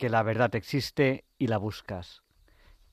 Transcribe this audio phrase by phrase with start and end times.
[0.00, 2.22] que la verdad existe y la buscas.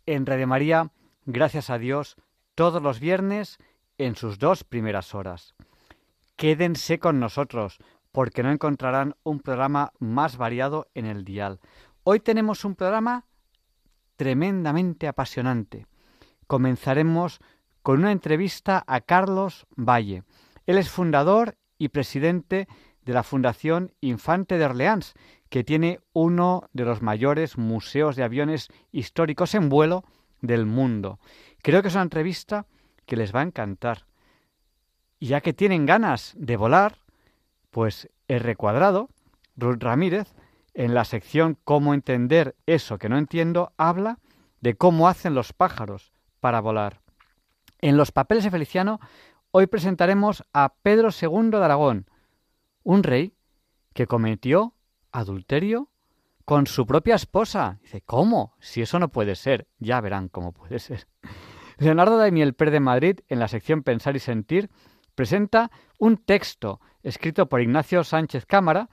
[0.06, 0.92] En Radio María,
[1.26, 2.18] gracias a Dios,
[2.54, 3.60] todos los viernes
[3.98, 5.56] en sus dos primeras horas.
[6.36, 7.78] Quédense con nosotros,
[8.12, 11.62] porque no encontrarán un programa más variado en el dial.
[12.04, 13.24] Hoy tenemos un programa
[14.18, 15.88] tremendamente apasionante.
[16.46, 17.40] Comenzaremos
[17.84, 20.24] con una entrevista a Carlos Valle.
[20.66, 22.68] Él es fundador y presidente
[23.06, 25.14] de la Fundación Infante de Orleans,
[25.50, 30.04] que tiene uno de los mayores museos de aviones históricos en vuelo
[30.42, 31.20] del mundo.
[31.62, 32.66] Creo que es una entrevista
[33.06, 34.06] que les va a encantar.
[35.20, 37.00] Y ya que tienen ganas de volar,
[37.72, 39.10] pues el recuadrado,
[39.56, 40.34] Ruth Ramírez,
[40.74, 44.20] en la sección Cómo entender eso que no entiendo, habla
[44.62, 47.02] de cómo hacen los pájaros para volar.
[47.80, 49.00] En los papeles de Feliciano,
[49.52, 52.06] hoy presentaremos a Pedro II de Aragón,
[52.84, 53.34] un rey
[53.94, 54.74] que cometió
[55.18, 55.90] adulterio
[56.46, 57.80] con su propia esposa.
[57.82, 58.56] Dice, ¿cómo?
[58.60, 61.08] Si eso no puede ser, ya verán cómo puede ser.
[61.78, 64.70] Leonardo Daimiel Per de Madrid, en la sección Pensar y Sentir,
[65.16, 68.90] presenta un texto escrito por Ignacio Sánchez Cámara,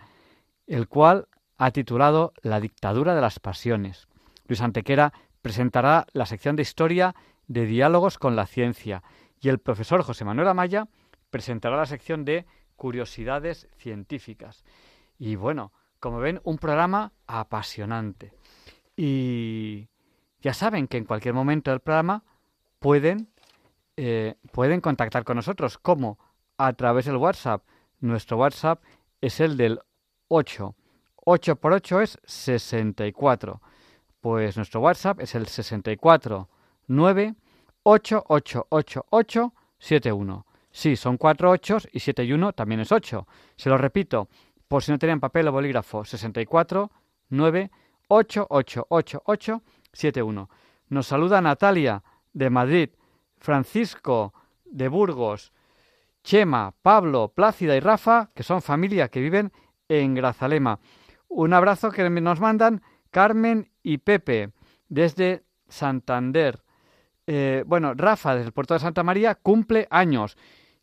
[0.66, 4.08] el cual ha titulado La dictadura de las pasiones.
[4.46, 5.12] Luis Antequera
[5.42, 7.14] presentará la sección de historia
[7.46, 9.02] de diálogos con la ciencia
[9.40, 10.88] y el profesor José Manuel Amaya
[11.30, 14.64] presentará la sección de curiosidades científicas.
[15.18, 15.72] Y bueno,
[16.04, 18.34] como ven, un programa apasionante.
[18.94, 19.88] Y
[20.42, 22.24] ya saben que en cualquier momento del programa
[22.78, 23.32] pueden,
[23.96, 25.78] eh, pueden contactar con nosotros.
[25.78, 26.18] ¿Cómo?
[26.58, 27.64] A través del WhatsApp.
[28.00, 28.82] Nuestro WhatsApp
[29.22, 29.80] es el del
[30.28, 30.74] 8.
[31.24, 33.62] 8 por 8 es 64.
[34.20, 36.50] Pues nuestro WhatsApp es el 64
[36.86, 37.34] 9
[37.82, 40.46] 8 8 8 8 7 1.
[40.70, 43.28] Sí, son cuatro ochos y 7 y 1 también es 8.
[43.56, 44.28] Se lo repito,
[44.68, 46.90] por si no tenían papel o bolígrafo, 64
[47.30, 47.70] 9
[48.08, 50.50] 8 8 8 8 7 1.
[50.88, 52.02] Nos saluda Natalia
[52.32, 52.90] de Madrid,
[53.38, 55.52] Francisco de Burgos,
[56.22, 59.52] Chema, Pablo, Plácida y Rafa, que son familia que viven
[59.88, 60.78] en Grazalema.
[61.28, 64.50] Un abrazo que nos mandan Carmen y Pepe
[64.88, 66.62] desde Santander.
[67.26, 70.36] Eh, bueno, Rafa desde el puerto de Santa María cumple años.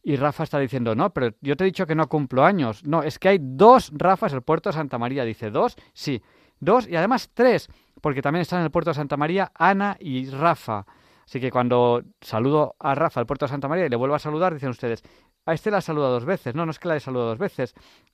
[0.04, 2.84] Y Rafa está diciendo, no, pero yo te he dicho que no cumplo años.
[2.86, 5.24] No, es que hay dos Rafas en el puerto de Santa María.
[5.24, 5.76] Dice, ¿dos?
[5.94, 6.22] Sí,
[6.60, 7.70] dos y además tres,
[8.02, 10.86] porque también están en el puerto de Santa María Ana y Rafa.
[11.24, 14.20] Así que cuando saludo a Rafa al puerto de Santa María y le vuelvo a
[14.20, 15.04] saludar, dicen ustedes,
[15.46, 16.56] a este la he saludado dos veces.
[16.56, 17.74] No, no es que la he saludado dos veces,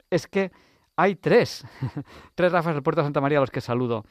[0.09, 0.52] es que
[0.96, 1.66] hay tres,
[2.36, 4.06] tres Rafas del puerto de Santa María a los que saludo.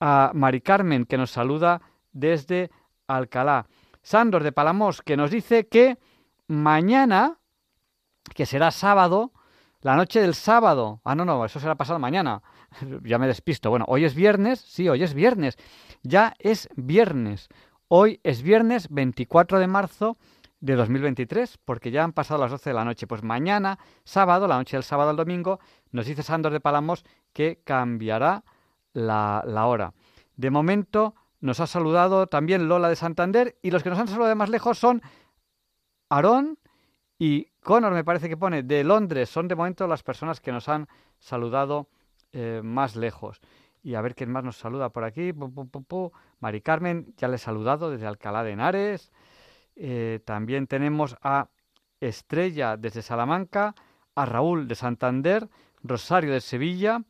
[0.00, 2.70] A Mari Carmen, que nos saluda desde
[3.06, 3.66] Alcalá.
[4.02, 5.98] Sandor de Palamos, que nos dice que
[6.48, 7.38] mañana,
[8.34, 9.32] que será sábado,
[9.80, 11.00] la noche del sábado.
[11.04, 12.42] Ah, no, no, eso será pasado mañana.
[13.04, 13.70] ya me despisto.
[13.70, 15.56] Bueno, hoy es viernes, sí, hoy es viernes.
[16.02, 17.48] Ya es viernes.
[17.86, 20.18] Hoy es viernes 24 de marzo
[20.60, 23.06] de 2023, porque ya han pasado las 12 de la noche.
[23.06, 25.60] Pues mañana, sábado, la noche del sábado al domingo,
[25.92, 28.44] nos dice Sandor de Palamos que cambiará
[28.92, 29.94] la, la hora.
[30.36, 34.30] De momento, nos ha saludado también Lola de Santander y los que nos han saludado
[34.30, 35.02] de más lejos son
[36.08, 36.58] Aarón
[37.18, 39.28] y Connor, me parece que pone, de Londres.
[39.28, 40.88] Son de momento las personas que nos han
[41.18, 41.88] saludado
[42.32, 43.40] eh, más lejos.
[43.82, 45.32] Y a ver quién más nos saluda por aquí.
[46.40, 49.10] Mari Carmen, ya le he saludado desde Alcalá de Henares.
[49.76, 51.48] Eh, también tenemos a
[52.00, 53.74] Estrella desde Salamanca,
[54.14, 55.48] a Raúl de Santander,
[55.82, 57.02] Rosario de Sevilla,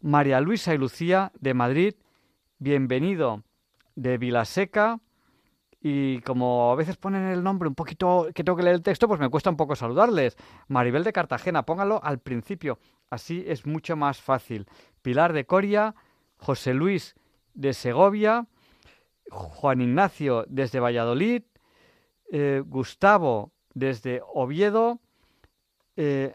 [0.00, 1.94] María Luisa y Lucía de Madrid,
[2.58, 3.42] bienvenido
[3.94, 5.00] de Vilaseca.
[5.80, 9.06] Y como a veces ponen el nombre un poquito que tengo que leer el texto,
[9.08, 10.36] pues me cuesta un poco saludarles.
[10.68, 12.78] Maribel de Cartagena, póngalo al principio,
[13.10, 14.66] así es mucho más fácil.
[15.02, 15.94] Pilar de Coria,
[16.38, 17.14] José Luis
[17.54, 18.46] de Segovia,
[19.30, 21.42] Juan Ignacio desde Valladolid,
[22.32, 25.00] eh, Gustavo desde Oviedo,
[25.96, 26.34] eh,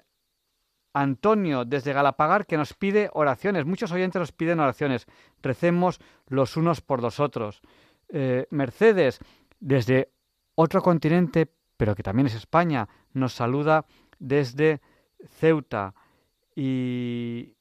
[0.93, 3.65] Antonio desde Galapagar que nos pide oraciones.
[3.65, 5.07] Muchos oyentes nos piden oraciones.
[5.41, 7.61] Recemos los unos por los otros.
[8.13, 9.19] Eh, Mercedes
[9.59, 10.11] desde
[10.55, 11.47] otro continente,
[11.77, 13.85] pero que también es España, nos saluda
[14.19, 14.81] desde
[15.39, 15.93] Ceuta.
[16.55, 17.55] Y,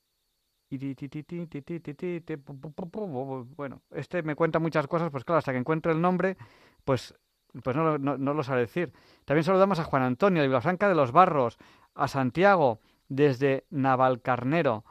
[3.57, 6.37] bueno, este me cuenta muchas cosas, pues claro, hasta que encuentre el nombre,
[6.85, 7.15] pues,
[7.63, 8.93] pues no, no, no lo sabe decir.
[9.25, 11.59] También saludamos a Juan Antonio de Vilafranca de los Barros,
[11.95, 14.85] a Santiago desde Navalcarnero.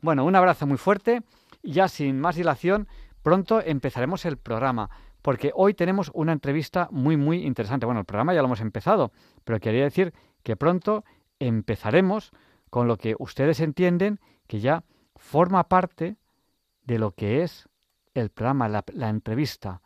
[0.00, 1.22] Bueno, un abrazo muy fuerte
[1.62, 2.86] y ya sin más dilación,
[3.22, 4.90] pronto empezaremos el programa,
[5.26, 7.84] porque hoy tenemos una entrevista muy, muy interesante.
[7.84, 9.10] Bueno, el programa ya lo hemos empezado,
[9.42, 10.14] pero quería decir
[10.44, 11.04] que pronto
[11.40, 12.30] empezaremos
[12.70, 14.84] con lo que ustedes entienden que ya
[15.16, 16.16] forma parte
[16.84, 17.68] de lo que es
[18.14, 19.82] el programa, la, la entrevista.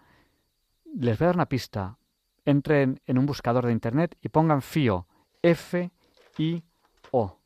[0.85, 1.97] Les voy a dar una pista.
[2.45, 5.07] Entren en un buscador de internet y pongan FIO,
[5.41, 7.40] F-I-O.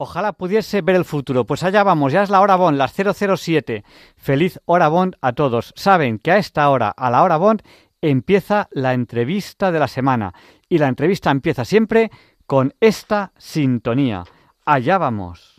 [0.00, 1.44] Ojalá pudiese ver el futuro.
[1.44, 3.82] Pues allá vamos, ya es la hora Bond, las 007.
[4.16, 5.72] Feliz hora Bond a todos.
[5.74, 7.62] Saben que a esta hora, a la hora Bond,
[8.00, 10.34] empieza la entrevista de la semana.
[10.68, 12.12] Y la entrevista empieza siempre
[12.46, 14.22] con esta sintonía.
[14.64, 15.57] Allá vamos.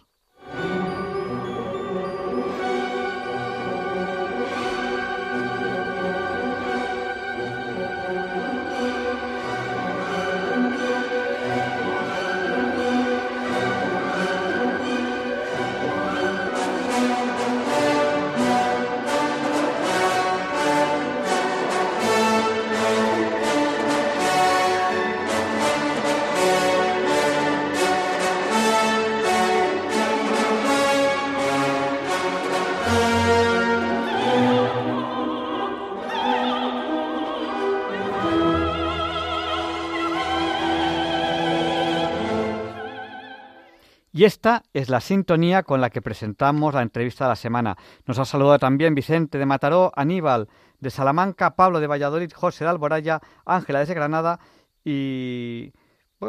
[44.20, 47.78] Y esta es la sintonía con la que presentamos la entrevista de la semana.
[48.06, 50.50] Nos ha saludado también Vicente de Mataró, Aníbal
[50.82, 54.42] de Salamanca, Pablo de Valladolid, José de Alboraya, Ángela desde Granada
[54.84, 55.72] y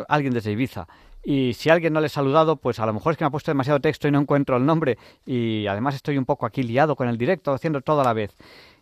[0.06, 0.86] alguien desde Ibiza.
[1.24, 3.32] Y si alguien no le he saludado, pues a lo mejor es que me ha
[3.32, 4.96] puesto demasiado texto y no encuentro el nombre.
[5.26, 8.36] Y además estoy un poco aquí liado con el directo, haciendo todo a la vez.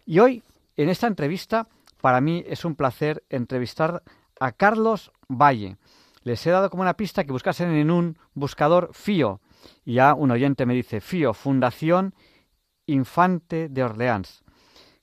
[0.05, 0.43] Y hoy,
[0.77, 1.67] en esta entrevista,
[2.03, 4.03] para mí es un placer entrevistar
[4.39, 5.79] a Carlos Valle.
[6.23, 9.41] Les he dado como una pista que buscasen en un buscador FIO.
[9.85, 12.15] Y ya un oyente me dice, FIO, Fundación
[12.87, 14.43] Infante de Orleans.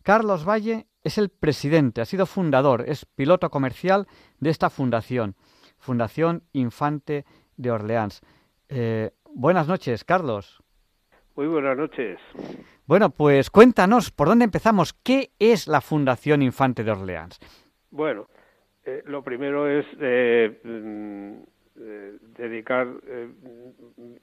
[0.01, 4.07] Carlos Valle es el presidente, ha sido fundador, es piloto comercial
[4.39, 5.35] de esta fundación,
[5.77, 7.25] Fundación Infante
[7.57, 8.21] de Orleans.
[8.69, 10.63] Eh, buenas noches, Carlos.
[11.35, 12.19] Muy buenas noches.
[12.85, 14.93] Bueno, pues cuéntanos, ¿por dónde empezamos?
[14.93, 17.39] ¿Qué es la Fundación Infante de Orleans?
[17.91, 18.27] Bueno,
[18.85, 22.87] eh, lo primero es eh, eh, dedicar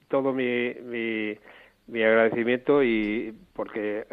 [0.08, 1.36] todo mi, mi,
[1.88, 4.06] mi, agradecimiento y porque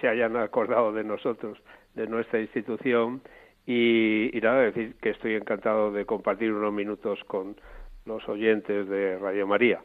[0.00, 1.58] se hayan acordado de nosotros,
[1.94, 3.20] de nuestra institución
[3.66, 7.56] y, y nada, decir que estoy encantado de compartir unos minutos con
[8.04, 9.82] los oyentes de Radio María.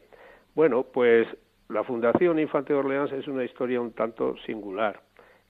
[0.54, 1.26] Bueno, pues
[1.68, 5.00] la Fundación Infante de Orleans es una historia un tanto singular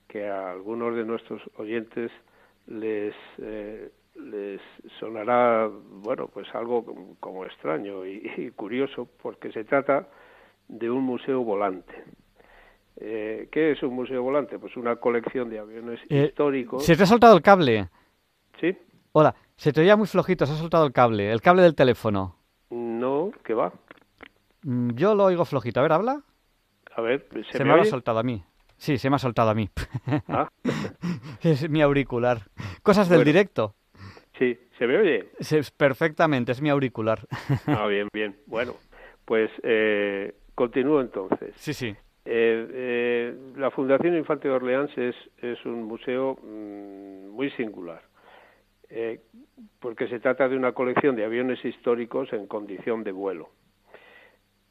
[0.07, 2.11] que a algunos de nuestros oyentes
[2.67, 4.61] les eh, les
[4.99, 6.85] sonará bueno pues algo
[7.19, 10.07] como extraño y, curioso porque se trata
[10.67, 11.93] de un museo volante
[12.97, 14.59] eh, ¿Qué es un museo volante?
[14.59, 16.85] Pues una colección de aviones Eh, históricos.
[16.85, 17.89] ¿Se te ha soltado el cable?
[18.61, 18.77] ¿Sí?
[19.13, 22.35] Hola, se te oía muy flojito, se ha soltado el cable, el cable del teléfono.
[22.69, 23.73] No, ¿qué va?
[24.61, 25.79] Mm, Yo lo oigo flojito.
[25.79, 26.21] A ver, habla.
[26.95, 27.89] A ver, ¿se, Se, me me oye?
[27.89, 28.43] soltado a mí.
[28.77, 29.69] Sí, se me ha soltado a mí.
[30.27, 30.47] Ah,
[31.41, 32.43] es mi auricular.
[32.83, 33.31] Cosas del Bueno.
[33.31, 33.75] directo.
[34.37, 35.29] Sí, ¿se me oye?
[35.39, 37.19] Se- perfectamente, es mi auricular.
[37.67, 38.35] Ah, bien, bien.
[38.45, 38.73] Bueno,
[39.25, 41.53] pues eh, continúo entonces.
[41.55, 41.95] sí, sí.
[42.25, 48.01] Eh, eh, la Fundación Infante de Orleans es, es un museo mm, muy singular,
[48.89, 49.19] eh,
[49.81, 53.49] porque se trata de una colección de aviones históricos en condición de vuelo.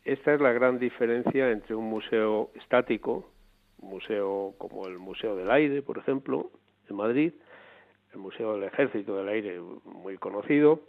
[0.05, 3.31] Esta es la gran diferencia entre un museo estático,
[3.79, 6.51] un museo como el Museo del Aire, por ejemplo,
[6.89, 7.33] en Madrid,
[8.13, 10.81] el Museo del Ejército del Aire, muy conocido,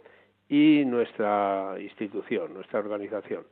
[0.48, 3.44] y nuestra institución, nuestra organización.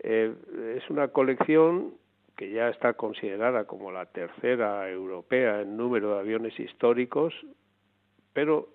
[0.00, 0.34] Eh,
[0.76, 1.94] es una colección
[2.36, 7.34] que ya está considerada como la tercera europea en número de aviones históricos,
[8.32, 8.68] pero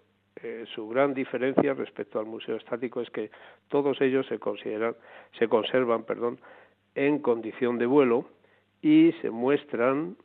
[0.43, 3.31] eh, su gran diferencia respecto al museo estático es que
[3.67, 4.95] todos ellos se consideran,
[5.37, 6.39] se conservan, perdón,
[6.95, 8.25] en condición de vuelo
[8.81, 10.15] y se muestran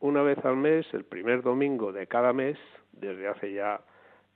[0.00, 2.58] una vez al mes, el primer domingo de cada mes,
[2.92, 3.80] desde hace ya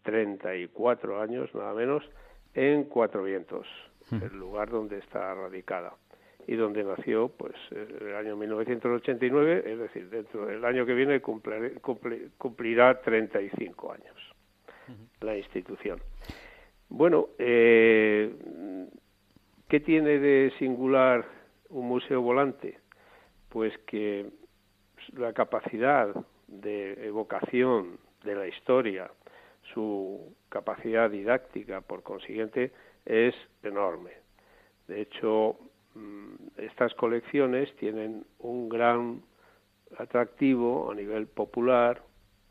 [0.03, 2.09] 34 años nada menos,
[2.55, 3.67] en Cuatro Vientos,
[4.11, 5.95] el lugar donde está radicada
[6.47, 11.21] y donde nació pues en el año 1989, es decir, dentro del año que viene
[11.21, 11.71] cumplirá,
[12.39, 14.35] cumplirá 35 años
[15.21, 16.01] la institución.
[16.89, 18.31] Bueno, eh,
[19.69, 21.25] ¿qué tiene de singular
[21.71, 22.79] un museo volante?
[23.49, 24.27] Pues que
[25.15, 26.15] la capacidad
[26.47, 29.11] de evocación de la historia,
[29.73, 32.73] su capacidad didáctica, por consiguiente,
[33.05, 34.11] es enorme.
[34.89, 35.57] De hecho,
[35.95, 39.23] mm, estas colecciones tienen un gran
[39.99, 42.03] atractivo a nivel popular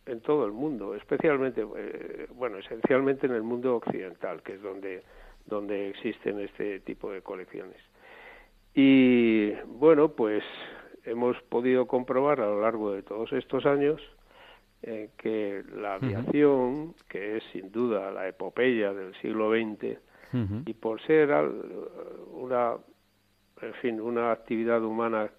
[0.05, 5.03] en todo el mundo, especialmente, eh, bueno, esencialmente en el mundo occidental, que es donde,
[5.45, 7.77] donde existen este tipo de colecciones.
[8.73, 10.43] Y bueno, pues
[11.05, 14.01] hemos podido comprobar a lo largo de todos estos años
[14.83, 19.97] eh, que la aviación, que es sin duda la epopeya del siglo XX,
[20.65, 21.29] y por ser
[22.31, 22.73] una
[23.61, 25.29] en fin una actividad humana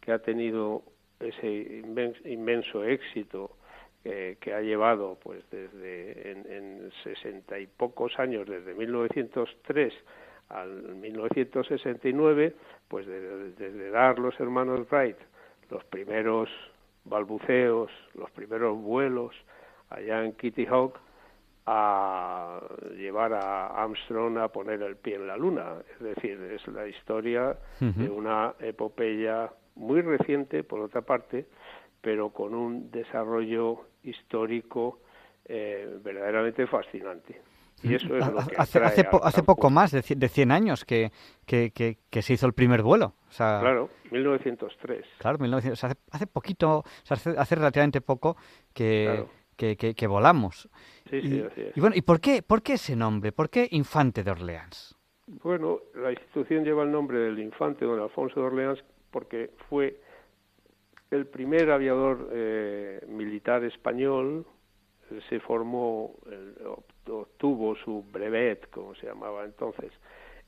[0.00, 0.82] que ha tenido
[1.20, 3.50] ese inmen- inmenso éxito
[4.04, 9.92] eh, que ha llevado pues desde en, en 60 y pocos años desde 1903
[10.48, 12.54] al 1969
[12.88, 15.16] pues desde, desde dar los hermanos Wright
[15.70, 16.48] los primeros
[17.04, 19.34] balbuceos los primeros vuelos
[19.90, 20.98] allá en Kitty Hawk
[21.70, 22.60] a
[22.96, 25.74] llevar a Armstrong a poner el pie en la luna.
[25.92, 31.46] Es decir, es la historia de una epopeya muy reciente, por otra parte,
[32.00, 35.00] pero con un desarrollo histórico
[35.44, 37.42] eh, verdaderamente fascinante.
[37.82, 40.84] Y eso es lo que hace, hace, po- hace poco más de, de 100 años
[40.84, 41.12] que,
[41.46, 43.14] que, que- que se hizo el primer vuelo.
[43.28, 45.04] O sea, Claro, 1903.
[45.18, 48.36] Claro, 1900, o sea, hace, hace poquito, o sea, hace, hace relativamente poco
[48.72, 49.04] que,
[49.56, 50.08] Claro.
[50.08, 50.68] volamos.
[51.10, 51.76] Sí, sí, y, así es.
[51.76, 53.32] y bueno, ¿y por qué, por qué ese nombre?
[53.32, 54.94] ¿Por qué Infante de Orleans?
[55.42, 60.00] Bueno, la institución lleva el nombre del infante don Alfonso de Orleans porque fue
[61.10, 64.46] el primer aviador eh, militar español.
[65.28, 66.14] Se formó,
[67.10, 69.90] obtuvo su brevet, como se llamaba entonces,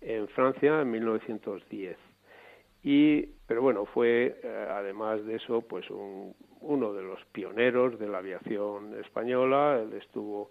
[0.00, 1.97] en Francia en 1910.
[2.83, 8.09] Y, pero bueno, fue eh, además de eso, pues un- uno de los pioneros de
[8.09, 9.81] la aviación española.
[9.83, 10.50] Él estuvo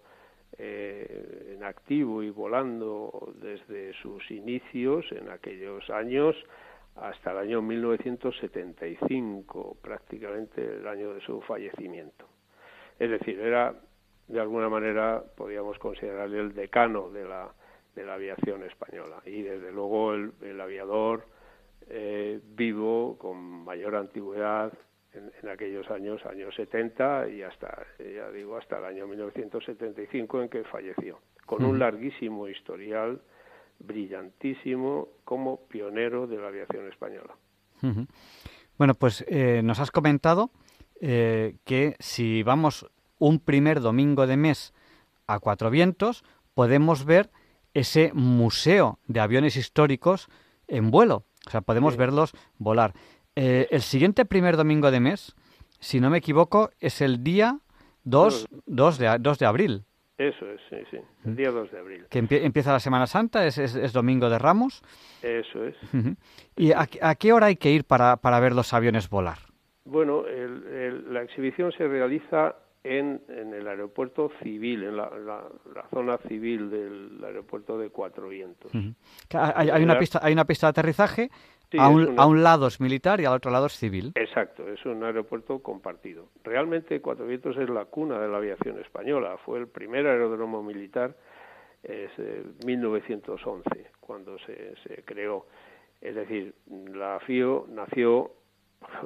[0.58, 6.36] eh, en activo y volando desde sus inicios en aquellos años
[6.96, 12.26] hasta el año 1975, prácticamente el año de su fallecimiento.
[12.98, 13.74] Es decir, era
[14.30, 17.52] de alguna manera podíamos considerarle el decano de la
[17.94, 19.20] de la aviación española.
[19.26, 21.26] Y desde luego el, el aviador
[21.88, 24.72] eh, vivo con mayor antigüedad
[25.12, 30.48] en, en aquellos años, años 70 y hasta, ya digo, hasta el año 1975 en
[30.48, 33.20] que falleció, con un larguísimo historial
[33.80, 37.34] brillantísimo como pionero de la aviación española.
[38.76, 40.50] Bueno, pues eh, nos has comentado
[41.00, 42.86] eh, que si vamos
[43.20, 44.74] un primer domingo de mes
[45.28, 46.24] a Cuatro Vientos,
[46.54, 47.30] podemos ver
[47.72, 50.28] ese museo de aviones históricos
[50.66, 51.22] en vuelo.
[51.46, 51.98] O sea, podemos Sí.
[52.00, 52.94] verlos volar.
[53.36, 55.36] Eh, el siguiente primer domingo de mes
[55.80, 57.58] si no me equivoco, es el día
[58.04, 59.84] 2, 2, de, 2 de abril.
[60.18, 62.06] Eso es, sí, sí, el día 2 de abril.
[62.10, 64.82] Que empieza la Semana Santa, es, es, Domingo de Ramos.
[65.22, 65.74] Eso es.
[66.56, 69.38] ¿Y a, qué hora hay que ir para, para ver los aviones volar?
[69.86, 76.18] Bueno, el, la exhibición se realiza en, en, el aeropuerto civil, en la, la, zona
[76.28, 78.72] civil del aeropuerto de Cuatro Vientos.
[78.74, 81.30] hay, hay, una pista, hay una pista de aterrizaje,
[81.78, 84.12] a, un, a, un, lado es militar y al otro lado es civil.
[84.14, 86.28] Exacto, es un aeropuerto compartido.
[86.42, 91.14] Realmente Cuatro Vientos es la cuna de la aviación española, fue el primer aeródromo militar,
[91.82, 92.10] es
[92.64, 95.46] 1911, cuando se, se creó.
[96.00, 96.54] Es decir,
[96.94, 98.32] la FIO nació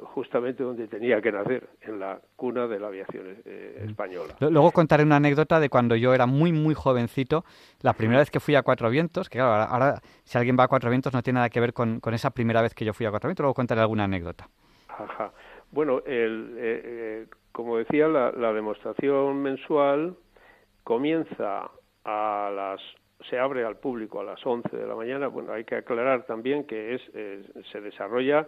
[0.03, 4.35] justamente donde tenía que nacer, en la cuna de la aviación eh, española.
[4.39, 7.43] Luego contaré una anécdota de cuando yo era muy, muy jovencito,
[7.81, 10.67] la primera vez que fui a Cuatro Vientos, que claro, ahora, si alguien va a
[10.67, 13.09] Cuatro Vientos no tiene nada que ver con, esa primera vez que yo fui a
[13.09, 14.47] Cuatro Vientos, luego contaré alguna anécdota.
[14.87, 15.33] Ajá.
[15.71, 20.15] Bueno, el, eh, eh, como decía, la, demostración mensual
[20.83, 21.69] comienza
[22.05, 22.81] a las
[23.29, 25.27] se abre al público a las 11 de la mañana.
[25.27, 27.01] Bueno, hay que aclarar también que es
[27.71, 28.47] se desarrolla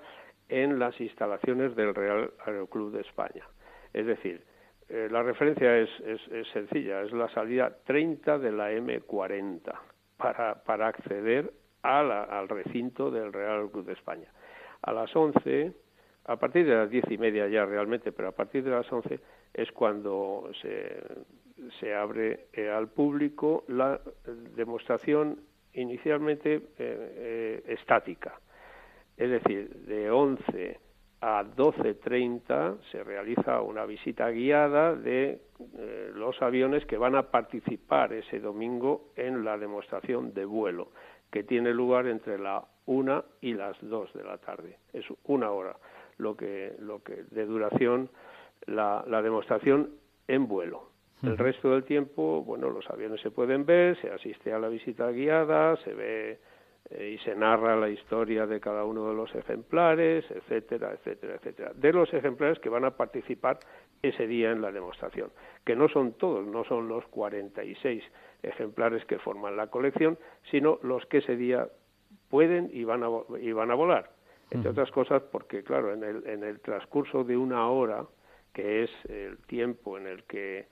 [0.49, 3.47] en las instalaciones del Real Aeroclub de España.
[3.93, 4.43] Es decir,
[4.89, 9.73] eh, la referencia es, es, sencilla, es la salida 30 de la M40
[10.17, 11.51] para, para acceder
[11.81, 14.27] al recinto del Real Aeroclub de España.
[14.81, 15.73] A las 11,
[16.25, 19.19] a partir de las diez y media ya realmente, pero a partir de las 11
[19.53, 21.01] es cuando se,
[21.79, 23.99] se abre eh, al público la
[24.55, 25.39] demostración
[25.73, 28.39] inicialmente eh, estática
[29.17, 30.79] es decir, de 11
[31.21, 35.41] a 12.30 se realiza una visita guiada de
[35.77, 40.91] eh, los aviones que van a participar ese domingo en la demostración de vuelo,
[41.31, 44.77] que tiene lugar entre la 1 y las 2 de la tarde.
[44.93, 45.75] Es una hora
[46.17, 48.09] lo que, lo que de duración
[48.67, 49.91] la, la demostración
[50.27, 50.91] en vuelo.
[51.23, 55.09] El resto del tiempo, bueno, los aviones se pueden ver, se asiste a la visita
[55.09, 56.39] guiada, se ve
[56.89, 61.93] y se narra la historia de cada uno de los ejemplares, etcétera, etcétera, etcétera, de
[61.93, 63.59] los ejemplares que van a participar
[64.01, 65.31] ese día en la demostración,
[65.65, 68.03] que no son todos, no son los 46
[68.43, 70.17] ejemplares que forman la colección,
[70.49, 71.67] sino los que ese día
[72.29, 73.09] pueden y van a,
[73.41, 74.11] y van a volar.
[74.49, 78.05] Entre otras cosas porque, claro, en el, en el transcurso de una hora,
[78.53, 80.67] que es el tiempo en el que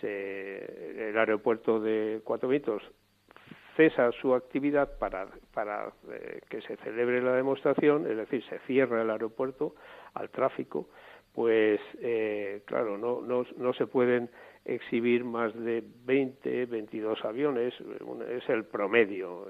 [0.00, 2.82] se, el aeropuerto de Cuatro Vientos
[3.76, 9.02] cesa su actividad para, para eh, que se celebre la demostración, es decir, se cierra
[9.02, 9.74] el aeropuerto
[10.14, 10.88] al tráfico,
[11.32, 14.30] pues eh, claro, no, no, no se pueden
[14.64, 17.74] exhibir más de 20, 22 aviones,
[18.30, 19.46] es el promedio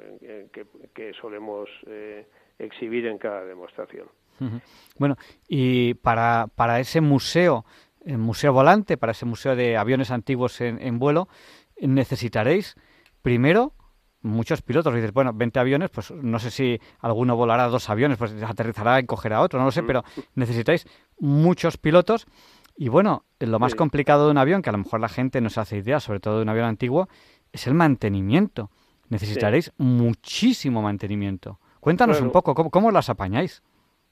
[0.52, 2.26] que, que, solemos eh,
[2.58, 4.08] exhibir en cada demostración.
[4.98, 5.16] Bueno,
[5.48, 7.64] y para, para ese museo,
[8.04, 11.28] el museo volante, para ese museo de aviones antiguos en, en vuelo,
[11.80, 12.76] necesitaréis
[13.22, 13.72] primero
[14.26, 14.94] muchos pilotos.
[14.94, 19.06] Dices, bueno, 20 aviones, pues no sé si alguno volará dos aviones, pues aterrizará y
[19.06, 19.86] cogerá otro, no lo sé, mm.
[19.86, 20.86] pero necesitáis
[21.18, 22.26] muchos pilotos.
[22.76, 25.48] Y bueno, lo más complicado de un avión, que a lo mejor la gente no
[25.48, 27.08] se hace idea, sobre todo de un avión antiguo,
[27.52, 28.70] es el mantenimiento.
[29.08, 31.58] Necesitaréis muchísimo mantenimiento.
[31.80, 33.62] Cuéntanos un poco, ¿cómo, las apañáis?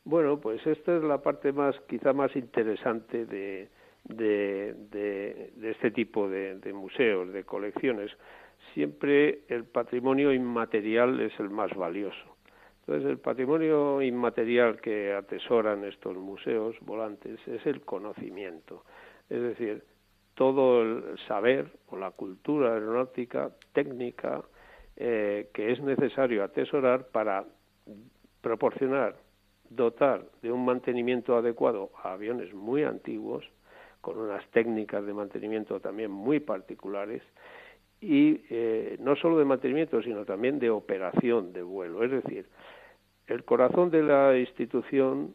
[0.04, 3.68] Bueno, pues esta es la parte más, quizá más interesante de,
[4.04, 8.12] de, de, este tipo de, museos, de colecciones,
[8.74, 12.36] siempre el patrimonio inmaterial es el más valioso.
[12.80, 18.84] Entonces, el patrimonio inmaterial que atesoran estos museos volantes es el conocimiento,
[19.30, 19.82] es decir,
[20.34, 24.42] todo el saber o la cultura aeronáutica técnica
[24.96, 27.44] eh, que es necesario atesorar para
[28.40, 29.16] proporcionar,
[29.70, 33.44] dotar de un mantenimiento adecuado a aviones muy antiguos,
[34.00, 37.22] con unas técnicas de mantenimiento también muy particulares,
[38.04, 42.04] y eh, no solo de mantenimiento, sino también de operación de vuelo.
[42.04, 42.46] Es decir,
[43.26, 45.34] el corazón de la institución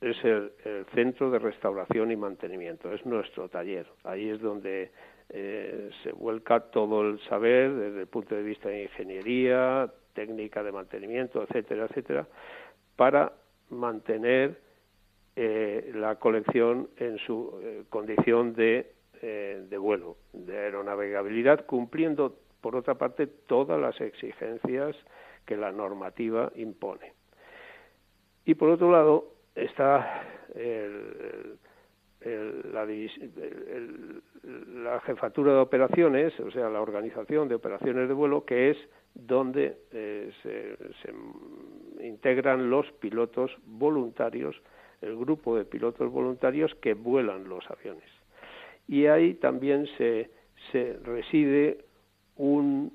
[0.00, 0.52] es el,
[0.94, 3.86] centro de restauración y mantenimiento, es nuestro taller.
[4.04, 4.92] Ahí es donde
[5.30, 10.70] eh, se vuelca todo el saber desde el punto de vista de ingeniería, técnica de
[10.70, 12.28] mantenimiento, etcétera, etcétera,
[12.94, 13.32] para
[13.70, 14.60] mantener
[15.34, 22.94] eh, la colección en su condición de eh, de vuelo, de aeronavegabilidad, cumpliendo, por otra
[22.94, 24.96] parte, todas las exigencias
[25.46, 27.12] que la normativa impone.
[28.44, 30.22] Y por otro lado está
[32.24, 32.86] la,
[35.00, 38.78] jefatura de operaciones, o sea, la organización de operaciones de vuelo, que es
[39.14, 40.76] donde eh, se,
[42.04, 44.60] integran los pilotos voluntarios
[45.04, 48.08] el grupo de pilotos voluntarios que vuelan los aviones.
[48.88, 50.30] Y ahí también se,
[50.72, 51.84] se reside
[52.36, 52.92] un,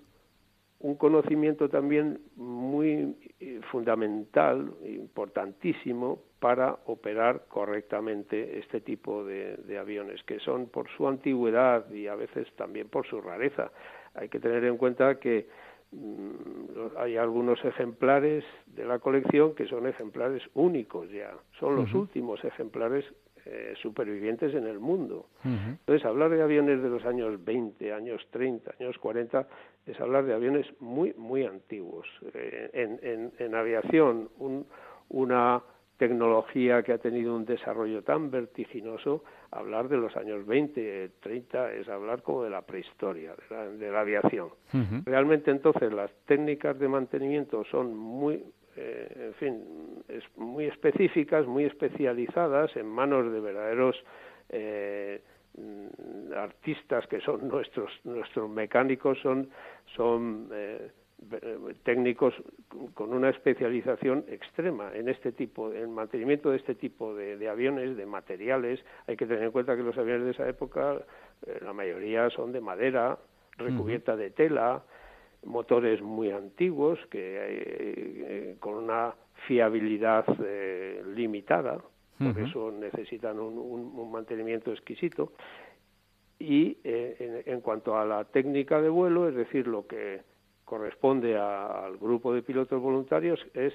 [0.80, 10.24] un conocimiento también muy eh, fundamental, importantísimo, para operar correctamente este tipo de, de, aviones,
[10.24, 13.72] que son por su antigüedad y a veces también por su rareza.
[14.14, 15.48] Hay que tener en cuenta que
[15.92, 22.44] mm, hay algunos ejemplares de la colección que son ejemplares únicos ya, son los últimos
[22.46, 23.04] ejemplares
[23.52, 25.26] eh, supervivientes en el mundo.
[25.44, 29.48] Entonces, hablar de aviones de los años 20, años 30, años 40,
[29.88, 32.08] es hablar de aviones muy, muy antiguos.
[32.34, 34.68] Eh, en, en, en, aviación, un,
[35.10, 35.64] una
[35.98, 41.90] tecnología que ha tenido un desarrollo tan vertiginoso, hablar de los años 20, 30 es
[41.90, 44.50] hablar como de la prehistoria, de la, de la aviación.
[45.06, 48.44] Realmente entonces las técnicas de mantenimiento son muy
[48.82, 53.96] eh, en fin, es muy específicas, muy especializadas en manos de verdaderos
[54.50, 55.22] eh,
[56.36, 59.50] artistas que son nuestros nuestros mecánicos son
[59.96, 60.90] son eh,
[61.84, 62.34] técnicos
[62.94, 67.98] con una especialización extrema en este tipo, en mantenimiento de este tipo de, de, aviones,
[67.98, 68.80] de materiales.
[69.06, 70.98] Hay que tener en cuenta que los aviones de esa época,
[71.46, 73.18] eh, la mayoría son de madera,
[73.58, 74.82] recubierta de tela,
[75.46, 79.14] motores muy antiguos que eh, con una
[79.48, 81.78] fiabilidad eh, limitada,
[82.18, 82.50] por uh -huh.
[82.50, 85.32] eso necesitan un, un, un, mantenimiento exquisito.
[86.38, 90.22] Y eh, en, en, cuanto a la técnica de vuelo, es decir, lo que
[90.66, 93.74] corresponde a, al grupo de pilotos voluntarios es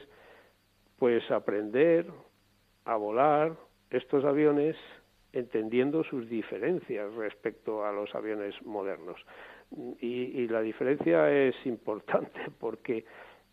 [0.98, 2.06] pues aprender
[2.84, 3.56] a volar
[3.90, 4.76] estos aviones
[5.32, 9.20] entendiendo sus diferencias respecto a los aviones modernos.
[10.00, 13.04] Y, y, la diferencia es importante porque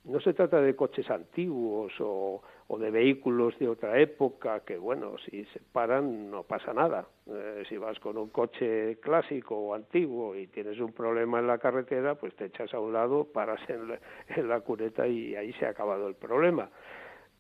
[0.03, 5.15] no se trata de coches antiguos o, o, de vehículos de otra época que, bueno,
[5.25, 7.05] si se paran no pasa nada.
[7.27, 11.59] Eh, si vas con un coche clásico o antiguo y tienes un problema en la
[11.59, 13.99] carretera, pues te echas a un lado, paras en la,
[14.35, 16.69] en la cuneta y ahí se ha acabado el problema.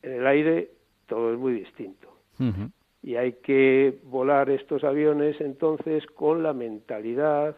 [0.03, 0.69] En el aire
[1.07, 2.09] todo es muy distinto.
[2.39, 2.71] Uh -huh.
[3.03, 7.55] Y hay que volar estos aviones entonces con la mentalidad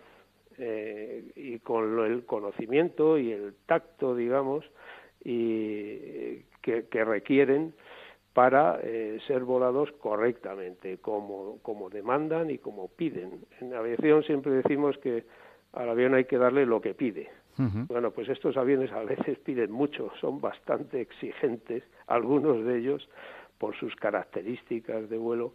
[0.57, 4.65] eh, y con lo, el conocimiento y el tacto, digamos,
[5.23, 7.73] y que, que requieren
[8.33, 13.45] para eh, ser volados correctamente, como, como demandan y como piden.
[13.61, 15.23] En aviación siempre decimos que
[15.73, 17.29] al avión hay que darle lo que pide.
[17.59, 17.87] Uh -huh.
[17.87, 23.07] Bueno, pues estos aviones a veces piden mucho, son bastante exigentes, algunos de ellos,
[23.59, 25.53] por sus características de vuelo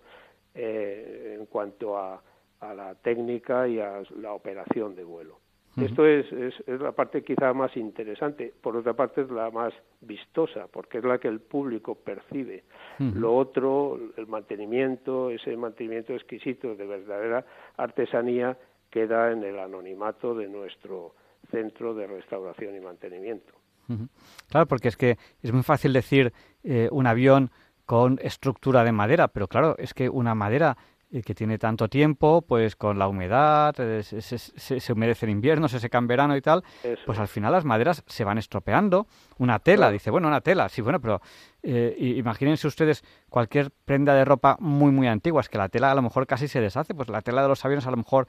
[0.55, 2.23] eh, en cuanto a,
[2.61, 5.39] a la técnica y a la operación de vuelo.
[5.77, 5.87] Uh -huh.
[5.87, 9.73] Esto es, es, es, la parte quizá más interesante, por otra parte es la más
[10.01, 12.65] vistosa, porque es la que el público percibe.
[12.99, 13.15] Uh -huh.
[13.15, 17.45] Lo otro, el mantenimiento, ese mantenimiento exquisito de verdadera
[17.77, 18.57] artesanía,
[18.91, 21.15] queda en el anonimato de nuestro
[21.51, 23.53] centro de restauración y mantenimiento.
[23.89, 24.09] Uh -huh.
[24.51, 26.33] Claro, porque es que es muy fácil decir
[26.65, 27.51] eh, un avión
[27.87, 30.77] con estructura de madera, pero claro, es que una madera
[31.25, 35.69] que tiene tanto tiempo, pues con la humedad, eh, se, se, se, humedece en invierno,
[35.69, 37.03] se seca en verano y tal, Eso.
[37.07, 39.07] pues al final las maderas se van estropeando.
[39.39, 39.93] Una tela, claro.
[39.93, 41.21] dice, bueno, una tela, sí, bueno, pero
[41.63, 45.95] eh, imagínense ustedes cualquier prenda de ropa muy, muy antigua, es que la tela a
[45.95, 48.27] lo mejor casi se deshace, pues la tela de los aviones a lo mejor,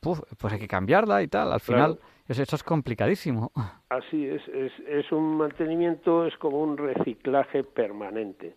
[0.00, 1.96] puf, pues hay que cambiarla y tal, al final...
[1.96, 2.14] Claro.
[2.26, 3.52] Eso, eso, es complicadísimo.
[3.90, 8.56] Así es, es, es un mantenimiento, es como un reciclaje permanente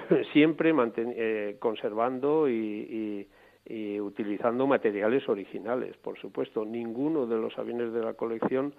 [0.32, 6.64] siempre eh, conservando y, y, y, utilizando materiales originales, por supuesto.
[6.64, 8.74] Ninguno de los aviones de la colección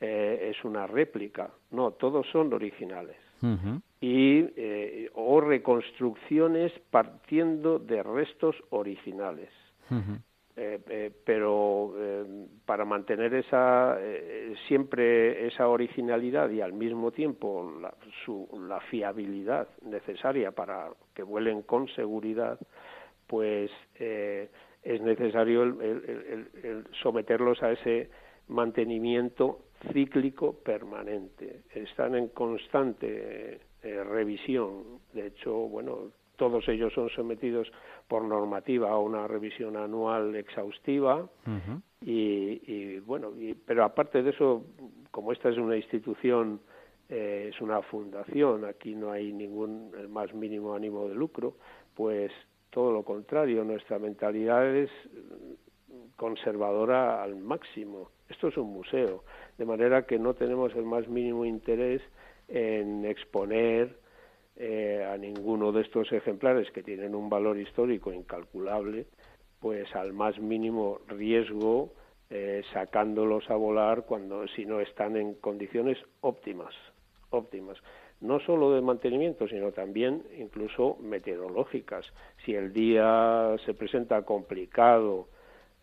[0.00, 3.16] eh, es una réplica, no, todos son originales.
[3.42, 3.82] Uh -huh.
[4.00, 9.50] Y eh, o reconstrucciones partiendo de restos originales.
[9.90, 10.20] Uh -huh.
[10.56, 17.72] Eh, eh, pero eh, para mantener esa eh, siempre esa originalidad y al mismo tiempo
[17.80, 17.92] la,
[18.24, 22.56] su, la fiabilidad necesaria para que vuelen con seguridad,
[23.26, 24.48] pues eh,
[24.84, 28.10] es necesario el, el, el, someterlos a ese
[28.46, 29.58] mantenimiento
[29.92, 31.62] cíclico permanente.
[31.74, 35.00] Están en constante revisión.
[35.12, 37.70] De hecho, bueno, todos ellos son sometidos
[38.08, 41.82] por normativa a una revisión anual exhaustiva uh -huh.
[42.02, 44.64] y, y, bueno y, pero aparte de eso
[45.10, 46.60] como esta es una institución
[47.08, 51.54] eh, es una fundación aquí no hay ningún el más mínimo ánimo de lucro
[51.94, 52.32] pues
[52.70, 54.90] todo lo contrario nuestra mentalidad es
[56.16, 59.24] conservadora al máximo esto es un museo
[59.58, 62.02] de manera que no tenemos el más mínimo interés
[62.48, 64.03] en exponer
[64.56, 69.06] eh, a ninguno de estos ejemplares que tienen un valor histórico incalculable,
[69.60, 71.92] pues al más mínimo riesgo
[72.30, 76.74] eh, sacándolos a volar cuando si no están en condiciones óptimas,
[77.30, 77.78] óptimas,
[78.20, 82.06] no solo de mantenimiento, sino también incluso meteorológicas.
[82.44, 85.28] Si el día se presenta complicado,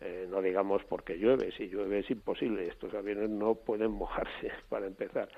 [0.00, 4.86] eh, no digamos porque llueve, si llueve es imposible, estos aviones no pueden mojarse para
[4.86, 5.28] empezar.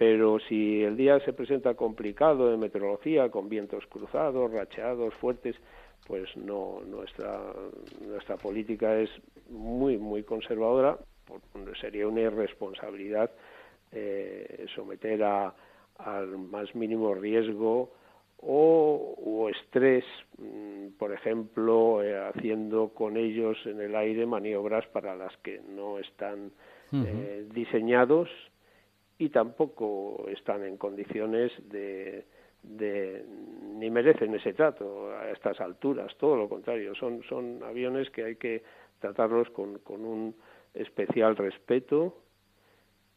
[0.00, 5.54] Pero si el día se presenta complicado de meteorología, con vientos cruzados, racheados, fuertes,
[6.06, 7.38] pues no nuestra
[8.00, 9.10] nuestra política es
[9.50, 10.96] muy muy conservadora,
[11.78, 13.30] sería una irresponsabilidad
[13.92, 15.54] eh, someter a,
[15.98, 17.92] al más mínimo riesgo
[18.38, 20.06] o, estrés,
[20.38, 25.98] mm, por ejemplo, eh, haciendo con ellos en el aire maniobras para las que no
[25.98, 26.52] están
[26.90, 28.30] eh, diseñados
[29.20, 32.24] y tampoco están en condiciones de,
[32.62, 33.22] de,
[33.74, 38.36] ni merecen ese trato a estas alturas, todo lo contrario, son, son aviones que hay
[38.36, 38.62] que
[38.98, 40.34] tratarlos con, con un
[40.72, 42.16] especial respeto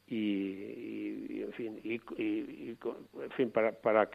[0.05, 4.09] y, en fin y, en fin para, para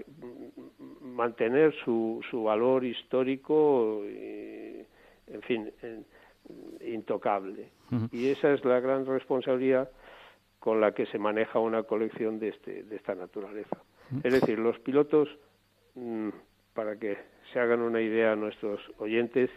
[1.00, 5.72] mantener su, su valor histórico en fin
[6.82, 7.70] intocable.
[8.12, 9.90] Y esa es la gran responsabilidad
[10.58, 13.76] con la que se maneja una colección de este de esta naturaleza
[14.22, 15.28] es decir los pilotos
[15.94, 16.28] mm,
[16.74, 17.18] para que
[17.52, 19.50] se hagan una idea a nuestros oyentes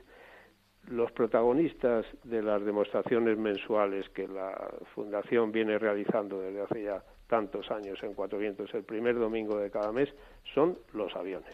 [0.90, 7.70] los protagonistas de las demostraciones mensuales que la Fundación viene realizando desde hace ya tantos
[7.72, 10.10] años en Cuatro Vientos, el primer domingo de cada mes,
[10.54, 11.54] son los aviones.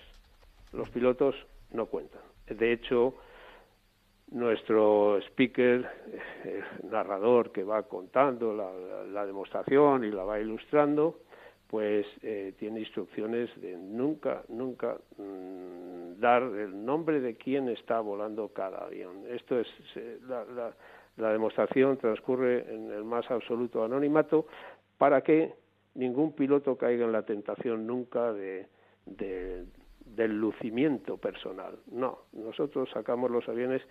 [0.73, 1.36] Los pilotos
[1.71, 2.21] no cuentan.
[2.47, 3.15] De hecho,
[4.32, 5.88] nuestro speaker,
[6.44, 11.20] el narrador que va contando la, demostración y la va ilustrando,
[11.68, 18.50] pues eh, tiene instrucciones de nunca, nunca mm, dar el nombre de quién está volando
[18.50, 19.24] cada avión.
[19.30, 19.68] Esto es
[20.28, 20.46] la,
[21.18, 24.48] la, demostración transcurre en el más absoluto anonimato
[24.98, 25.54] para que
[25.96, 28.68] ningún piloto caiga en la tentación nunca de,
[29.06, 31.80] del lucimiento personal.
[31.92, 33.82] No, nosotros sacamos los aviones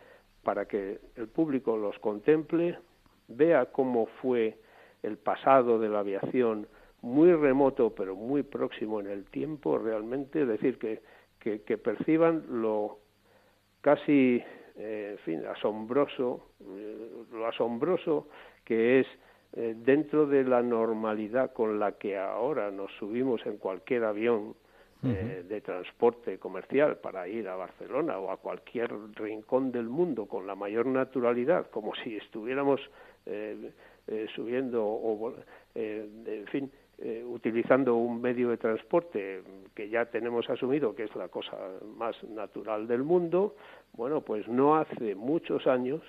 [0.47, 2.79] para que el público los contemple,
[3.27, 4.57] vea cómo fue
[5.03, 6.69] el pasado de la aviación
[7.03, 11.03] muy remoto pero muy próximo en el tiempo realmente, es decir, que,
[11.41, 12.99] que, perciban lo
[13.81, 14.41] casi,
[14.77, 18.29] eh, en fin, asombroso, eh, lo asombroso
[18.65, 19.07] que es
[19.53, 24.55] eh, dentro de la normalidad con la que ahora nos subimos en cualquier avión
[25.03, 30.55] de transporte comercial para ir a Barcelona o a cualquier rincón del mundo con la
[30.55, 32.81] mayor naturalidad, como si estuviéramos
[34.35, 35.35] subiendo o,
[35.75, 39.43] en fin, eh, utilizando un medio de transporte
[39.75, 41.55] que ya tenemos asumido que es la cosa
[41.95, 43.55] más natural del mundo,
[43.93, 46.01] bueno, pues no hace muchos años,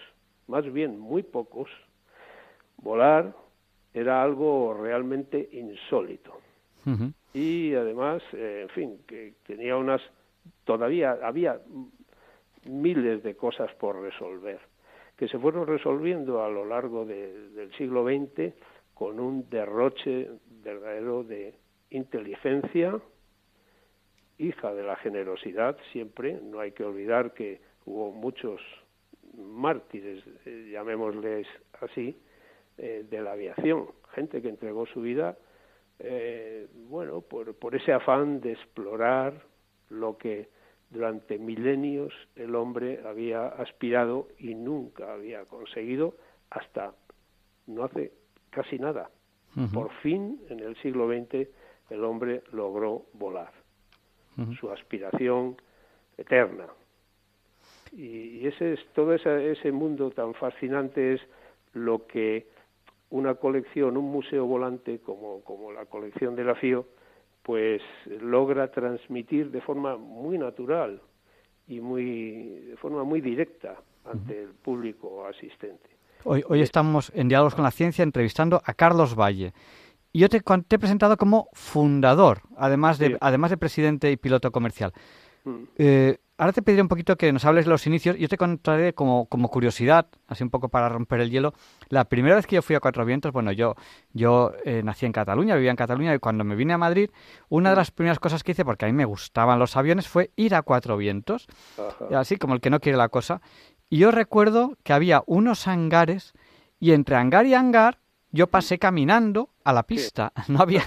[0.47, 1.69] más bien muy pocos,
[2.77, 3.35] volar
[3.93, 6.39] era algo realmente insólito.
[7.37, 10.01] Y además, eh, en fin, que tenía unas,
[10.63, 11.61] todavía había
[12.67, 14.59] miles de cosas por resolver,
[15.15, 18.55] que se fueron resolviendo a lo largo del siglo XX
[18.95, 20.31] con un derroche
[20.63, 21.53] verdadero de
[21.91, 22.99] inteligencia,
[24.39, 28.59] hija de la generosidad siempre, no hay que olvidar que hubo muchos
[29.37, 31.45] mártires, eh, llamémosles
[31.81, 32.17] así,
[32.79, 35.37] eh, de la aviación, gente que entregó su vida,
[35.99, 39.33] eh, bueno, por, por ese afán de explorar
[39.89, 40.49] lo que
[40.89, 46.15] durante milenios el hombre había aspirado y nunca había conseguido
[46.49, 46.93] hasta
[47.67, 48.11] no hace
[48.49, 49.09] casi nada.
[49.73, 51.47] Por fin, en el siglo XX,
[51.89, 53.51] el hombre logró volar.
[54.59, 55.57] Su aspiración
[56.15, 56.67] eterna.
[57.91, 61.21] Y, ese es todo ese, mundo tan fascinante es
[61.73, 62.45] lo que
[63.09, 66.85] una colección, un museo volante como, como la colección de la FIO,
[67.43, 67.81] pues
[68.21, 71.01] logra transmitir de forma muy natural
[71.67, 75.89] y muy de forma muy directa ante el público asistente.
[76.23, 79.53] Hoy, hoy estamos en Diálogos con la Ciencia entrevistando a Carlos Valle.
[80.11, 84.51] Y yo te, te he presentado como fundador, además de, además de presidente y piloto
[84.51, 84.93] comercial.
[85.47, 85.63] Mm.
[85.77, 88.17] Eh, ahora te pediré un poquito que nos hables de los inicios.
[88.17, 91.53] Yo te contaré como, como curiosidad, así un poco para romper el hielo.
[91.89, 93.75] La primera vez que yo fui a Cuatro Vientos, bueno, yo,
[94.11, 97.09] yo eh, nací en Cataluña, vivía en Cataluña y cuando me vine a Madrid,
[97.49, 97.79] una de mm.
[97.79, 100.61] las primeras cosas que hice, porque a mí me gustaban los aviones, fue ir a
[100.61, 101.47] Cuatro Vientos,
[102.13, 103.41] así como el que no quiere la cosa.
[103.89, 106.33] Y yo recuerdo que había unos hangares
[106.79, 107.99] y entre hangar y hangar
[108.31, 110.33] yo pasé caminando a la pista.
[110.47, 110.83] No había,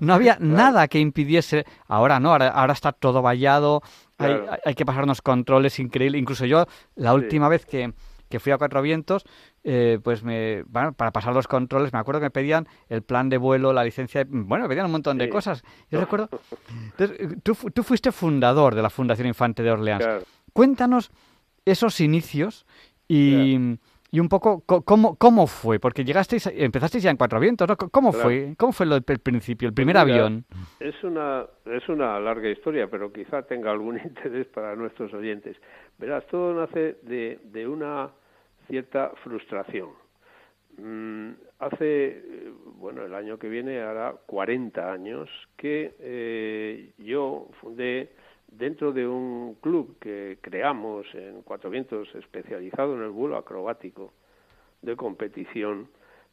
[0.00, 1.64] no había nada que impidiese.
[1.88, 3.82] Ahora no, ahora, está todo vallado,
[4.18, 6.20] hay, hay, que pasar unos controles increíbles.
[6.20, 6.66] Incluso yo,
[6.96, 7.92] la última vez que,
[8.30, 9.24] que fui a Cuatro Vientos,
[9.64, 13.28] eh, pues me, bueno, para pasar los controles, me acuerdo que me pedían el plan
[13.28, 15.62] de vuelo, la licencia, bueno, me pedían un montón de cosas.
[15.90, 16.28] Yo recuerdo,
[17.42, 20.06] tú, tú, fuiste fundador de la Fundación Infante de Orleans.
[20.52, 21.10] Cuéntanos
[21.64, 22.66] esos inicios
[23.08, 23.78] y,
[24.10, 27.76] y un poco cómo, cómo fue, porque llegasteis, empezasteis ya en Cuatro Vientos, ¿no?
[27.76, 28.54] ¿Cómo fue?
[28.58, 30.44] ¿Cómo fue el principio, el primer pues avión?
[30.80, 35.56] Es una, es una larga historia, pero quizá tenga algún interés para nuestros oyentes.
[35.98, 38.10] Verás, todo nace de, de una
[38.68, 39.90] cierta frustración.
[40.76, 42.22] Mm, hace,
[42.76, 48.10] bueno, el año que viene hará 40 años que eh, yo fundé
[48.50, 54.12] dentro de un club que creamos en Cuatro Vientos especializado en el vuelo acrobático
[54.82, 55.88] de competición.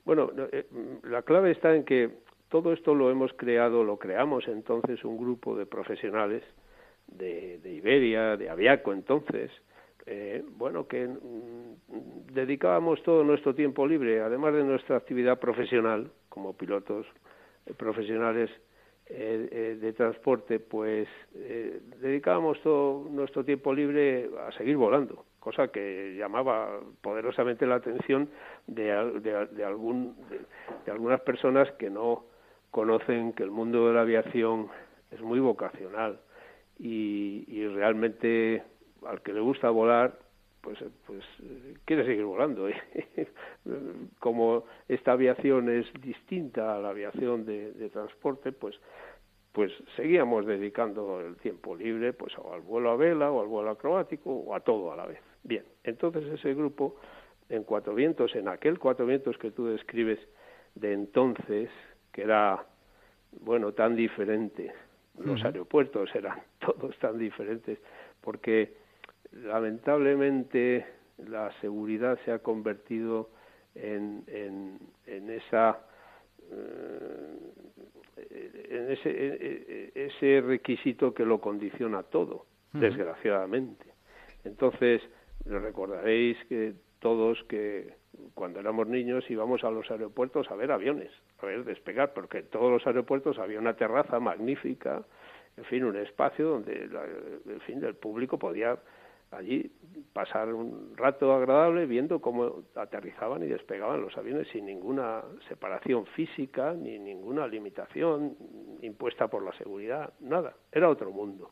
[0.06, 0.66] Bueno, eh,
[1.04, 2.10] la clave está en que
[2.50, 6.44] todo esto lo hemos creado, lo creamos entonces un grupo de profesionales
[7.08, 9.52] de, de Iberia, de Aviaco entonces,
[10.06, 16.54] eh, bueno, que mm, dedicábamos todo nuestro tiempo libre, además de nuestra actividad profesional como
[16.54, 17.06] pilotos
[17.66, 18.50] eh, profesionales
[19.10, 21.08] eh, de transporte, pues
[22.02, 28.30] dedicábamos todo nuestro tiempo libre a seguir volando, cosa que llamaba poderosamente la atención
[28.68, 28.92] de,
[29.66, 30.16] algún,
[30.86, 32.26] de algunas personas que no
[32.72, 34.68] conocen que el mundo de la aviación
[35.12, 36.20] es muy vocacional
[36.78, 38.64] y, y realmente
[39.06, 40.20] al que le gusta volar,
[40.68, 41.24] pues, pues
[41.86, 42.68] quiere seguir volando.
[44.20, 48.76] Como esta aviación es distinta a la aviación de, transporte, pues
[49.54, 54.30] pues seguíamos dedicando el tiempo libre pues al vuelo a vela o al vuelo acrobático
[54.30, 55.20] o a todo a la vez.
[55.42, 56.98] Bien, entonces ese grupo
[57.50, 60.20] en Cuatro Vientos, en aquel Cuatro Vientos que tú describes
[60.76, 61.70] de entonces,
[62.12, 62.66] que era,
[63.40, 64.74] bueno, tan diferente,
[65.18, 67.80] los aeropuertos eran todos tan diferentes,
[68.22, 68.76] porque
[69.32, 70.86] lamentablemente
[71.18, 73.30] la seguridad se ha convertido
[73.76, 74.24] en,
[75.06, 75.80] en, esa
[76.52, 77.38] eh,
[78.70, 83.86] en ese, ese requisito que lo condiciona todo, desgraciadamente.
[84.44, 85.02] Entonces,
[85.46, 87.94] recordaréis que todos que
[88.34, 92.48] cuando éramos niños íbamos a los aeropuertos a ver aviones, a ver despegar, porque en
[92.48, 95.04] todos los aeropuertos había una terraza magnífica,
[95.56, 96.90] en fin, un espacio donde
[97.50, 98.78] en fin, el público podía
[99.32, 99.72] allí
[100.14, 106.74] pasar un rato agradable viendo cómo aterrizaban y despegaban los aviones sin ninguna separación física
[106.74, 108.36] ni ninguna limitación
[108.82, 111.52] impuesta por la seguridad, nada, era otro mundo.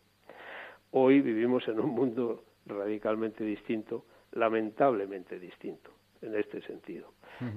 [0.92, 7.14] Hoy vivimos en un mundo radicalmente distinto, lamentablemente distinto en este sentido.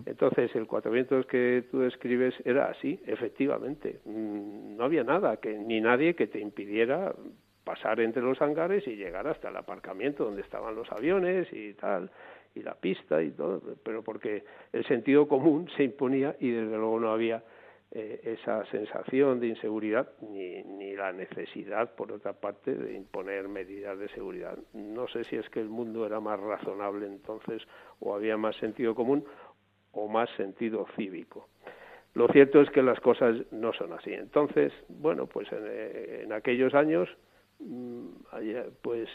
[0.06, 4.00] Entonces, el cuatro vientos que tú describes era así, efectivamente.
[4.04, 7.14] Mm, no había nada, que, ni nadie que te impidiera
[7.68, 12.10] pasar entre los hangares y llegar hasta el aparcamiento donde estaban los aviones y tal,
[12.54, 16.98] y la pista y todo, pero porque el sentido común se imponía y desde luego
[16.98, 17.44] no había
[17.90, 23.98] eh, esa sensación de inseguridad ni, ni la necesidad, por otra parte, de imponer medidas
[23.98, 24.56] de seguridad.
[24.72, 27.62] No sé si es que el mundo era más razonable entonces
[28.00, 29.26] o había más sentido común
[29.92, 31.48] o más sentido cívico.
[32.14, 34.12] Lo cierto es que las cosas no son así.
[34.14, 37.08] Entonces, bueno, pues en, eh, aquellos años
[38.82, 39.08] pues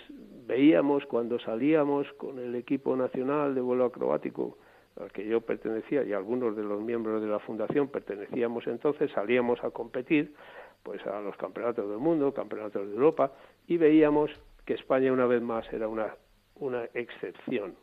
[0.46, 4.58] veíamos cuando salíamos con el equipo nacional de vuelo acrobático
[5.00, 9.64] al que yo pertenecía y algunos de los miembros de la fundación pertenecíamos entonces, salíamos
[9.64, 10.34] a competir
[10.84, 13.32] pues a los campeonatos del mundo, campeonatos de Europa
[13.68, 14.30] y veíamos
[14.66, 16.14] que España una vez más era una
[16.56, 17.76] una excepción.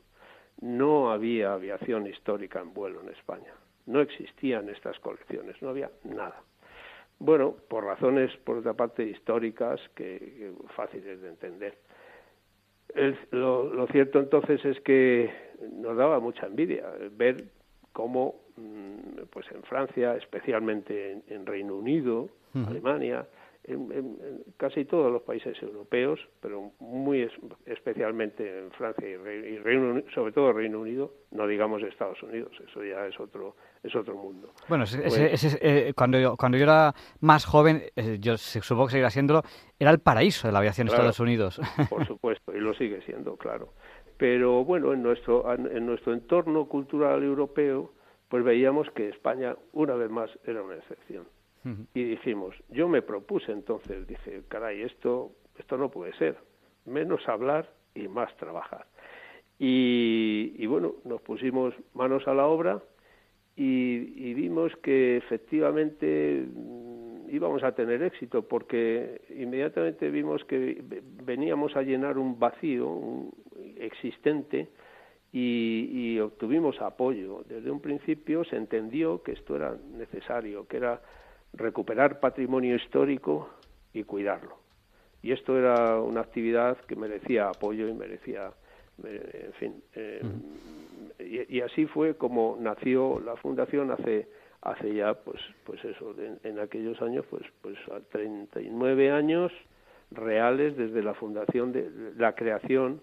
[0.60, 3.54] No había aviación histórica en vuelo en España.
[3.86, 6.42] No existían estas colecciones, no había nada.
[7.20, 11.76] Bueno, por razones, por otra parte, históricas, que, fáciles de entender.
[13.30, 15.30] lo, cierto entonces es que
[15.70, 17.44] nos daba mucha envidia ver
[17.92, 22.30] cómo, mm, pues en Francia, especialmente en, Reino Unido,
[22.66, 23.26] Alemania,
[23.64, 27.28] en, casi todos los países europeos, pero muy
[27.66, 33.06] especialmente en Francia y, Reino, sobre todo Reino Unido, no digamos Estados Unidos, eso ya
[33.06, 34.52] es otro es otro mundo.
[34.68, 39.10] Bueno, pues eh, cuando, yo, cuando yo era más joven, eh, yo supongo que seguirá
[39.10, 39.42] siéndolo,
[39.78, 41.60] era el paraíso de la aviación Estados Unidos.
[41.90, 43.72] Por supuesto, y lo sigue siendo, claro.
[44.18, 47.92] Pero bueno, en nuestro, en nuestro entorno cultural europeo,
[48.28, 51.24] pues veíamos que España, una vez más, era una excepción
[51.94, 56.36] y dijimos, yo me propuse entonces, dice, caray, esto, esto no puede ser,
[56.86, 58.86] menos hablar y más trabajar.
[59.58, 62.80] Y, y bueno, nos pusimos manos a la obra
[63.62, 70.82] y, vimos que efectivamente mm, íbamos a tener éxito porque inmediatamente vimos que
[71.24, 73.30] veníamos a llenar un vacío
[73.76, 74.68] existente
[75.32, 77.44] y, obtuvimos apoyo.
[77.46, 81.02] Desde un principio se entendió que esto era necesario, que era
[81.52, 83.50] recuperar patrimonio histórico
[83.92, 84.58] y cuidarlo.
[85.22, 88.52] Y esto era una actividad que merecía apoyo y merecía,
[89.02, 90.22] en fin, eh,
[91.18, 94.28] y, así fue como nació la fundación hace
[94.62, 99.52] hace ya pues pues eso en, aquellos años pues pues a 39 años
[100.10, 103.00] reales desde la fundación de la creación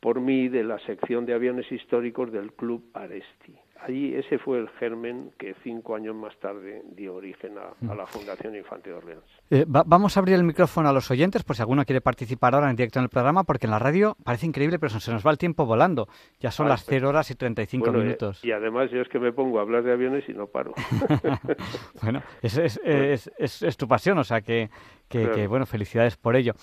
[0.00, 3.54] por mí de la sección de aviones históricos del Club Aresti.
[3.82, 8.54] Allí ese fue el germen que cinco años más tarde dio origen a, la Fundación
[8.54, 9.24] Infante de Orleans.
[9.48, 12.68] Eh, vamos a abrir el micrófono a los oyentes por si alguno quiere participar ahora
[12.68, 15.30] en directo en el programa, porque en la radio parece increíble, pero se nos va
[15.30, 16.08] el tiempo volando.
[16.40, 18.44] Ya son las 0 horas y 35 bueno, minutos.
[18.44, 20.74] y además yo es que me pongo a hablar de aviones y no paro.
[22.02, 24.68] bueno, es, es, es, tu pasión, o sea que,
[25.10, 26.54] que, bueno, felicidades por ello.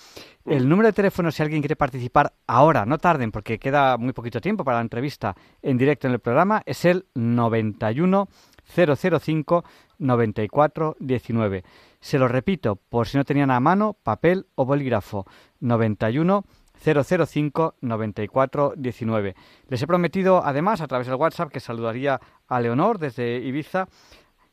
[0.44, 0.52] Mm.
[0.52, 4.40] El número de teléfono, si alguien quiere participar ahora, no tarden, porque queda muy poquito
[4.40, 8.28] tiempo para la entrevista en directo en el programa, es el 91
[8.74, 9.64] 005
[9.98, 11.64] 94 19.
[12.00, 15.26] Se lo repito, por si no tenían a mano, papel o bolígrafo.
[15.60, 16.44] 91
[16.82, 19.34] 005 94 19.
[19.68, 23.88] Les he prometido, además, a través del WhatsApp, que saludaría a Leonor desde Ibiza,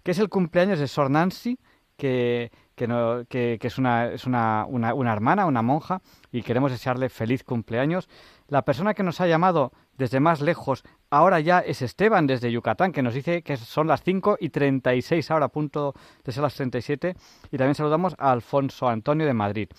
[0.03, 1.57] que es el cumpleaños de Sor Nancy,
[1.95, 6.01] que, que, es, una, es una, una, hermana, una monja,
[6.31, 8.09] y queremos desearle feliz cumpleaños.
[8.47, 12.91] La persona que nos ha llamado desde más lejos ahora ya es Esteban desde Yucatán,
[12.91, 17.15] que nos dice que son las 5 y 36 ahora, punto de ser las 37.
[17.51, 19.69] Y también saludamos a Alfonso Antonio de Madrid.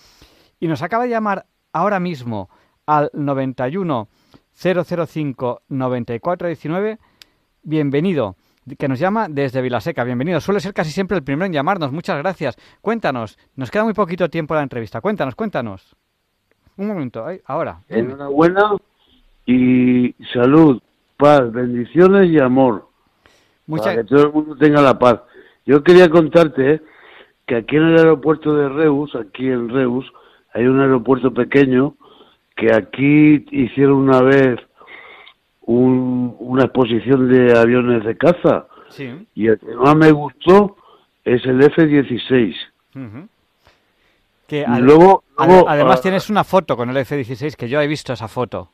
[0.59, 2.49] Y nos acaba de llamar ahora mismo
[2.85, 4.09] al 91
[4.57, 6.97] 005 9419.
[7.61, 8.35] Bienvenido,
[8.75, 10.03] que nos llama desde Vilaseca.
[10.03, 10.41] Bienvenido.
[10.41, 11.91] Suele ser casi siempre el primero en llamarnos.
[11.91, 12.57] Muchas gracias.
[12.81, 14.99] Cuéntanos, nos queda muy poquito tiempo la entrevista.
[14.99, 15.95] Cuéntanos, cuéntanos.
[16.75, 17.79] Un momento, ahora.
[17.87, 18.75] Enhorabuena
[19.45, 20.81] y salud,
[21.17, 22.87] paz, bendiciones y amor.
[23.67, 25.21] Para que todo el mundo tenga la paz.
[25.65, 26.81] Yo quería contarte eh,
[27.45, 30.05] que aquí en el aeropuerto de Reus, aquí en Reus,
[30.53, 31.95] hay un aeropuerto pequeño
[32.55, 34.59] que aquí hicieron una vez
[35.67, 38.67] una exposición de aviones de caza.
[39.35, 40.77] Y el que más me gustó
[41.23, 42.55] es el F-16.
[44.47, 48.29] Que luego, además ah, tienes una foto con el F-16 que yo he visto esa
[48.29, 48.69] foto.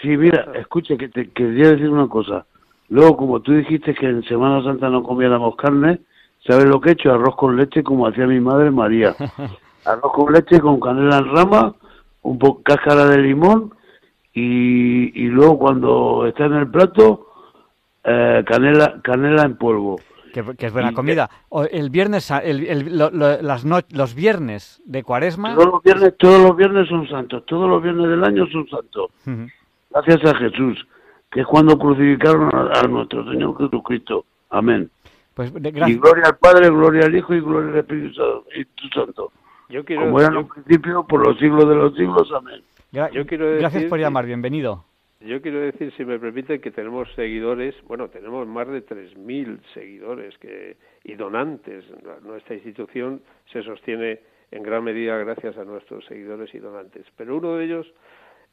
[0.00, 2.44] Sí, mira, escucha, que te quería decir una cosa.
[2.88, 6.00] Luego, como tú dijiste que en Semana Santa no comiéramos carne,
[6.44, 7.12] ¿sabes lo que he hecho?
[7.12, 9.14] Arroz con leche como hacía mi madre María.
[9.84, 11.74] Arroz con leche con canela en rama,
[12.22, 13.72] un poco cáscara de limón
[14.34, 17.28] y, y luego cuando está en el plato,
[18.04, 20.00] eh, canela, canela en polvo.
[20.32, 21.28] Que, es buena comida.
[21.70, 25.54] el viernes, el, las los viernes de cuaresma.
[25.54, 27.44] Todos los viernes, todos los viernes son santos.
[27.44, 29.10] Todos los viernes del año son santos
[29.92, 30.86] gracias a Jesús,
[31.30, 34.24] que es cuando crucificaron a, nuestro Señor Jesucristo.
[34.50, 34.90] Amén.
[35.34, 39.32] Pues, y gloria al Padre, gloria al Hijo y gloria al Espíritu Santo.
[39.68, 42.30] Yo quiero, Como era en un principio, por los siglos de los siglos.
[42.36, 42.60] Amén.
[42.92, 44.84] Yo quiero Gracias por llamar, bienvenido.
[45.20, 50.36] Yo quiero decir, si me permite, que tenemos seguidores, bueno, tenemos más de 3.000 seguidores
[50.38, 51.84] que, y donantes.
[52.22, 53.22] Nuestra institución
[53.52, 54.20] se sostiene
[54.50, 57.06] en gran medida gracias a nuestros seguidores y donantes.
[57.16, 57.94] Pero uno de ellos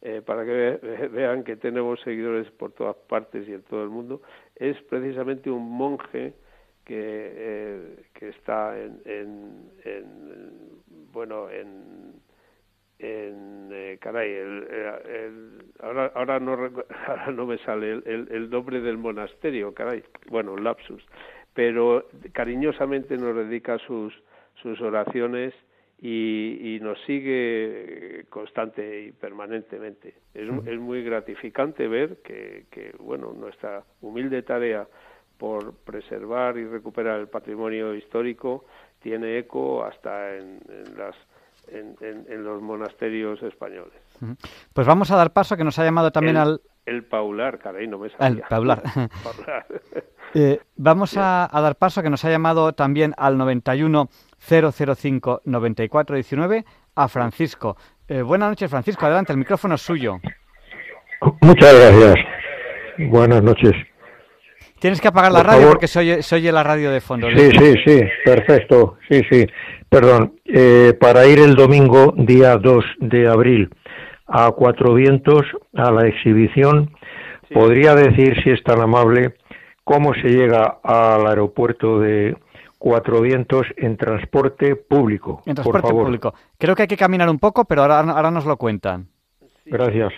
[0.01, 0.79] eh, para que
[1.11, 4.21] vean que tenemos seguidores por todas partes y en todo el mundo,
[4.55, 6.33] es precisamente un monje
[6.85, 9.69] que, eh, que está en, en,
[11.11, 12.13] bueno, en,
[12.99, 16.53] en eh, caray, el, ahora, ahora, no,
[17.07, 21.03] ahora no me sale el, el, nombre del monasterio, caray, bueno, lapsus,
[21.53, 24.13] pero cariñosamente nos dedica sus,
[24.61, 25.53] sus oraciones
[26.01, 30.15] y, nos sigue constante y permanentemente.
[30.33, 34.87] Es, es muy gratificante ver que, que, bueno, nuestra humilde tarea
[35.37, 38.65] por preservar y recuperar el patrimonio histórico
[39.01, 40.59] tiene eco hasta en,
[40.97, 41.15] las
[41.71, 43.93] en, en, los monasterios españoles.
[44.73, 46.61] Pues vamos a dar paso, que nos ha llamado también al...
[46.85, 48.43] El Paular, caray, no me salía.
[48.43, 48.81] El Paular.
[50.33, 54.09] eh, vamos a, a, dar paso, que nos ha llamado también al 91
[54.39, 56.65] 005 9419
[56.95, 57.77] a Francisco.
[58.07, 59.05] Eh, buenas noches, Francisco.
[59.05, 60.19] Adelante, el micrófono es suyo.
[61.41, 62.15] Muchas gracias.
[63.09, 63.73] Buenas noches.
[64.79, 67.27] Tienes que apagar la radio porque se oye, la radio de fondo.
[67.29, 68.97] Sí, sí, sí, perfecto.
[69.09, 69.45] Sí, sí.
[69.89, 70.35] Perdón.
[70.45, 73.69] Eh, para ir el domingo, día 2 de abril,
[74.27, 76.91] a Cuatro Vientos, a la exhibición,
[77.51, 79.35] podría decir, si es tan amable,
[79.83, 82.37] cómo se llega al aeropuerto de
[82.77, 85.41] Cuatro Vientos en transporte público.
[85.45, 86.33] En transporte público.
[86.57, 89.07] Creo que hay que caminar un poco, pero ahora, ahora nos lo cuentan.
[89.65, 90.13] Gracias.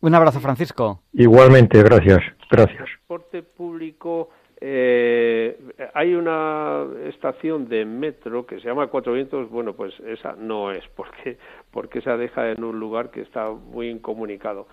[0.00, 1.02] Un abrazo, Francisco.
[1.12, 2.20] Igualmente, gracias.
[2.50, 2.76] Gracias.
[2.76, 4.30] Transporte público.
[4.68, 5.56] Eh,
[5.94, 9.48] hay una estación de metro que se llama Cuatro Vientos.
[9.48, 11.36] Bueno, pues esa no es, porque
[11.70, 14.66] porque esa deja en un lugar que está muy incomunicado.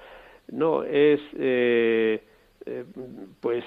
[0.52, 2.24] No, es eh,
[2.66, 2.86] eh,
[3.39, 3.64] pues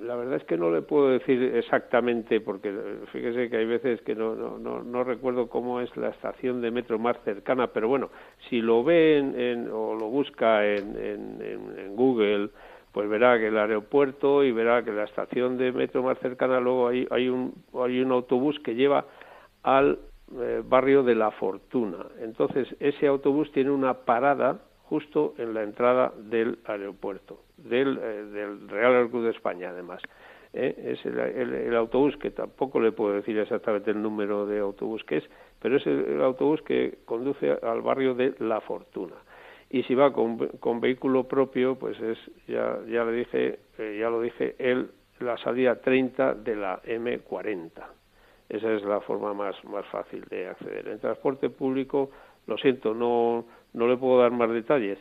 [0.00, 2.72] la verdad es que no le puedo decir exactamente porque
[3.12, 6.98] fíjese que hay veces que no, no, no, recuerdo cómo es la estación de metro
[6.98, 8.10] más cercana, pero bueno,
[8.48, 12.50] si lo ve en, o lo busca en, en, Google,
[12.96, 16.88] pues verá que el aeropuerto y verá que la estación de metro más cercana luego
[16.88, 19.04] hay, hay, un, hay un autobús que lleva
[19.62, 19.98] al
[20.40, 22.06] eh, barrio de La Fortuna.
[22.22, 28.66] Entonces, ese autobús tiene una parada justo en la entrada del aeropuerto, del, eh, del
[28.66, 30.00] Real Club de España, además.
[30.54, 30.96] ¿eh?
[30.98, 35.24] Es el, autobús que tampoco le puedo decir exactamente el número de autobús que es,
[35.60, 39.16] pero es el, autobús que conduce al barrio de La Fortuna.
[39.70, 44.20] Y si va con, vehículo propio, pues es, ya, ya le dije, eh, ya lo
[44.20, 44.90] dije, el,
[45.20, 47.70] la salida 30 de la M40.
[48.48, 50.86] Esa es la forma más, más fácil de acceder.
[50.88, 52.10] En transporte público,
[52.46, 54.98] lo siento, no, no le puedo dar más detalles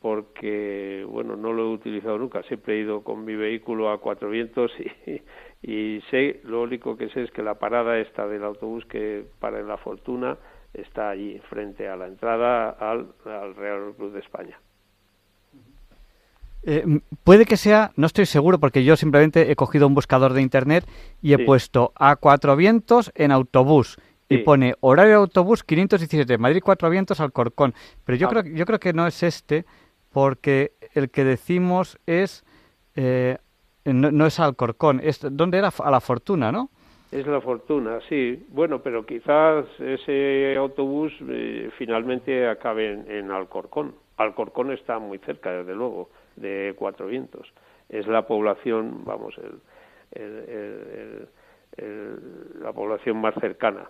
[0.00, 2.42] porque, bueno, no lo he utilizado nunca.
[2.44, 5.20] Siempre he ido con mi vehículo a cuatro vientos y,
[5.68, 9.58] y sé, lo único que sé es que la parada esta del autobús que para
[9.58, 10.38] en La Fortuna
[10.80, 13.14] está allí, frente a la entrada al,
[13.56, 14.58] Real Club de España.
[16.62, 20.42] Eh, puede que sea, no estoy seguro porque yo simplemente he cogido un buscador de
[20.42, 20.84] internet
[21.22, 23.98] y he puesto a cuatro vientos en autobús
[24.28, 27.74] y pone horario de autobús 517, Madrid Cuatro Vientos Alcorcón.
[28.04, 28.30] Pero yo, ah.
[28.30, 29.64] creo, yo creo que no es este,
[30.12, 32.44] porque el que decimos es.
[32.94, 33.38] Eh,
[33.84, 35.68] no, es Alcorcón, es, ¿dónde era?
[35.78, 36.70] A la Fortuna, ¿no?
[37.12, 38.46] Es la fortuna, sí.
[38.48, 43.94] Bueno, pero quizás ese autobús eh, finalmente acabe en, Alcorcón.
[44.16, 47.52] Alcorcón está muy cerca, desde luego, de Cuatro Vientos.
[47.88, 51.28] Es la población, vamos, el,
[52.60, 53.88] la población más cercana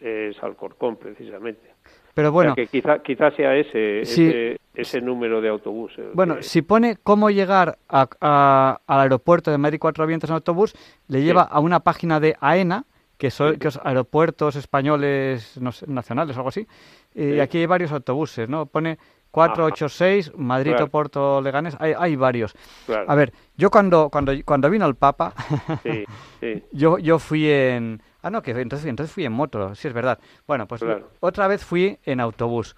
[0.00, 1.74] es, Alcorcón precisamente.
[2.14, 5.92] Pero bueno, que quizá, quizá sea ese, ese, número de autobús.
[6.12, 10.74] Bueno, si pone cómo llegar a, al aeropuerto de Madrid Cuatro Vientos en autobús,
[11.08, 12.84] le lleva a una página de AENA,
[13.18, 16.68] que son que aeropuertos españoles nacionales o algo así,
[17.16, 18.66] y aquí hay varios autobuses, ¿no?
[18.66, 18.98] Pone
[19.34, 22.54] 486, Madrid o Porto Leganes, hay, hay varios.
[23.08, 25.34] A ver, yo cuando, cuando, cuando vino el Papa,
[26.72, 30.18] yo, yo fui en Ah, no, que entonces, entonces fui en moto, sí es verdad.
[30.46, 30.82] Bueno, pues
[31.20, 32.74] otra vez fui en autobús.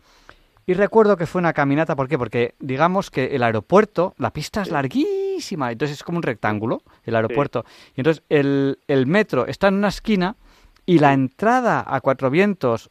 [0.67, 2.19] Y recuerdo que fue una caminata, ¿por qué?
[2.19, 7.15] Porque digamos que el aeropuerto, la pista es larguísima, entonces es como un rectángulo, el
[7.15, 7.65] aeropuerto.
[7.95, 10.35] Y entonces el, el, metro está en una esquina
[10.85, 12.91] y la entrada a Cuatro Vientos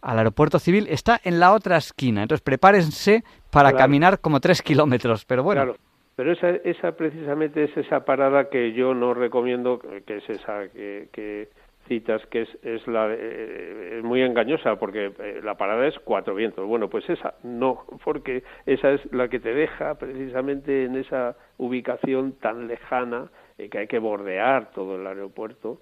[0.00, 2.22] al aeropuerto civil está en la otra esquina.
[2.22, 5.74] Entonces prepárense para caminar como tres kilómetros, pero bueno.
[6.16, 11.48] Pero esa, esa precisamente es esa parada que yo no recomiendo, que es esa que,
[11.86, 16.34] citas, que es, es la eh, es muy engañosa porque eh, la parada es cuatro
[16.34, 16.66] vientos.
[16.66, 22.32] Bueno, pues esa no, porque esa es la que te deja precisamente en esa ubicación
[22.32, 25.80] tan lejana eh, que hay que bordear todo el aeropuerto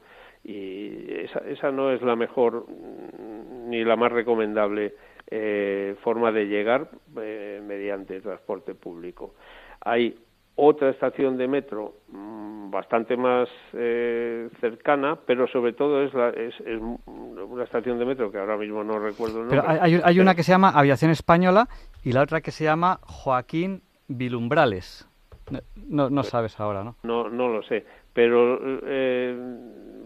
[0.48, 4.94] y esa, esa no es la mejor mm, ni la más recomendable
[6.04, 9.34] forma de llegar mediante transporte público.
[9.80, 10.16] Hay
[10.56, 16.54] otra estación de metro mm, bastante más eh, cercana, pero sobre todo es, la, es,
[17.06, 19.60] una estación de metro que ahora mismo no recuerdo el nombre.
[19.60, 21.68] Pero hay, hay una que se llama Aviación Española
[22.02, 25.08] y la otra que se llama Joaquín Vilumbrales.
[25.76, 26.96] No, no, sabes ahora, ¿no?
[27.04, 27.84] No, no lo sé,
[28.16, 29.36] pero eh,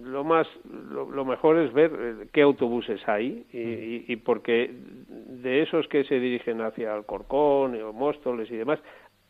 [0.03, 4.69] lo más, lo, mejor es ver eh, qué autobuses hay y, y, porque
[5.09, 8.81] de esos que se dirigen hacia Alcorcón o Móstoles y demás,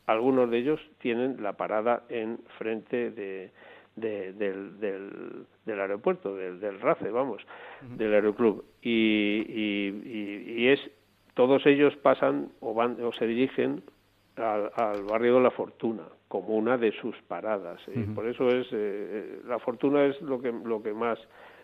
[0.06, 3.50] algunos de ellos tienen la parada en frente de,
[3.96, 7.42] del, del, aeropuerto, del, del RACE, vamos,
[7.82, 8.64] del aeroclub.
[8.80, 10.80] Y, y, es,
[11.34, 13.82] todos ellos pasan o, van, o se dirigen
[14.40, 17.80] al, barrio de la Fortuna como una de sus paradas.
[17.92, 21.18] Y por eso es, eh, eh, la Fortuna es lo que, lo que más,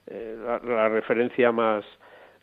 [0.06, 1.84] eh, la referencia más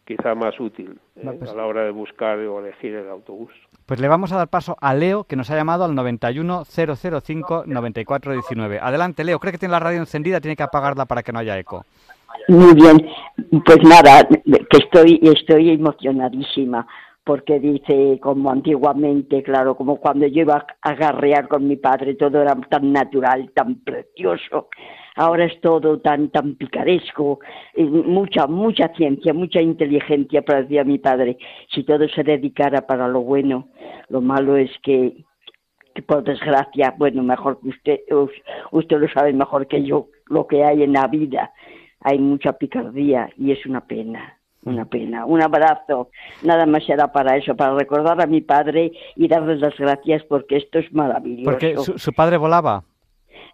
[0.06, 1.32] quizá más útil ¿eh?
[1.40, 3.54] pues a la hora de buscar o elegir el autobús.
[3.86, 8.80] Pues le vamos a dar paso a Leo, que nos ha llamado al 91005-9419.
[8.82, 9.40] Adelante, Leo.
[9.40, 11.84] Creo que tiene la radio encendida, tiene que apagarla para que no haya eco.
[12.48, 13.06] Muy bien.
[13.66, 16.88] Pues nada, que estoy, estoy emocionadísima
[17.24, 22.42] porque dice, como antiguamente, claro, como cuando yo iba a garrear con mi padre, todo
[22.42, 24.70] era tan natural, tan precioso.
[25.16, 27.40] Ahora es todo tan, tan picaresco,
[27.78, 31.38] mucha, mucha ciencia, mucha inteligencia, pero decía mi padre,
[31.74, 33.70] si todo se dedicara para lo bueno,
[34.10, 35.24] lo malo es que,
[35.94, 38.00] que por desgracia, bueno, mejor que usted,
[38.72, 41.54] usted lo sabe mejor que yo, lo que hay en la vida,
[42.02, 45.26] hay mucha picardía y es una pena una pena.
[45.26, 46.10] Un abrazo,
[46.42, 50.58] nada más será para eso, para recordar a mi padre y darles las gracias porque
[50.58, 51.52] esto es maravilloso.
[51.52, 52.84] Porque su, padre volaba.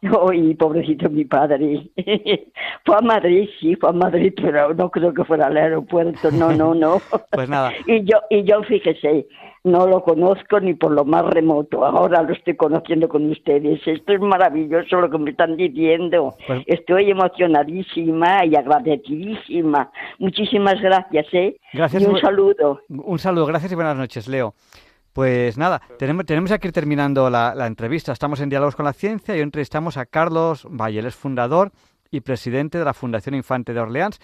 [0.01, 1.89] Ay, pobrecito mi padre.
[2.85, 6.51] fue a Madrid, sí, fue a Madrid, pero no creo que fuera al aeropuerto, no,
[6.51, 7.01] no, no.
[7.31, 7.73] pues nada.
[7.85, 9.27] y yo, y yo fíjese,
[9.63, 11.85] no lo conozco ni por lo más remoto.
[11.85, 13.79] Ahora lo estoy conociendo con ustedes.
[13.85, 16.35] Esto es maravilloso lo que me están diciendo.
[16.47, 19.91] Pues estoy emocionadísima y agradecidísima.
[20.17, 21.57] Muchísimas gracias, ¿eh?
[21.73, 22.03] Gracias.
[22.03, 22.81] Y un saludo.
[22.89, 23.45] Un saludo.
[23.45, 24.53] Gracias y buenas noches, Leo.
[25.13, 28.13] Pues nada, tenemos, tenemos que ir terminando la, entrevista.
[28.13, 31.71] Estamos en Diálogos con la Ciencia y hoy entrevistamos a Carlos Valle, es fundador
[32.11, 34.19] y presidente de la Fundación Infante de Orleans,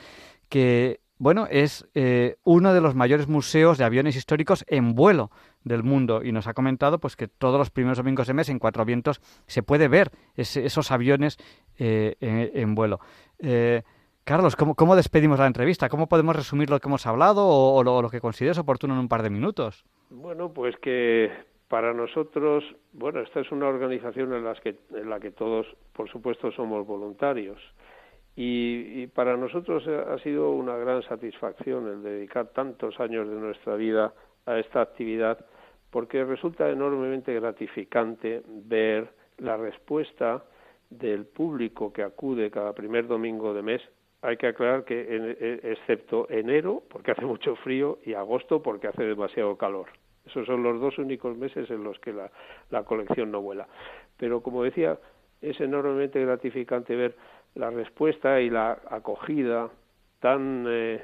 [0.48, 5.32] que bueno, es eh, uno de los mayores museos de aviones históricos en vuelo
[5.64, 8.60] del mundo y nos ha comentado pues que todos los primeros domingos de mes en
[8.60, 11.40] Cuatro Vientos se puede ver esos aviones
[11.80, 12.16] eh,
[12.54, 13.00] en, vuelo.
[13.40, 13.82] Eh,
[14.24, 15.90] Carlos, ¿cómo, despedimos la entrevista?
[15.90, 19.24] ¿Cómo podemos resumir lo que hemos hablado o, lo, que consideres oportuno en un par
[19.24, 19.84] de minutos?
[20.12, 21.32] Bueno, pues que
[21.70, 22.64] para nosotros,
[22.94, 27.58] bueno, esta es una organización en, que, en la que todos, por supuesto, somos voluntarios.
[28.36, 34.14] Y, para nosotros ha sido una gran satisfacción el dedicar tantos años de nuestra vida
[34.46, 35.46] a esta actividad
[35.90, 40.44] porque resulta enormemente gratificante ver la respuesta
[40.90, 43.82] del público que acude cada primer domingo de mes.
[44.22, 49.04] Hay que aclarar que e, excepto enero, porque hace mucho frío, y agosto, porque hace
[49.04, 49.88] demasiado calor.
[50.26, 53.68] Esos son los dos únicos meses en los que la colección no vuela.
[54.18, 55.00] Pero como decía,
[55.42, 57.16] es enormemente gratificante ver
[57.56, 59.70] la respuesta y la acogida
[60.20, 61.04] tan eh,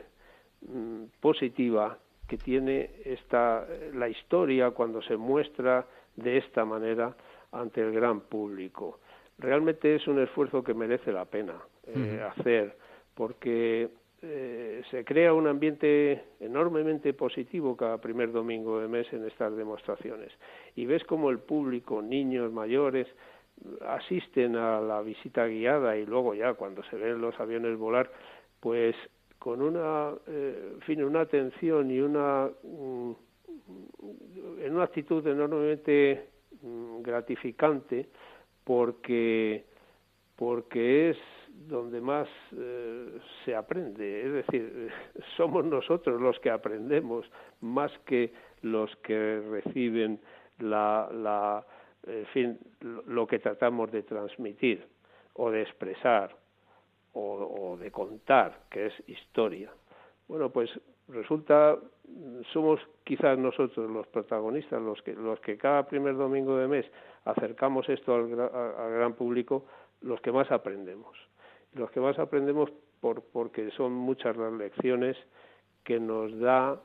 [0.67, 1.97] mm, positiva
[2.27, 5.85] que tiene esta la historia cuando se muestra
[6.15, 7.15] de esta manera
[7.51, 8.99] ante el gran público.
[9.37, 11.55] Realmente es un esfuerzo que merece la pena
[11.87, 12.75] eh, hacer
[13.15, 13.89] porque
[14.21, 20.31] eh, se crea un ambiente enormemente positivo cada primer domingo de mes en estas demostraciones
[20.75, 23.07] y ves como el público, niños, mayores,
[23.87, 28.11] asisten a la visita guiada y luego ya cuando se ven los aviones volar,
[28.59, 28.95] pues
[29.39, 33.11] con una, eh, fin, una atención y una, mm,
[34.61, 36.29] en una actitud enormemente
[36.61, 38.07] mm, gratificante
[38.63, 39.65] porque
[40.35, 41.17] porque es
[41.67, 44.89] donde más eh, se aprende, es decir,
[45.37, 48.33] somos nosotros los que aprendemos más que
[48.63, 50.19] los que reciben
[50.57, 51.63] la, la
[52.07, 52.59] en fin,
[53.07, 54.87] lo que tratamos de transmitir
[55.33, 56.35] o de expresar
[57.13, 59.69] o, de contar, que es historia.
[60.27, 60.69] Bueno, pues
[61.09, 61.77] resulta,
[62.53, 66.85] somos quizás nosotros los protagonistas, los que, los que cada primer domingo de mes
[67.25, 69.65] acercamos esto al, gran público,
[70.01, 71.17] los que más aprendemos.
[71.73, 72.71] Los que más aprendemos
[73.01, 75.17] por, porque son muchas las lecciones
[75.83, 76.81] que nos da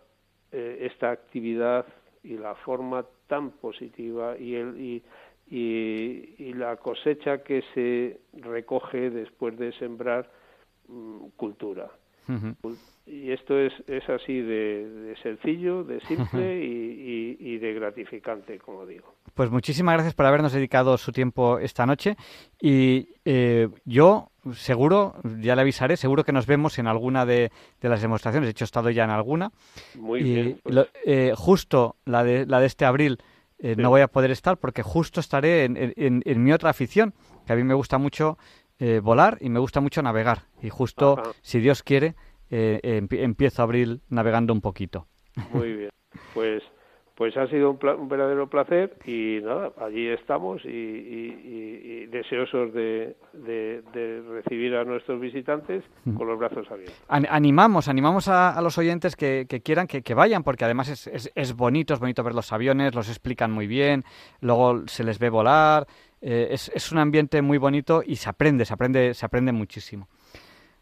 [0.51, 1.87] eh, esta actividad
[2.23, 5.03] y la forma tan positiva y, el, y,
[5.49, 10.31] y, la cosecha que se recoge después de sembrar
[10.89, 11.91] mm, cultura.
[13.07, 19.15] Y esto es, es así de, sencillo, de simple y, y, de gratificante, como digo.
[19.37, 22.17] Pues muchísimas gracias por habernos dedicado su tiempo esta noche
[22.59, 28.01] y eh, yo seguro, ya le avisaré, seguro que nos vemos en alguna de, las
[28.01, 28.47] demostraciones.
[28.47, 29.53] De hecho, he estado ya en alguna.
[29.95, 30.61] Muy bien.
[30.63, 30.89] Pues.
[31.05, 33.19] Eh, justo la de, la de este abril
[33.59, 37.13] eh, no voy a poder estar porque justo estaré en, en, mi otra afición,
[37.47, 38.39] que a mí me gusta mucho
[38.79, 40.45] eh, volar y me gusta mucho navegar.
[40.63, 42.15] Y justo, si Dios quiere,
[42.49, 45.09] empiezo abril navegando un poquito.
[45.53, 45.91] Muy bien.
[46.33, 46.63] Pues
[47.17, 53.17] pues ha sido un, verdadero placer y nada, allí estamos y, deseosos de,
[54.29, 55.83] recibir a nuestros visitantes
[56.17, 56.95] con los brazos abiertos.
[57.09, 62.01] Animamos, animamos a, los oyentes que, quieran que, vayan porque además es, es, bonito, es
[62.01, 64.05] bonito ver los aviones, los explican muy bien,
[64.41, 65.87] luego se les ve volar,
[66.21, 70.07] eh, es, es un ambiente muy bonito y se aprende, se aprende, se aprende muchísimo.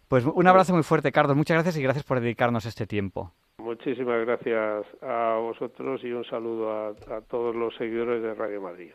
[0.08, 3.32] Pues un abrazo muy fuerte, Carlos, muchas gracias y gracias por dedicarnos este tiempo.
[3.58, 8.94] Muchísimas gracias a vosotros y un saludo a, todos los seguidores de Radio María.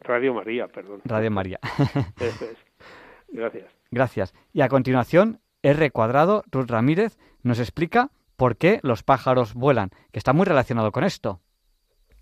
[0.00, 1.02] Radio, María, perdón.
[1.04, 1.58] Radio María.
[3.28, 3.70] Gracias.
[3.90, 4.34] Gracias.
[4.52, 10.18] Y a continuación, R cuadrado, Ruth Ramírez, nos explica por qué los pájaros vuelan, que
[10.18, 11.40] está muy relacionado con esto.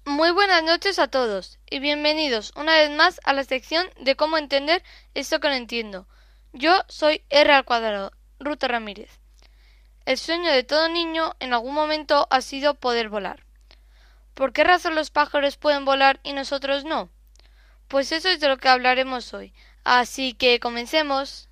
[0.07, 4.39] Muy buenas noches a todos y bienvenidos una vez más a la sección de cómo
[4.39, 4.83] entender
[5.14, 6.09] esto que no entiendo.
[6.53, 9.20] Yo soy R al cuadrado, Ruta Ramírez.
[10.09, 13.45] El sueño de todo niño en algún momento ha sido poder volar.
[14.33, 17.11] ¿Por qué razón los pájaros pueden volar y nosotros no?
[17.89, 19.53] Pues eso es de lo que hablaremos hoy.
[19.85, 21.48] Así que comencemos.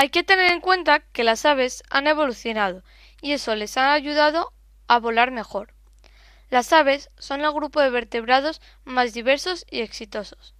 [0.00, 2.82] Hay que tener en cuenta que las aves han evolucionado
[3.20, 4.50] y eso les ha ayudado
[4.88, 5.74] a volar mejor.
[6.48, 10.54] Las aves son el grupo de vertebrados más diversos y exitosos.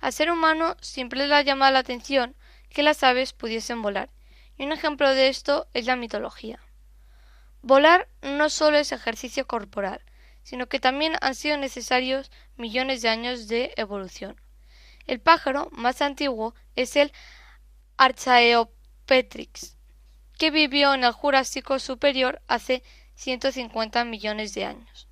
[0.00, 2.34] Al ser humano siempre le ha llamado la atención
[2.70, 4.10] que las aves pudiesen volar,
[4.58, 6.58] y un ejemplo de esto es la mitología.
[7.60, 10.00] Volar no solo es ejercicio corporal,
[10.42, 14.40] sino que también han sido necesarios millones de años de evolución.
[15.06, 17.12] El pájaro más antiguo es el
[17.96, 19.76] Archaeopteryx,
[20.38, 22.82] que vivió en el Jurásico superior hace
[23.14, 25.08] 150 millones de años.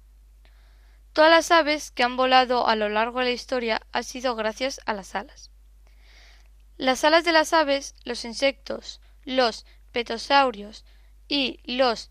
[1.12, 4.80] Todas las aves que han volado a lo largo de la historia han sido gracias
[4.86, 5.50] a las alas.
[6.76, 10.84] Las alas de las aves, los insectos, los petosaurios
[11.28, 12.10] y los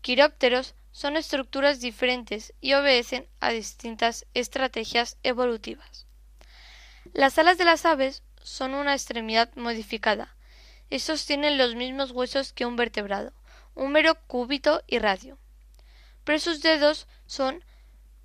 [0.00, 6.06] quirópteros son estructuras diferentes y obedecen a distintas estrategias evolutivas.
[7.12, 10.34] Las alas de las aves son una extremidad modificada.
[10.90, 13.32] Estos tienen los mismos huesos que un vertebrado,
[13.74, 15.38] húmero, cúbito y radio.
[16.24, 17.64] Pero sus dedos son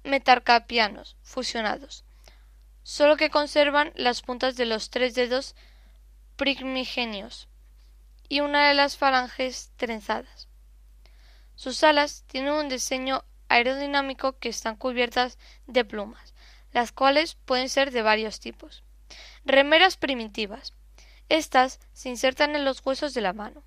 [0.04, 2.04] metacarpianos, fusionados,
[2.84, 5.56] solo que conservan las puntas de los tres dedos
[6.36, 7.48] primigenios
[8.30, 10.48] y una de las falanges trenzadas.
[11.56, 16.34] Sus alas tienen un diseño aerodinámico que están cubiertas de plumas,
[16.72, 18.84] las cuales pueden ser de varios tipos.
[19.50, 20.74] Remeras primitivas.
[21.30, 23.64] Estas se insertan en los huesos de la mano.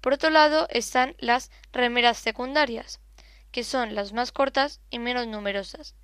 [0.00, 3.00] Por otro lado están las remeras secundarias,
[3.50, 5.96] que son las más cortas y menos numerosas.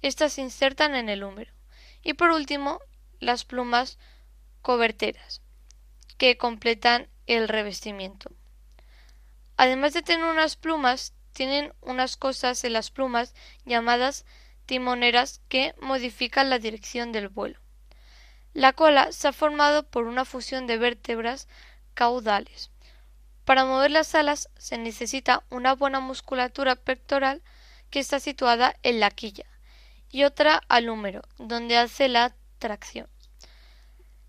[0.00, 1.52] Estas se insertan en el húmero.
[2.02, 2.80] Y por último,
[3.20, 3.98] las plumas
[4.62, 5.42] coberteras,
[6.16, 8.30] que completan el revestimiento.
[9.58, 13.34] Además de tener unas plumas, tienen unas cosas en las plumas
[13.66, 14.24] llamadas
[14.64, 17.61] timoneras que modifican la dirección del vuelo.
[18.54, 21.48] La cola se ha formado por una fusión de vértebras
[21.94, 22.70] caudales.
[23.44, 27.42] Para mover las alas se necesita una buena musculatura pectoral
[27.90, 29.46] que está situada en la quilla
[30.10, 33.08] y otra al húmero, donde hace la tracción.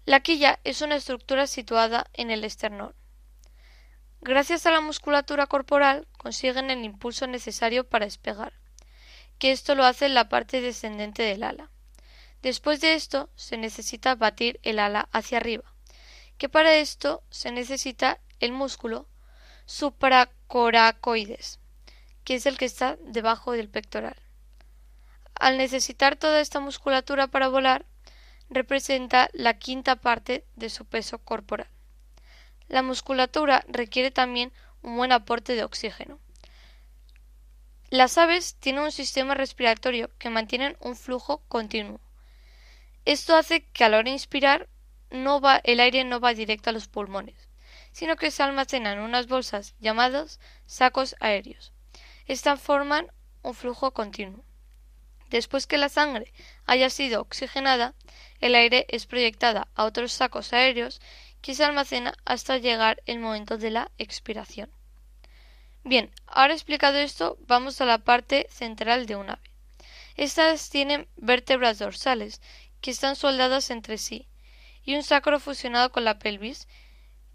[0.06, 2.96] La quilla es una estructura situada en el esternón.
[4.22, 8.54] Gracias a la musculatura corporal consiguen el impulso necesario para despegar,
[9.38, 11.73] que esto lo hace en la parte descendente del ala.
[12.44, 15.64] Después de esto se necesita batir el ala hacia arriba,
[16.38, 19.08] que para esto se necesita el músculo
[19.66, 21.62] supracoracoides,
[22.26, 24.18] que es el que está debajo del pectoral.
[25.36, 27.86] Al necesitar toda esta musculatura para volar,
[28.50, 31.70] representa la quinta parte de su peso corporal.
[32.68, 36.20] La musculatura requiere también un buen aporte de oxígeno.
[37.90, 42.02] Las aves tienen un sistema respiratorio que mantienen un flujo continuo.
[43.06, 44.70] Esto hace que a la hora de inspirar
[45.10, 47.50] no va, el aire no va directo a los pulmones,
[47.92, 51.74] sino que se almacena en unas bolsas llamadas sacos aéreos.
[52.28, 54.44] Estas forman un flujo continuo.
[55.30, 56.32] Después que la sangre
[56.66, 57.94] haya sido oxigenada,
[58.40, 61.02] el aire es proyectada a otros sacos aéreos
[61.42, 64.72] que se almacena hasta llegar el momento de la expiración.
[65.84, 69.54] Bien, ahora explicado esto, vamos a la parte central de un ave.
[70.16, 72.42] Estas tienen vértebras dorsales
[72.84, 74.28] que están soldadas entre sí,
[74.84, 76.68] y un sacro fusionado con la pelvis,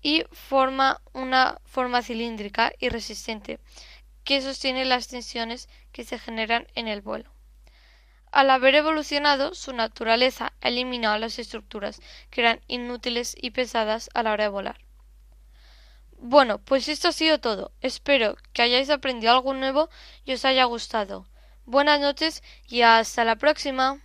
[0.02, 3.58] y forma una forma cilíndrica y resistente,
[4.24, 7.32] que sostiene las tensiones que se generan en el vuelo.
[8.30, 14.22] Al haber evolucionado, su naturaleza ha eliminado las estructuras que eran inútiles y pesadas a
[14.22, 14.84] la hora de volar.
[16.18, 17.72] Bueno, pues esto ha sido todo.
[17.80, 19.88] Espero que hayáis aprendido algo nuevo
[20.26, 21.26] y os haya gustado.
[21.64, 24.02] Buenas noches y hasta la próxima.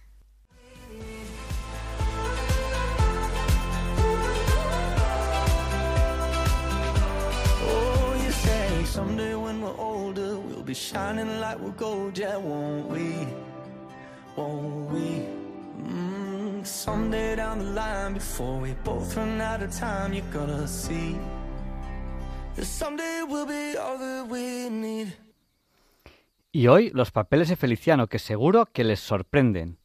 [10.74, 13.28] Be shining like we're gold, yeah, won't we?
[14.36, 15.21] Won't we?
[15.88, 20.13] Mm, someday down the line before we both run out of time.
[20.13, 21.15] You gotta see
[22.55, 25.13] that someday we'll be all that we need.
[26.51, 29.78] Y hoy los papeles de Feliciano que seguro que les sorprenden.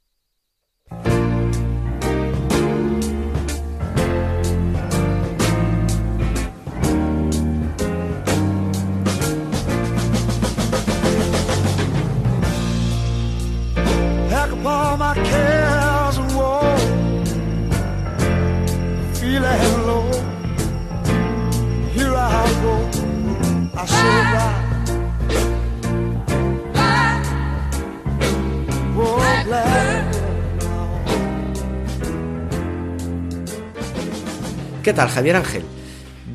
[34.99, 35.63] Tal, Javier Ángel?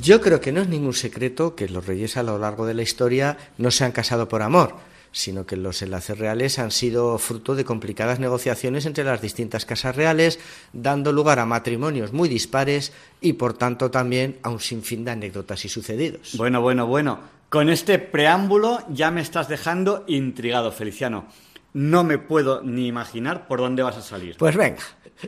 [0.02, 2.82] Yo creo que no es ningún secreto que los reyes a lo largo de la
[2.82, 4.78] historia no se han casado por amor,
[5.12, 9.98] sino que los enlaces reales han sido fruto de complicadas negociaciones entre las distintas casas
[9.98, 10.40] reales,
[10.72, 15.66] dando lugar a matrimonios muy dispares y, por tanto, también a un sinfín de anécdotas
[15.66, 16.36] y sucedidos.
[16.38, 17.20] Bueno, bueno, bueno.
[17.50, 21.26] Con este preámbulo ya me estás dejando intrigado, Feliciano.
[21.74, 24.38] No me puedo ni imaginar por dónde vas a salir.
[24.38, 24.80] Pues venga,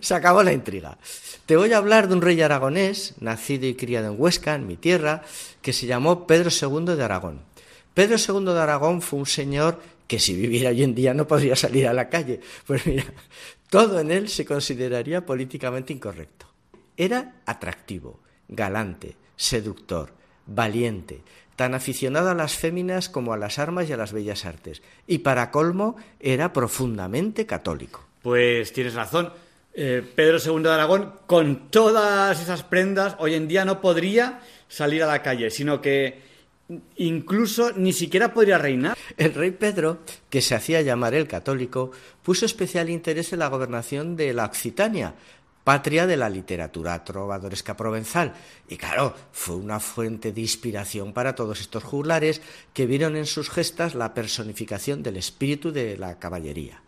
[0.01, 0.97] se acabó la intriga.
[1.45, 4.77] Te voy a hablar de un rey aragonés, nacido y criado en Huesca, en mi
[4.77, 5.23] tierra,
[5.61, 7.41] que se llamó Pedro II de Aragón.
[7.93, 11.55] Pedro II de Aragón fue un señor que si viviera hoy en día no podría
[11.55, 12.39] salir a la calle.
[12.65, 13.05] Pues mira,
[13.69, 16.47] todo en él se consideraría políticamente incorrecto.
[16.97, 20.13] Era atractivo, galante, seductor,
[20.45, 21.21] valiente,
[21.55, 24.81] tan aficionado a las féminas como a las armas y a las bellas artes.
[25.07, 28.05] Y para colmo, era profundamente católico.
[28.21, 29.31] Pues tienes razón.
[29.77, 35.03] Eh, Pedro II de Aragón, con todas esas prendas, hoy en día no podría salir
[35.03, 36.23] a la calle, sino que
[36.95, 38.97] incluso ni siquiera podría reinar.
[39.17, 39.99] El rey Pedro,
[40.29, 41.91] que se hacía llamar el católico,
[42.23, 45.13] puso especial interés en la gobernación de la Occitania,
[45.65, 48.33] patria de la literatura trovadoresca provenzal.
[48.69, 52.41] Y claro, fue una fuente de inspiración para todos estos juglares
[52.73, 56.84] que vieron en sus gestas la personificación del espíritu de la caballería.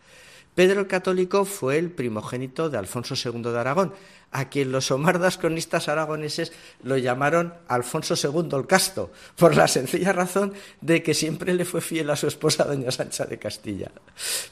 [0.57, 3.93] Pedro el Católico fue el primogénito de Alfonso II de Aragón,
[4.31, 6.51] a quien los somardas cronistas aragoneses
[6.83, 11.81] lo llamaron Alfonso II el Casto, por la sencilla razón de que siempre le fue
[11.81, 13.91] fiel a su esposa doña Sancha de Castilla.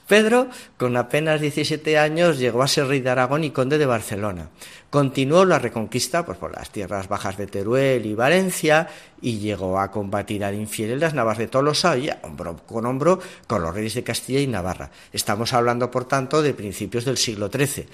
[0.08, 4.50] Pedro, con apenas 17 años, llegó a ser rey de Aragón y conde de Barcelona.
[4.90, 8.88] Continuó la reconquista pues, por las tierras bajas de Teruel y Valencia
[9.22, 13.20] y llegó a combatir al infiel en las navas de Tolosa y hombro con hombro
[13.46, 14.92] con los reyes de Castilla y Navarra.
[15.12, 17.88] Estamos hablando, por tanto, de principios del siglo XIII.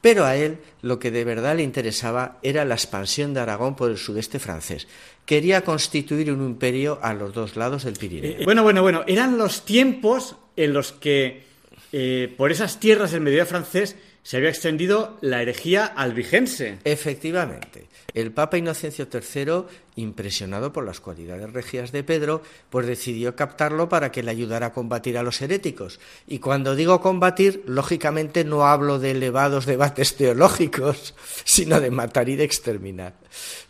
[0.00, 3.90] Pero a él lo que de verdad le interesaba era la expansión de Aragón por
[3.90, 4.88] el sudeste francés.
[5.26, 8.40] Quería constituir un imperio a los dos lados del Pirineo.
[8.40, 11.44] Eh, bueno, bueno, bueno, eran los tiempos en los que
[11.92, 16.78] eh, por esas tierras del Medioevo francés se había extendido la herejía albigense.
[16.84, 17.88] Efectivamente.
[18.12, 19.64] El Papa Inocencio III,
[19.96, 24.72] impresionado por las cualidades regias de Pedro, pues decidió captarlo para que le ayudara a
[24.72, 26.00] combatir a los heréticos.
[26.26, 31.14] Y cuando digo combatir, lógicamente no hablo de elevados debates teológicos,
[31.44, 33.14] sino de matar y de exterminar.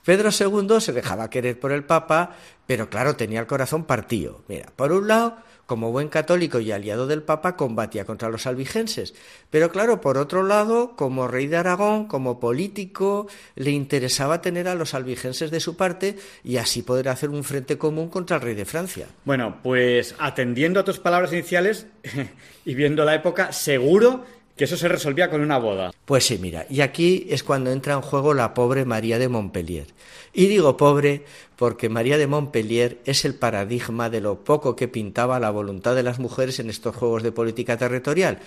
[0.04, 2.36] Pedro II se dejaba querer por el Papa,
[2.66, 4.42] pero claro, tenía el corazón partido.
[4.48, 5.36] Mira, por un lado,
[5.70, 9.14] como buen católico y aliado del Papa, combatía contra los albigenses.
[9.50, 14.74] Pero claro, por otro lado, como rey de Aragón, como político, le interesaba tener a
[14.74, 18.56] los albigenses de su parte y así poder hacer un frente común contra el rey
[18.56, 19.06] de Francia.
[19.24, 21.86] Bueno, pues atendiendo a tus palabras iniciales
[22.64, 24.24] y viendo la época, seguro
[24.60, 25.90] que eso se resolvía con una boda.
[26.04, 29.86] Pues sí, mira, y aquí es cuando entra en juego la pobre María de Montpellier.
[30.34, 31.24] Y digo pobre
[31.56, 36.02] porque María de Montpellier es el paradigma de lo poco que pintaba la voluntad de
[36.02, 38.40] las mujeres en estos juegos de política territorial.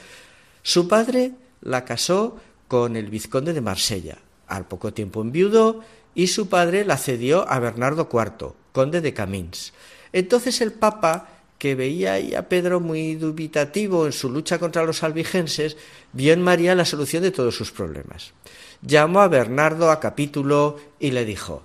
[0.61, 2.37] Su padre la casó
[2.67, 4.19] con el vizconde de Marsella.
[4.45, 5.79] Al poco tiempo enviudó
[6.13, 9.73] y su padre la cedió a Bernardo IV, conde de Camins.
[10.11, 11.27] Entonces el Papa
[11.63, 15.77] que veía ahí a Pedro muy dubitativo en su lucha contra los albigenses,
[16.11, 18.33] vio en María la solución de todos sus problemas.
[18.81, 21.63] Llamó a Bernardo a capítulo y le dijo,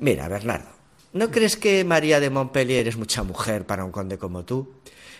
[0.00, 0.70] mira, Bernardo,
[1.12, 4.72] ¿no crees que María de Montpellier es mucha mujer para un conde como tú?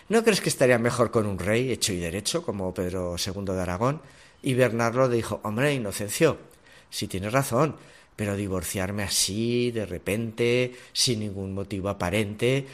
[0.09, 3.61] ¿No crees que estaría mejor con un rey hecho y derecho como Pedro II de
[3.61, 4.01] Aragón?
[4.41, 6.37] Y Bernardo dijo, hombre, Inocencio,
[6.89, 7.77] si tienes razón,
[8.17, 12.65] pero divorciarme así, de repente, sin ningún motivo aparente,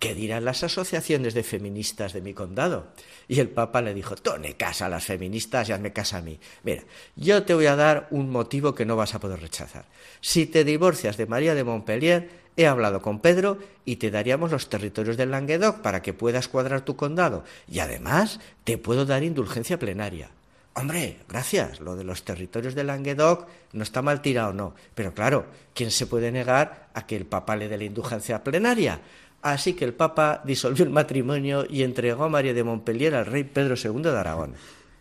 [0.00, 2.88] ¿qué dirán las asociaciones de feministas de mi condado?
[3.28, 6.40] Y el Papa le dijo, tone casa a las feministas y hazme casa a mí.
[6.64, 6.82] Mira,
[7.14, 9.84] yo te voy a dar un motivo que no vas a poder rechazar.
[10.22, 14.70] Si te divorcias de María de Montpellier, he hablado con Pedro y te daríamos los
[14.70, 17.44] territorios del Languedoc para que puedas cuadrar tu condado.
[17.68, 20.30] Y además te puedo dar indulgencia plenaria.
[20.72, 24.74] Hombre, gracias, lo de los territorios de Languedoc no está mal tirado, no.
[24.94, 25.44] Pero claro,
[25.74, 29.00] ¿quién se puede negar a que el Papa le dé la indulgencia plenaria?
[29.42, 33.44] Así que el Papa disolvió el matrimonio y entregó a María de Montpellier al rey
[33.44, 34.54] Pedro II de Aragón.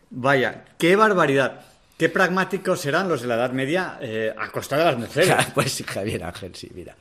[0.10, 1.62] Vaya, qué barbaridad.
[1.98, 5.36] Qué pragmáticos serán los de la Edad Media eh, a costa de las mujeres.
[5.54, 6.96] pues sí, Javier Ángel, sí, mira.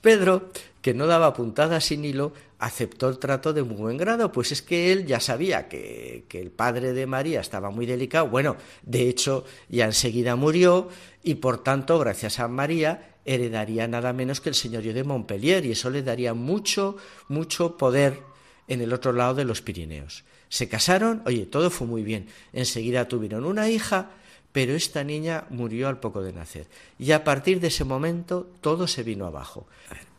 [0.00, 4.50] Pedro, que no daba puntadas sin hilo, aceptó el trato de muy buen grado, pues
[4.50, 8.26] es que él ya sabía que, que, el padre de María estaba muy delicado.
[8.26, 10.88] Bueno, de hecho, ya enseguida murió
[11.22, 15.72] y por tanto, gracias a María, heredaría nada menos que el señorío de Montpellier y
[15.72, 16.96] eso le daría mucho,
[17.28, 18.20] mucho poder
[18.68, 20.24] en el otro lado de los Pirineos.
[20.48, 22.26] Se casaron, oye, todo fue muy bien.
[22.52, 24.10] Enseguida tuvieron una hija
[24.52, 26.66] pero esta niña murió al poco de nacer.
[26.98, 29.66] Y a partir de ese momento todo se vino abajo.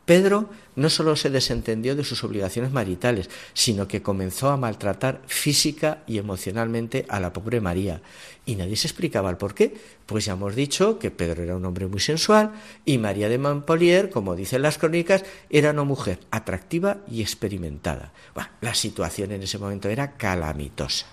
[0.05, 6.03] Pedro no solo se desentendió de sus obligaciones maritales, sino que comenzó a maltratar física
[6.07, 8.01] y emocionalmente a la pobre María.
[8.45, 9.77] Y nadie se explicaba el por qué.
[10.05, 12.51] Pues ya hemos dicho que Pedro era un hombre muy sensual
[12.83, 18.11] y María de Montpellier, como dicen las crónicas, era una mujer atractiva y experimentada.
[18.59, 21.05] la situación en ese momento era calamitosa.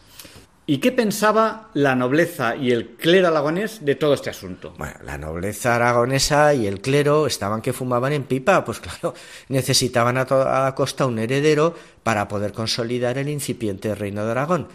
[0.70, 4.72] ¿Y qué pensaba la nobleza y el clero aragonés de todo este asunto?
[4.78, 9.12] Bueno, la nobleza aragonesa y el clero estaban que fumaban en pipa, pues claro,
[9.48, 14.68] necesitaban a toda costa un heredero para poder consolidar el incipiente reino de Aragón.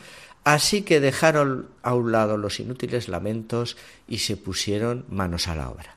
[0.43, 5.69] Así que dejaron a un lado los inútiles lamentos y se pusieron manos a la
[5.69, 5.95] obra.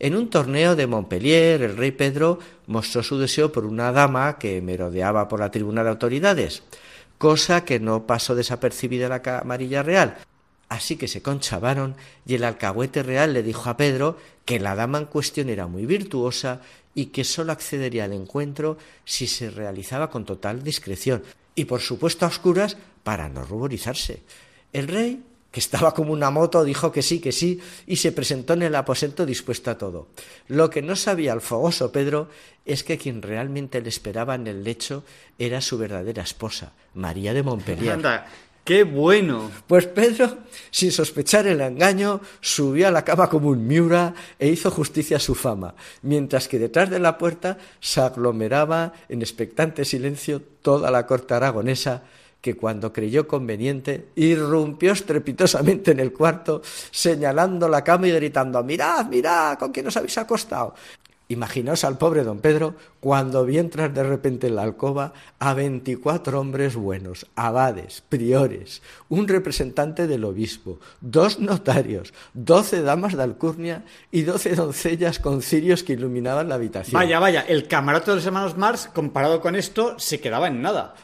[0.00, 4.60] En un torneo de Montpellier, el rey Pedro mostró su deseo por una dama que
[4.60, 6.62] merodeaba por la tribuna de autoridades
[7.18, 10.16] cosa que no pasó desapercibida la camarilla real.
[10.68, 11.96] Así que se conchavaron
[12.26, 15.86] y el alcahuete real le dijo a Pedro que la dama en cuestión era muy
[15.86, 16.60] virtuosa
[16.94, 21.22] y que sólo accedería al encuentro si se realizaba con total discreción
[21.54, 24.22] y por supuesto a oscuras para no ruborizarse.
[24.72, 25.22] El rey
[25.54, 28.74] que estaba como una moto, dijo que sí, que sí, y se presentó en el
[28.74, 30.08] aposento dispuesto a todo.
[30.48, 32.28] Lo que no sabía el fogoso Pedro
[32.64, 35.04] es que quien realmente le esperaba en el lecho
[35.38, 37.92] era su verdadera esposa, María de Montpellier.
[37.92, 38.26] Anda,
[38.64, 39.48] ¡Qué bueno!
[39.68, 40.38] Pues Pedro,
[40.72, 45.20] sin sospechar el engaño, subió a la cama como un miura e hizo justicia a
[45.20, 51.06] su fama, mientras que detrás de la puerta se aglomeraba en expectante silencio toda la
[51.06, 52.02] corte aragonesa,
[52.44, 59.06] que cuando creyó conveniente irrumpió estrepitosamente en el cuarto, señalando la cama y gritando Mirad,
[59.06, 60.74] mirad, con quién os habéis acostado.
[61.28, 66.38] Imaginaos al pobre don Pedro cuando vi entrar de repente en la alcoba a veinticuatro
[66.38, 74.20] hombres buenos, abades, priores, un representante del obispo, dos notarios, doce damas de alcurnia y
[74.20, 76.92] doce doncellas con cirios que iluminaban la habitación.
[76.92, 80.94] Vaya, vaya, el camarote de los hermanos Mars, comparado con esto, se quedaba en nada.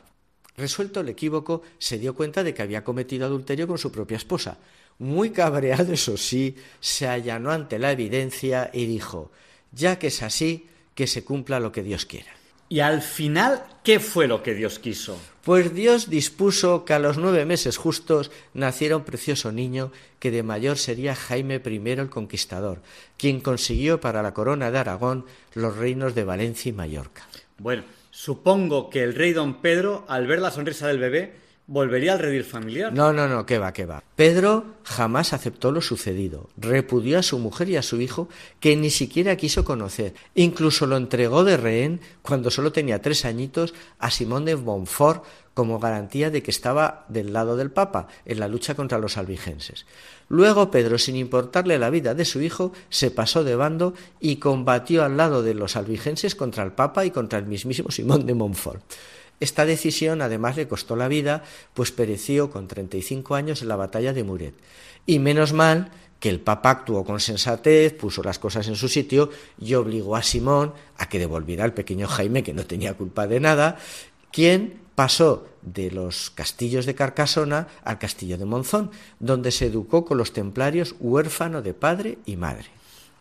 [0.61, 4.58] Resuelto el equívoco, se dio cuenta de que había cometido adulterio con su propia esposa.
[4.98, 9.30] Muy cabreado, eso sí, se allanó ante la evidencia y dijo
[9.72, 12.32] ya que es así, que se cumpla lo que Dios quiera.
[12.68, 15.18] Y al final, ¿qué fue lo que Dios quiso?
[15.42, 19.90] Pues Dios dispuso que a los nueve meses justos naciera un precioso niño
[20.20, 22.80] que de mayor sería Jaime I el Conquistador,
[23.16, 27.26] quien consiguió para la corona de Aragón los reinos de Valencia y Mallorca.
[27.58, 27.82] Bueno,
[28.22, 31.39] Supongo que el rey don Pedro, al ver la sonrisa del bebé,
[31.70, 32.92] volvería al redil familiar.
[32.92, 34.02] No, no, no, que va, que va.
[34.16, 36.50] Pedro jamás aceptó lo sucedido.
[36.56, 40.14] Repudió a su mujer y a su hijo, que ni siquiera quiso conocer.
[40.34, 45.78] Incluso lo entregó de rehén cuando solo tenía tres añitos a Simón de Montfort como
[45.78, 49.86] garantía de que estaba del lado del Papa en la lucha contra los albigenses.
[50.28, 55.04] Luego Pedro, sin importarle la vida de su hijo, se pasó de bando y combatió
[55.04, 58.82] al lado de los albigenses contra el Papa y contra el mismísimo Simón de Montfort.
[59.41, 61.43] Esta decisión además le costó la vida,
[61.74, 64.55] pues pereció con 35 años en la batalla de Muret.
[65.07, 69.30] Y menos mal que el Papa actuó con sensatez, puso las cosas en su sitio
[69.59, 73.41] y obligó a Simón a que devolviera al pequeño Jaime, que no tenía culpa de
[73.41, 73.78] nada,
[74.30, 80.18] quien pasó de los castillos de Carcasona al castillo de Monzón, donde se educó con
[80.18, 82.66] los templarios huérfano de padre y madre.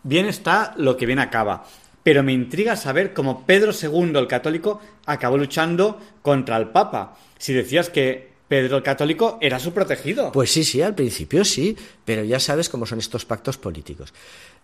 [0.03, 1.65] Bien está lo que bien acaba,
[2.03, 7.17] pero me intriga saber cómo Pedro II el católico acabó luchando contra el Papa.
[7.37, 10.31] Si decías que Pedro el Católico era su protegido.
[10.31, 14.11] Pues sí, sí, al principio sí, pero ya sabes cómo son estos pactos políticos.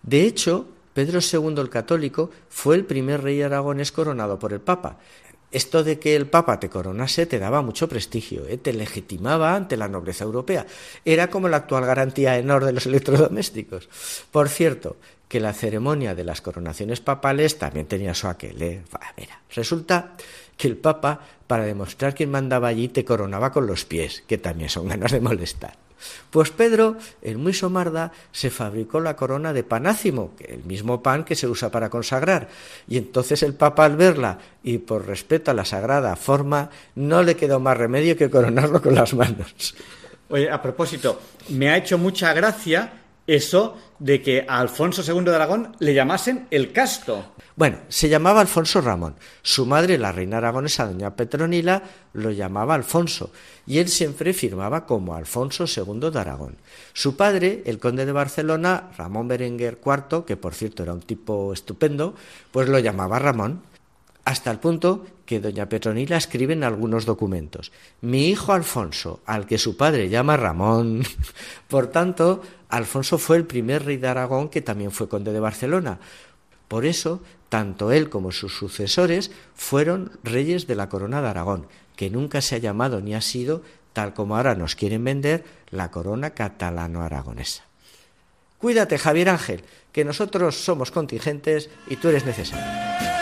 [0.02, 4.98] De hecho, Pedro II el Católico fue el primer rey aragonés coronado por el Papa
[5.56, 8.58] esto de que el Papa te coronase te daba mucho prestigio, ¿eh?
[8.58, 10.66] te legitimaba ante la nobleza europea.
[11.04, 13.88] Era como la actual garantía en orden de los electrodomésticos.
[14.30, 14.96] Por cierto,
[15.28, 18.82] que la ceremonia de las coronaciones papales también tenía su aquel.
[19.54, 20.12] resulta
[20.56, 24.68] que el Papa, para demostrar quién mandaba allí, te coronaba con los pies, que también
[24.68, 25.85] son ganas de molestar.
[26.30, 31.34] Pues Pedro, en muy somarda, se fabricó la corona de panácimo, el mismo pan que
[31.34, 32.48] se usa para consagrar.
[32.88, 37.36] Y entonces el Papa al verla y por respeto a la sagrada forma, no le
[37.36, 39.74] quedó más remedio que coronarlo con las manos.
[40.28, 41.20] Oye, a propósito,
[41.50, 42.92] me ha hecho mucha gracia
[43.26, 47.32] eso de que a Alfonso II de Aragón le llamasen el casto.
[47.56, 49.16] Bueno, se llamaba Alfonso Ramón.
[49.42, 53.32] Su madre, la reina aragonesa, doña Petronila, lo llamaba Alfonso,
[53.66, 56.56] y él siempre firmaba como Alfonso II de Aragón.
[56.92, 61.54] Su padre, el conde de Barcelona, Ramón Berenguer IV, que por cierto era un tipo
[61.54, 62.14] estupendo,
[62.52, 63.62] pues lo llamaba Ramón,
[64.26, 67.70] hasta el punto que doña Petronila escribe en algunos documentos,
[68.00, 71.04] mi hijo Alfonso, al que su padre llama Ramón.
[71.68, 76.00] Por tanto, Alfonso fue el primer rey de Aragón que también fue conde de Barcelona.
[76.66, 82.10] Por eso, tanto él como sus sucesores fueron reyes de la corona de Aragón, que
[82.10, 83.62] nunca se ha llamado ni ha sido,
[83.92, 87.62] tal como ahora nos quieren vender, la corona catalano-aragonesa.
[88.58, 89.62] Cuídate, Javier Ángel,
[89.92, 93.15] que nosotros somos contingentes y tú eres necesario.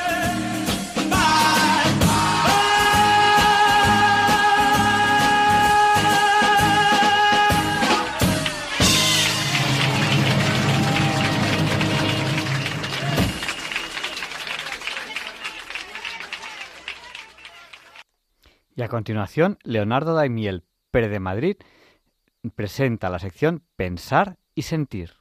[18.76, 21.56] Y a continuación, Leonardo Daimiel, Pere de Madrid,
[22.56, 25.12] presenta la sección Pensar y Sentir.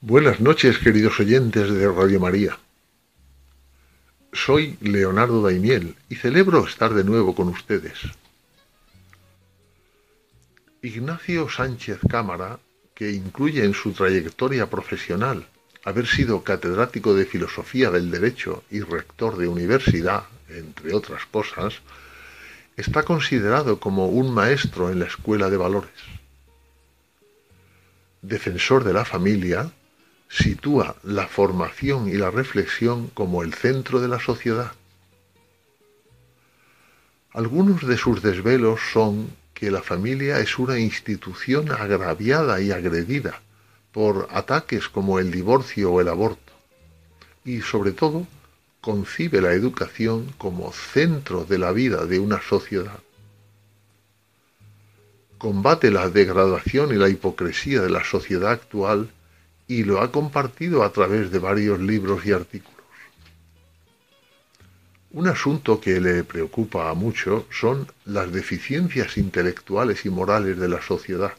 [0.00, 2.58] Buenas noches, queridos oyentes de Radio María.
[4.32, 7.98] Soy Leonardo Daimiel y celebro estar de nuevo con ustedes.
[10.84, 12.58] Ignacio Sánchez Cámara,
[12.92, 15.46] que incluye en su trayectoria profesional
[15.84, 21.74] haber sido catedrático de Filosofía del Derecho y rector de universidad, entre otras cosas,
[22.76, 26.00] está considerado como un maestro en la escuela de valores.
[28.20, 29.70] Defensor de la familia,
[30.28, 34.72] sitúa la formación y la reflexión como el centro de la sociedad.
[37.30, 39.30] Algunos de sus desvelos son
[39.62, 43.42] que la familia es una institución agraviada y agredida
[43.92, 46.52] por ataques como el divorcio o el aborto.
[47.44, 48.26] Y sobre todo,
[48.80, 52.98] concibe la educación como centro de la vida de una sociedad.
[55.38, 59.10] Combate la degradación y la hipocresía de la sociedad actual
[59.68, 62.71] y lo ha compartido a través de varios libros y artículos.
[65.14, 70.80] Un asunto que le preocupa a mucho son las deficiencias intelectuales y morales de la
[70.80, 71.34] sociedad.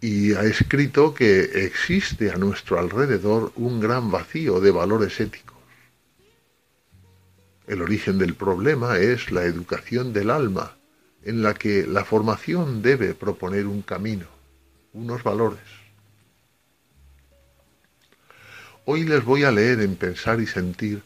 [0.00, 5.56] Y ha escrito que existe a nuestro alrededor un gran vacío de valores éticos.
[7.66, 10.76] El origen del problema es la educación del alma,
[11.24, 14.26] en la que la formación debe proponer un camino,
[14.92, 15.66] unos valores.
[18.84, 21.02] Hoy les voy a leer en Pensar y Sentir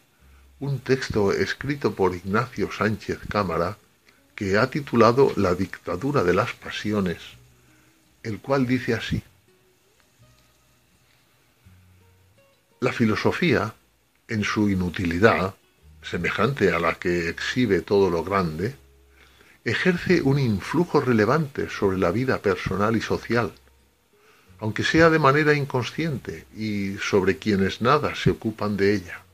[0.59, 3.77] un texto escrito por Ignacio Sánchez Cámara
[4.35, 7.17] que ha titulado La dictadura de las pasiones,
[8.23, 9.21] el cual dice así.
[12.79, 13.73] La filosofía,
[14.27, 15.55] en su inutilidad,
[16.01, 18.75] semejante a la que exhibe todo lo grande,
[19.63, 23.53] ejerce un influjo relevante sobre la vida personal y social,
[24.59, 29.26] aunque sea de manera inconsciente y sobre quienes nada se ocupan de ella.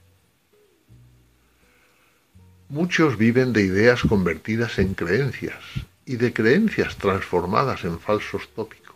[2.73, 5.63] Muchos viven de ideas convertidas en creencias
[6.07, 8.95] y de creencias transformadas en falsos tópicos.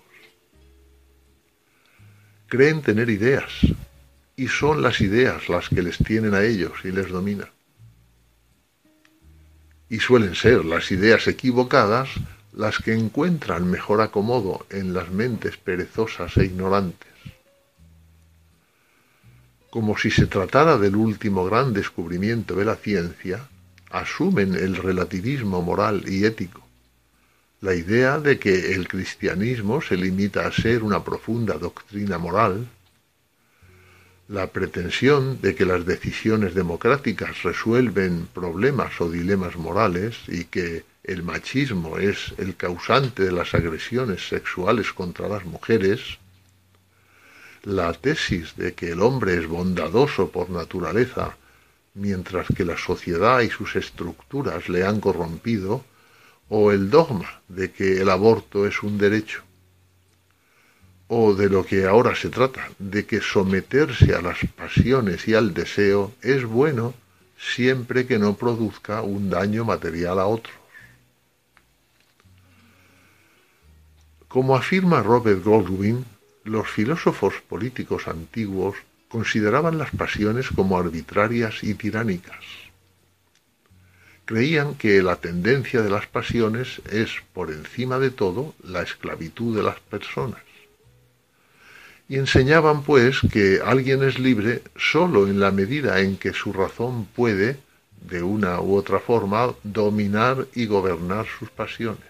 [2.48, 3.52] Creen tener ideas
[4.36, 7.52] y son las ideas las que les tienen a ellos y les dominan.
[9.90, 12.10] Y suelen ser las ideas equivocadas
[12.54, 17.14] las que encuentran mejor acomodo en las mentes perezosas e ignorantes.
[19.70, 23.48] Como si se tratara del último gran descubrimiento de la ciencia,
[23.90, 26.62] asumen el relativismo moral y ético,
[27.62, 32.68] la idea de que el cristianismo se limita a ser una profunda doctrina moral,
[34.28, 41.24] la pretensión de que las decisiones democráticas resuelven problemas o dilemas morales y que el
[41.24, 46.18] machismo es el causante de las agresiones sexuales contra las mujeres,
[47.64, 51.38] la tesis de que el hombre es bondadoso por naturaleza
[51.98, 55.84] mientras que la sociedad y sus estructuras le han corrompido,
[56.50, 59.44] o el dogma de que el aborto es un derecho.
[61.10, 65.54] o de lo que ahora se trata, de que someterse a las pasiones y al
[65.54, 66.94] deseo es bueno
[67.38, 70.56] siempre que no produzca un daño material a otros.
[74.28, 76.04] Como afirma Robert Goldwyn,
[76.44, 78.76] los filósofos políticos antiguos
[79.10, 82.44] consideraban las pasiones como arbitrarias y tiránicas.
[84.26, 89.64] Creían que la tendencia de las pasiones es, por encima de todo, la esclavitud de
[89.64, 90.42] las personas.
[92.10, 97.06] Y enseñaban, pues, que alguien es libre sólo en la medida en que su razón
[97.06, 97.58] puede,
[98.02, 102.04] de una u otra forma, dominar y gobernar sus pasiones.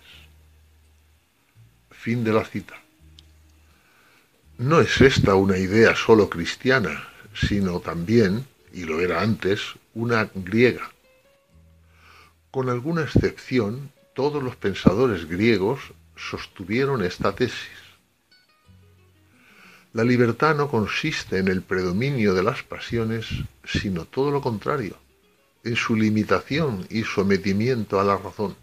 [1.91, 2.75] Fin de la cita.
[4.57, 9.61] No es esta una idea sólo cristiana, sino también, y lo era antes,
[9.93, 10.89] una griega.
[12.49, 15.79] Con alguna excepción, todos los pensadores griegos
[16.15, 17.77] sostuvieron esta tesis.
[19.93, 23.27] La libertad no consiste en el predominio de las pasiones,
[23.63, 24.97] sino todo lo contrario,
[25.63, 28.55] en su limitación y sometimiento a la razón.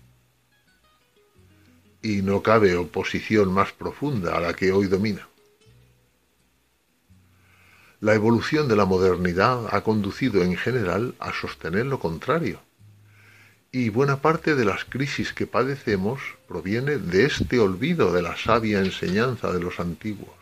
[2.03, 5.29] Y no cabe oposición más profunda a la que hoy domina.
[8.05, 12.61] La evolución de la modernidad ha conducido en general a sostener lo contrario.
[13.73, 18.81] Y buena parte de las crisis que padecemos proviene de este olvido de la sabia
[18.81, 20.37] enseñanza de los antiguos.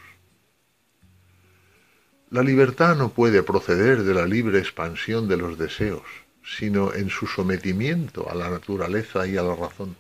[2.31, 6.03] La libertad no puede proceder de la libre expansión de los deseos,
[6.45, 9.95] sino en su sometimiento a la naturaleza y a la razón.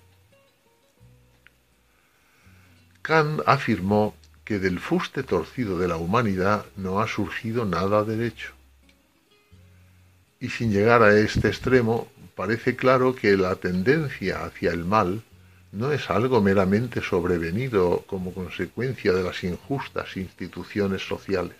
[3.02, 8.52] Kant afirmó que del fuste torcido de la humanidad no ha surgido nada derecho.
[10.40, 15.22] Y sin llegar a este extremo, parece claro que la tendencia hacia el mal
[15.70, 21.56] no es algo meramente sobrevenido como consecuencia de las injustas instituciones sociales.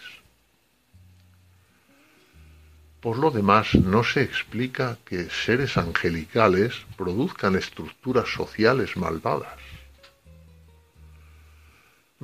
[3.00, 9.61] Por lo demás, no se explica que seres angelicales produzcan estructuras sociales malvadas.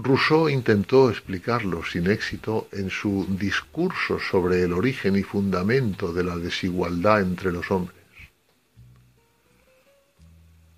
[0.01, 6.37] Rousseau intentó explicarlo sin éxito en su discurso sobre el origen y fundamento de la
[6.37, 7.99] desigualdad entre los hombres.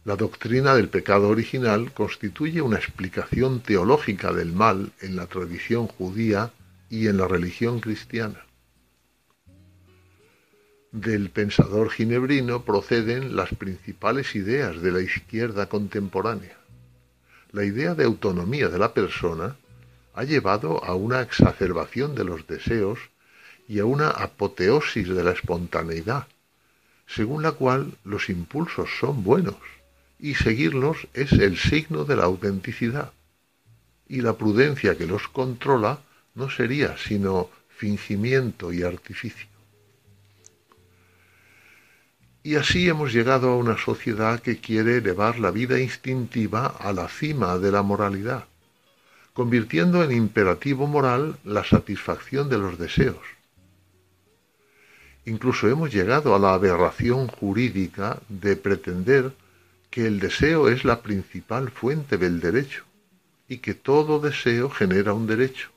[0.07, 6.51] La doctrina del pecado original constituye una explicación teológica del mal en la tradición judía
[6.89, 8.47] y en la religión cristiana.
[10.93, 16.60] Del pensador ginebrino proceden las principales ideas de la izquierda contemporánea
[17.53, 19.57] la idea de autonomía de la persona
[20.15, 22.99] ha llevado a una exacerbación de los deseos
[23.69, 26.27] y a una apoteosis de la espontaneidad,
[27.07, 29.57] según la cual los impulsos son buenos
[30.19, 33.13] y seguirlos es el signo de la autenticidad,
[34.09, 36.01] y la prudencia que los controla
[36.35, 39.50] no sería sino fingimiento y artificio.
[42.43, 47.09] Y así hemos llegado a una sociedad que quiere elevar la vida instintiva a la
[47.09, 48.47] cima de la moralidad,
[49.35, 53.19] convirtiendo en imperativo moral la satisfacción de los deseos.
[55.27, 59.33] Incluso hemos llegado a la aberración jurídica de pretender
[59.91, 62.85] que el deseo es la principal fuente del derecho
[63.49, 65.69] y que todo deseo genera un derecho.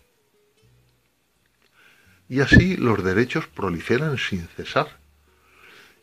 [2.30, 5.03] Y así los derechos proliferan sin cesar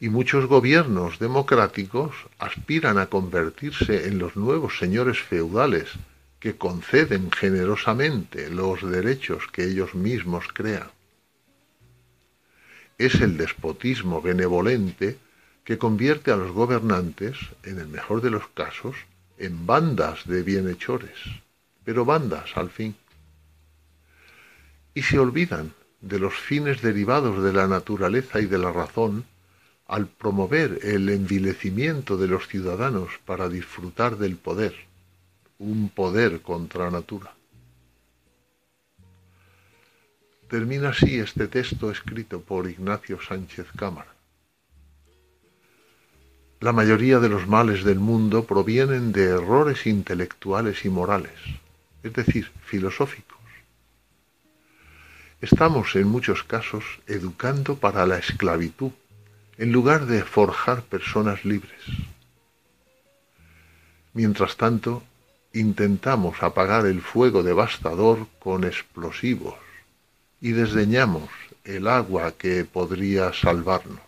[0.00, 5.90] y muchos gobiernos democráticos aspiran a convertirse en los nuevos señores feudales
[6.40, 10.88] que conceden generosamente los derechos que ellos mismos crean.
[12.96, 15.18] Es el despotismo benevolente
[15.64, 18.96] que convierte a los gobernantes, en el mejor de los casos,
[19.36, 21.16] en bandas de bienhechores,
[21.84, 22.94] pero bandas al fin.
[24.94, 29.24] Y se olvidan de los fines derivados de la naturaleza y de la razón
[29.90, 34.72] al promover el envilecimiento de los ciudadanos para disfrutar del poder,
[35.58, 37.34] un poder contra natura.
[40.48, 44.14] Termina así este texto escrito por Ignacio Sánchez Cámara.
[46.60, 51.40] La mayoría de los males del mundo provienen de errores intelectuales y morales,
[52.04, 53.38] es decir, filosóficos.
[55.40, 58.92] Estamos en muchos casos educando para la esclavitud
[59.60, 61.82] en lugar de forjar personas libres.
[64.14, 65.02] Mientras tanto,
[65.52, 69.56] intentamos apagar el fuego devastador con explosivos
[70.40, 71.28] y desdeñamos
[71.64, 74.00] el agua que podría salvarnos.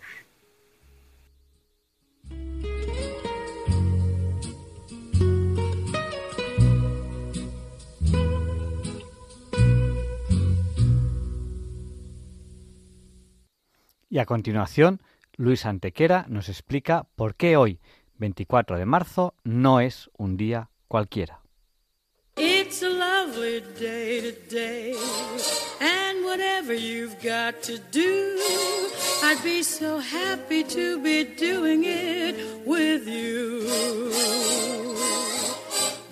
[14.08, 15.00] Y a continuación
[15.42, 17.80] Luis Antequera nos explica por qué hoy,
[18.18, 21.40] 24 de marzo, no es un día cualquiera.
[22.36, 24.94] It's a lovely day today,
[25.80, 28.38] and whatever you've got to do,
[29.24, 34.91] I'd be so happy to be doing it with you.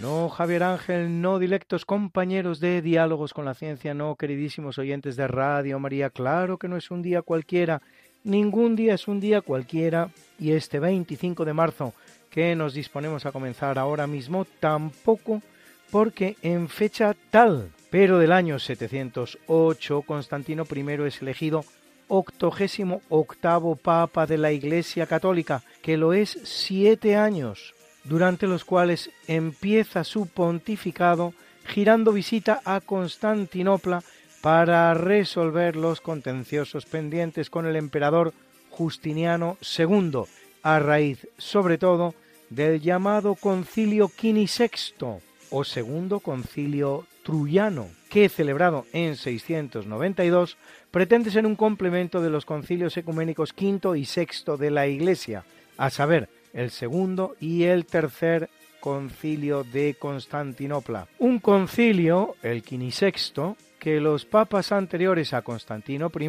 [0.00, 5.26] No, Javier Ángel, no, directos compañeros de Diálogos con la Ciencia, no, queridísimos oyentes de
[5.26, 7.82] Radio María, claro que no es un día cualquiera,
[8.22, 11.94] ningún día es un día cualquiera, y este 25 de marzo
[12.30, 15.42] que nos disponemos a comenzar ahora mismo tampoco,
[15.90, 21.64] porque en fecha tal, pero del año 708, Constantino I es elegido
[22.06, 27.74] octogésimo octavo Papa de la Iglesia Católica, que lo es siete años
[28.08, 31.34] durante los cuales empieza su pontificado
[31.66, 34.02] girando visita a Constantinopla
[34.40, 38.32] para resolver los contenciosos pendientes con el emperador
[38.70, 40.22] Justiniano II,
[40.62, 42.14] a raíz sobre todo
[42.48, 45.20] del llamado concilio quinisexto
[45.50, 50.56] o segundo concilio truyano, que celebrado en 692
[50.90, 55.44] pretende ser un complemento de los concilios ecuménicos quinto y sexto de la Iglesia,
[55.76, 58.48] a saber, el segundo y el tercer
[58.80, 61.08] concilio de Constantinopla.
[61.18, 66.28] Un concilio, el quinisexto, que los papas anteriores a Constantino I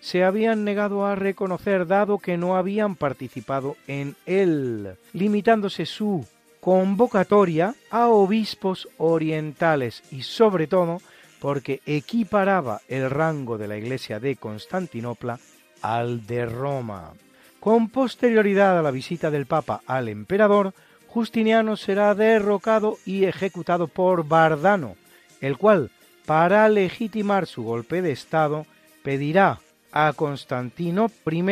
[0.00, 6.26] se habían negado a reconocer dado que no habían participado en él, limitándose su
[6.60, 11.00] convocatoria a obispos orientales y sobre todo
[11.40, 15.38] porque equiparaba el rango de la Iglesia de Constantinopla
[15.82, 17.12] al de Roma.
[17.60, 20.74] Con posterioridad a la visita del Papa al emperador,
[21.08, 24.96] Justiniano será derrocado y ejecutado por Bardano,
[25.40, 25.90] el cual,
[26.26, 28.66] para legitimar su golpe de Estado,
[29.02, 29.58] pedirá
[29.90, 31.42] a Constantino I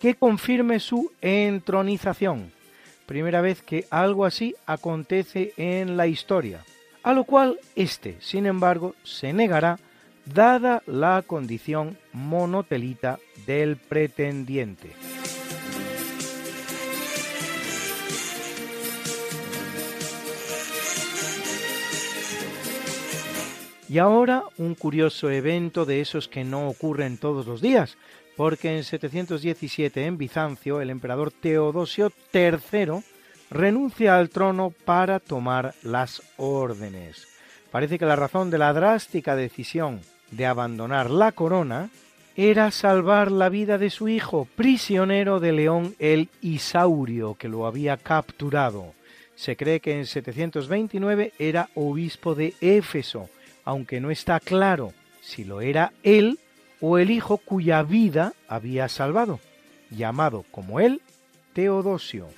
[0.00, 2.52] que confirme su entronización,
[3.06, 6.64] primera vez que algo así acontece en la historia,
[7.02, 9.78] a lo cual éste, sin embargo, se negará
[10.26, 15.15] dada la condición monotelita del pretendiente.
[23.88, 27.96] Y ahora un curioso evento de esos que no ocurren todos los días,
[28.36, 33.02] porque en 717 en Bizancio el emperador Teodosio III
[33.50, 37.28] renuncia al trono para tomar las órdenes.
[37.70, 40.00] Parece que la razón de la drástica decisión
[40.30, 41.90] de abandonar la corona
[42.36, 47.96] era salvar la vida de su hijo, prisionero de León el Isaurio, que lo había
[47.96, 48.92] capturado.
[49.36, 53.30] Se cree que en 729 era obispo de Éfeso,
[53.66, 56.38] aunque no está claro si lo era él
[56.80, 59.40] o el hijo cuya vida había salvado,
[59.90, 61.02] llamado como él
[61.52, 62.28] Teodosio.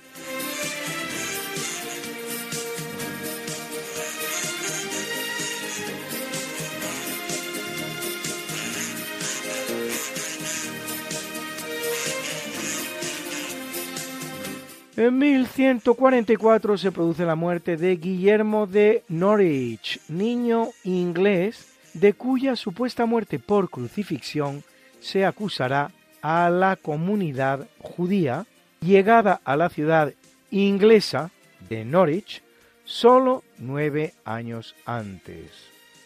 [14.99, 23.05] En 1144 se produce la muerte de Guillermo de Norwich, niño inglés de cuya supuesta
[23.05, 24.61] muerte por crucifixión
[24.99, 28.45] se acusará a la comunidad judía
[28.81, 30.13] llegada a la ciudad
[30.51, 31.31] inglesa
[31.69, 32.43] de Norwich
[32.83, 35.49] solo nueve años antes.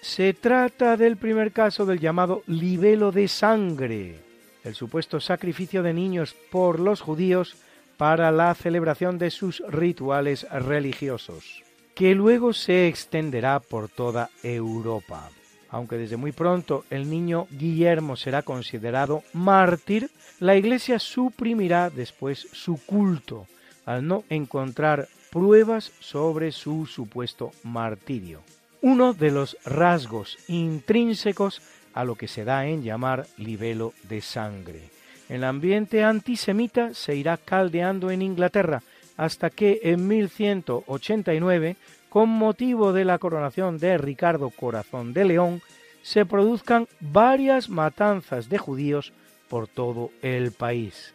[0.01, 4.19] Se trata del primer caso del llamado libelo de sangre,
[4.63, 7.57] el supuesto sacrificio de niños por los judíos
[7.97, 11.63] para la celebración de sus rituales religiosos,
[11.95, 15.29] que luego se extenderá por toda Europa.
[15.69, 22.77] Aunque desde muy pronto el niño Guillermo será considerado mártir, la Iglesia suprimirá después su
[22.85, 23.47] culto,
[23.85, 28.41] al no encontrar pruebas sobre su supuesto martirio.
[28.81, 31.61] Uno de los rasgos intrínsecos
[31.93, 34.92] a lo que se da en llamar libelo de sangre.
[35.29, 38.83] El ambiente antisemita se irá caldeando en Inglaterra
[39.17, 41.75] hasta que en 1189,
[42.09, 45.61] con motivo de la coronación de Ricardo Corazón de León,
[46.01, 49.13] se produzcan varias matanzas de judíos
[49.49, 51.13] por todo el país.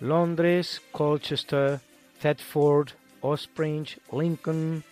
[0.00, 1.80] Londres, Colchester,
[2.20, 2.90] Thetford,
[3.20, 4.84] Ospringe, Lincoln,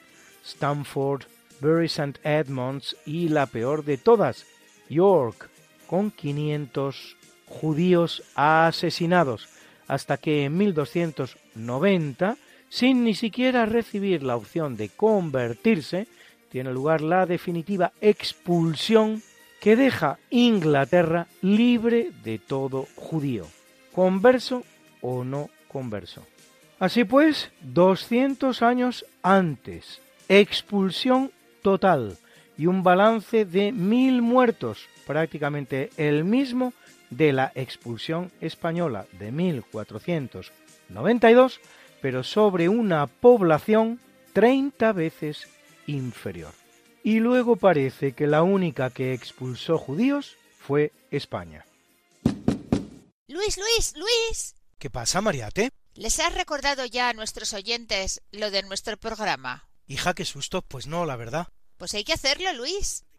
[0.45, 1.25] Stamford,
[1.61, 2.19] Bury St.
[2.25, 4.47] Edmunds y la peor de todas,
[4.89, 5.49] York,
[5.87, 7.16] con 500
[7.47, 9.49] judíos asesinados,
[9.89, 12.37] hasta que en 1290,
[12.69, 16.07] sin ni siquiera recibir la opción de convertirse,
[16.51, 19.23] tiene lugar la definitiva expulsión
[19.61, 23.47] que deja Inglaterra libre de todo judío,
[23.93, 24.65] converso
[25.01, 26.25] o no converso.
[26.79, 31.31] Así pues, 200 años antes, expulsión
[31.63, 32.19] total
[32.59, 36.73] y un balance de mil muertos, prácticamente el mismo
[37.11, 41.61] de la expulsión española de 1492,
[42.01, 43.99] pero sobre una población
[44.33, 45.49] 30 veces
[45.87, 46.53] inferior.
[47.03, 51.65] Y luego parece que la única que expulsó judíos fue España.
[53.29, 54.55] Luis, Luis, Luis.
[54.79, 55.71] ¿Qué pasa, Mariate?
[55.95, 59.69] ¿Les has recordado ya a nuestros oyentes lo de nuestro programa?
[59.87, 60.63] Hija, qué susto.
[60.63, 61.49] Pues no, la verdad.
[61.79, 63.06] Pues hay que hacerlo, Luis.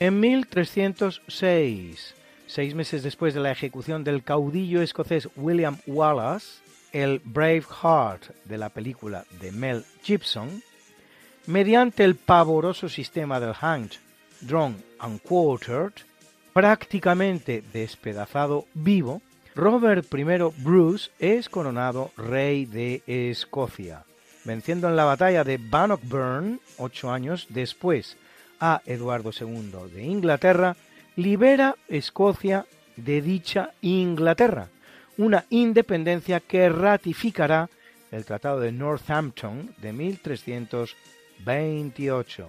[0.00, 2.14] En 1306,
[2.46, 6.60] seis meses después de la ejecución del caudillo escocés William Wallace,
[6.92, 10.62] el Braveheart de la película de Mel Gibson,
[11.46, 13.98] mediante el pavoroso sistema del hanged,
[14.40, 15.94] drawn and quartered,
[16.52, 19.20] prácticamente despedazado vivo,
[19.56, 20.22] Robert I
[20.62, 24.04] Bruce es coronado rey de Escocia,
[24.44, 28.16] venciendo en la batalla de Bannockburn ocho años después
[28.60, 30.74] a Eduardo II de Inglaterra,
[31.16, 32.64] libera Escocia
[32.96, 34.68] de dicha Inglaterra,
[35.16, 37.70] una independencia que ratificará
[38.10, 42.48] el Tratado de Northampton de 1328.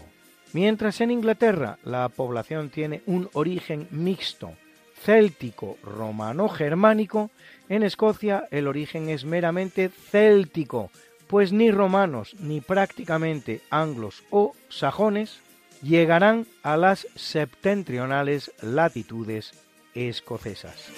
[0.54, 4.54] Mientras en Inglaterra la población tiene un origen mixto,
[4.96, 7.30] céltico, romano-germánico,
[7.70, 10.90] en Escocia el origen es meramente céltico,
[11.28, 15.42] pues ni romanos ni prácticamente anglos o sajones
[15.82, 19.54] llegarán a las septentrionales latitudes
[19.94, 20.92] escocesas.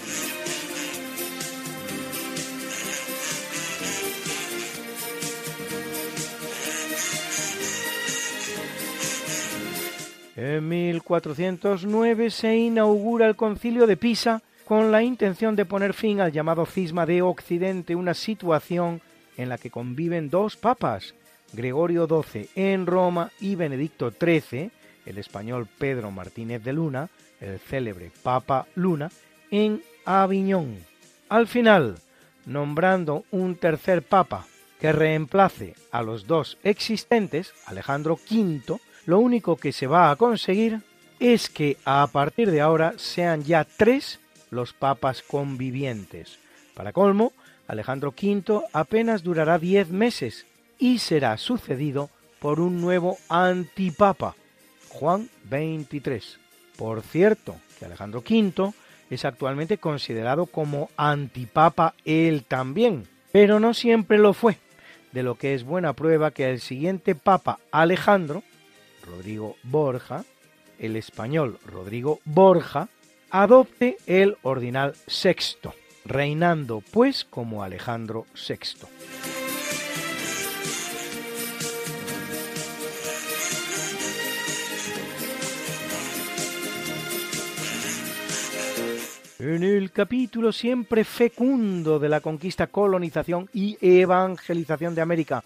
[10.35, 16.31] En 1409 se inaugura el concilio de Pisa con la intención de poner fin al
[16.31, 19.01] llamado cisma de Occidente, una situación
[19.37, 21.13] en la que conviven dos papas,
[21.53, 24.71] Gregorio XII en Roma y Benedicto XIII,
[25.05, 27.09] el español Pedro Martínez de Luna,
[27.39, 29.11] el célebre Papa Luna,
[29.49, 30.77] en Aviñón.
[31.29, 31.95] Al final,
[32.45, 34.45] nombrando un tercer papa
[34.79, 40.81] que reemplace a los dos existentes, Alejandro V, lo único que se va a conseguir
[41.19, 44.19] es que a partir de ahora sean ya tres
[44.49, 46.39] los papas convivientes.
[46.73, 47.31] Para colmo,
[47.67, 50.45] Alejandro V apenas durará diez meses
[50.81, 52.09] y será sucedido
[52.39, 54.35] por un nuevo antipapa,
[54.89, 56.39] Juan 23.
[56.75, 58.73] Por cierto, que Alejandro V
[59.11, 64.57] es actualmente considerado como antipapa él también, pero no siempre lo fue,
[65.11, 68.41] de lo que es buena prueba que el siguiente papa Alejandro,
[69.05, 70.25] Rodrigo Borja,
[70.79, 72.89] el español Rodrigo Borja,
[73.29, 75.75] adopte el ordinal sexto,
[76.05, 79.30] reinando pues como Alejandro VI.
[89.43, 95.43] En el capítulo siempre fecundo de la conquista, colonización y evangelización de América,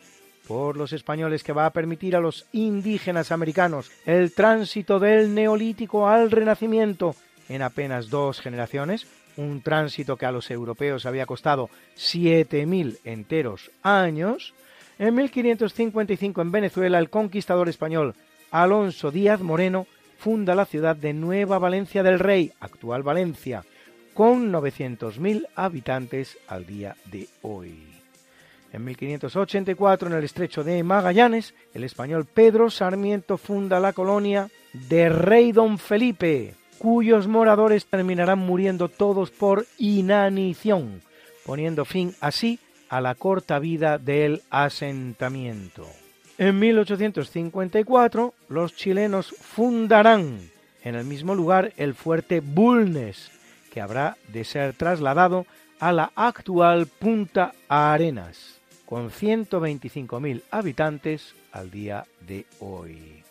[0.49, 6.09] por los españoles que va a permitir a los indígenas americanos el tránsito del neolítico
[6.09, 7.15] al renacimiento
[7.47, 9.07] en apenas dos generaciones,
[9.37, 14.53] un tránsito que a los europeos había costado 7.000 enteros años,
[14.99, 18.13] en 1555 en Venezuela el conquistador español
[18.51, 23.63] Alonso Díaz Moreno funda la ciudad de Nueva Valencia del Rey, actual Valencia,
[24.15, 27.83] con 900.000 habitantes al día de hoy.
[28.71, 34.49] En 1584, en el estrecho de Magallanes, el español Pedro Sarmiento funda la colonia
[34.89, 41.01] de Rey Don Felipe, cuyos moradores terminarán muriendo todos por inanición,
[41.45, 42.59] poniendo fin así
[42.89, 45.85] a la corta vida del asentamiento.
[46.37, 50.39] En 1854, los chilenos fundarán
[50.83, 53.31] en el mismo lugar el fuerte Bulnes,
[53.75, 55.45] que habrá de ser trasladado
[55.81, 63.21] a la actual Punta Arenas, con 125.000 habitantes al día de hoy.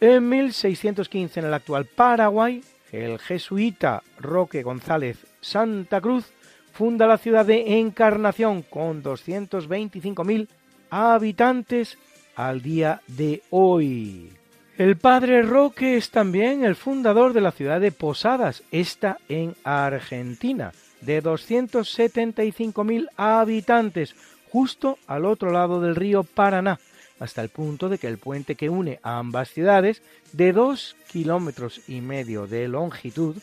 [0.00, 2.62] En 1615, en el actual Paraguay,
[2.92, 6.26] el jesuita Roque González Santa Cruz
[6.74, 10.48] funda la ciudad de Encarnación con 225.000
[10.90, 11.96] habitantes
[12.36, 14.34] al día de hoy.
[14.76, 20.72] El padre Roque es también el fundador de la ciudad de Posadas, esta en Argentina,
[21.00, 24.16] de 275.000 habitantes,
[24.50, 26.80] justo al otro lado del río Paraná,
[27.20, 30.02] hasta el punto de que el puente que une a ambas ciudades,
[30.32, 33.36] de dos kilómetros y medio de longitud,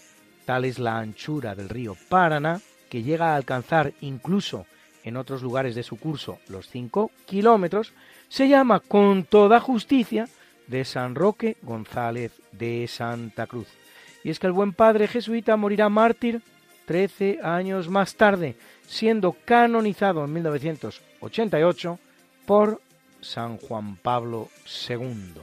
[0.44, 2.60] tal es la anchura del río Paraná,
[2.90, 4.66] que llega a alcanzar incluso
[5.06, 7.94] en otros lugares de su curso los cinco kilómetros,
[8.28, 10.28] se llama con toda justicia
[10.68, 13.68] de San Roque González de Santa Cruz.
[14.24, 16.42] Y es que el buen padre jesuita morirá mártir
[16.86, 18.56] 13 años más tarde,
[18.88, 22.00] siendo canonizado en 1988
[22.46, 22.82] por
[23.22, 24.50] San Juan Pablo
[24.90, 25.42] II.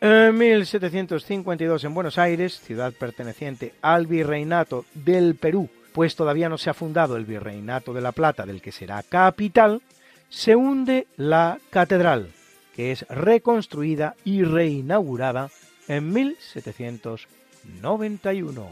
[0.00, 6.70] En 1752 en Buenos Aires, ciudad perteneciente al virreinato del Perú, pues todavía no se
[6.70, 9.80] ha fundado el virreinato de La Plata del que será capital,
[10.28, 12.30] se hunde la catedral,
[12.74, 15.50] que es reconstruida y reinaugurada
[15.88, 18.68] en 1791.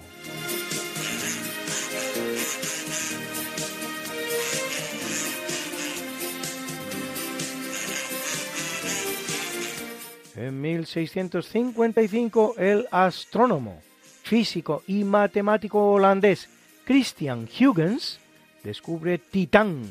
[10.37, 13.83] En 1655 el astrónomo,
[14.23, 16.49] físico y matemático holandés
[16.85, 18.21] Christian Huygens
[18.65, 19.83] descubre Titán,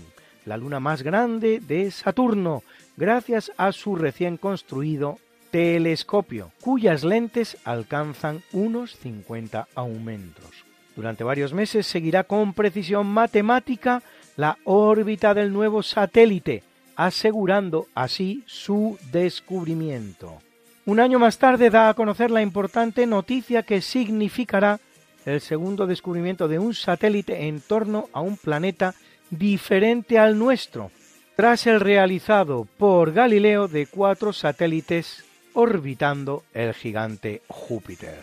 [0.45, 2.63] la luna más grande de Saturno,
[2.99, 5.19] gracias a su recién construido
[5.51, 10.65] telescopio, cuyas lentes alcanzan unos 50 aumentos.
[10.97, 14.03] Durante varios meses seguirá con precisión matemática
[14.35, 16.61] la órbita del nuevo satélite,
[16.97, 20.37] asegurando así su descubrimiento.
[20.85, 24.81] Un año más tarde da a conocer la importante noticia que significará
[25.25, 28.93] el segundo descubrimiento de un satélite en torno a un planeta
[29.29, 30.91] diferente al nuestro,
[31.39, 38.19] tras el realizado por Galileo de cuatro satélites orbitando el gigante Júpiter.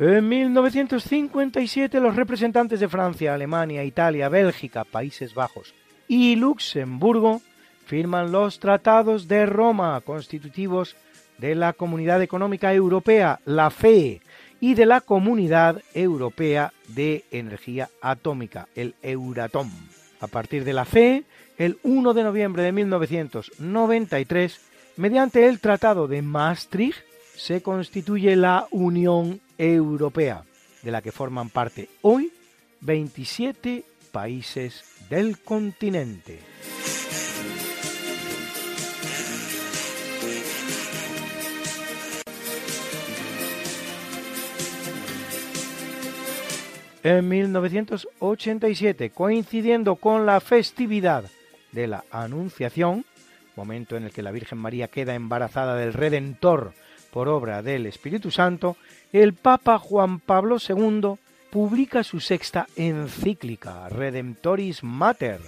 [0.00, 5.72] En 1957 los representantes de Francia, Alemania, Italia, Bélgica, Países Bajos
[6.08, 7.42] y Luxemburgo
[7.86, 10.96] firman los tratados de Roma constitutivos
[11.40, 14.20] de la Comunidad Económica Europea, la FE,
[14.60, 19.70] y de la Comunidad Europea de Energía Atómica, el Euratom.
[20.20, 21.24] A partir de la FE,
[21.56, 24.60] el 1 de noviembre de 1993,
[24.96, 26.98] mediante el Tratado de Maastricht,
[27.34, 30.44] se constituye la Unión Europea,
[30.82, 32.30] de la que forman parte hoy
[32.82, 36.38] 27 países del continente.
[47.02, 51.24] En 1987, coincidiendo con la festividad
[51.72, 53.06] de la Anunciación,
[53.56, 56.74] momento en el que la Virgen María queda embarazada del Redentor
[57.10, 58.76] por obra del Espíritu Santo,
[59.14, 61.14] el Papa Juan Pablo II
[61.50, 65.40] publica su sexta encíclica, Redemptoris Mater,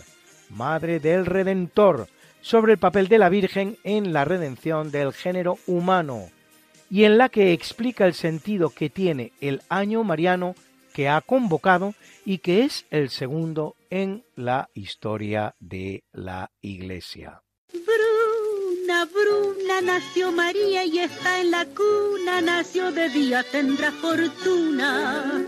[0.49, 2.09] Madre del Redentor,
[2.41, 6.31] sobre el papel de la Virgen en la redención del género humano,
[6.91, 10.55] y en la que explica el sentido que tiene el año mariano
[10.93, 11.95] que ha convocado
[12.25, 17.43] y que es el segundo en la historia de la Iglesia.
[17.73, 25.45] Bruna, Bruna, nació María y está en la cuna, nació de día, tendrá fortuna.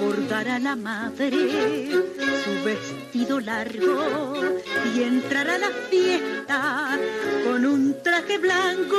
[0.00, 1.90] Por dar a la madre
[2.44, 4.34] su vestido largo
[4.94, 6.98] y entrar a la fiesta
[7.44, 8.96] con un traje blanco.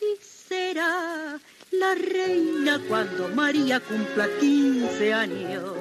[0.00, 1.38] Y será
[1.84, 5.72] la reina cuando María cumpla 15 años.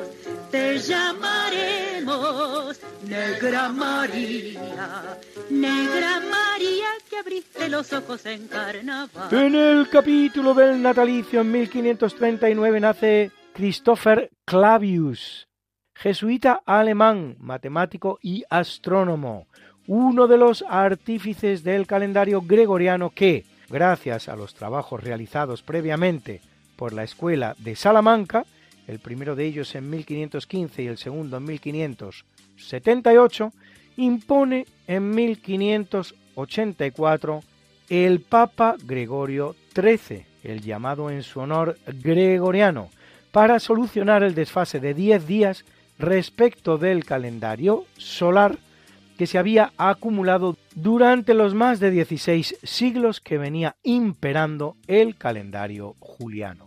[0.51, 5.17] Te llamaremos Negra María,
[5.49, 9.29] Negra María que abriste los ojos en carnaval.
[9.31, 15.47] En el capítulo del natalicio en 1539 nace Christopher Clavius,
[15.95, 19.47] jesuita alemán, matemático y astrónomo,
[19.87, 26.41] uno de los artífices del calendario gregoriano que, gracias a los trabajos realizados previamente
[26.75, 28.45] por la Escuela de Salamanca,
[28.87, 33.51] el primero de ellos en 1515 y el segundo en 1578,
[33.97, 37.43] impone en 1584
[37.89, 42.91] el Papa Gregorio XIII, el llamado en su honor gregoriano,
[43.31, 45.65] para solucionar el desfase de 10 días
[45.97, 48.59] respecto del calendario solar
[49.17, 55.95] que se había acumulado durante los más de 16 siglos que venía imperando el calendario
[55.99, 56.65] juliano.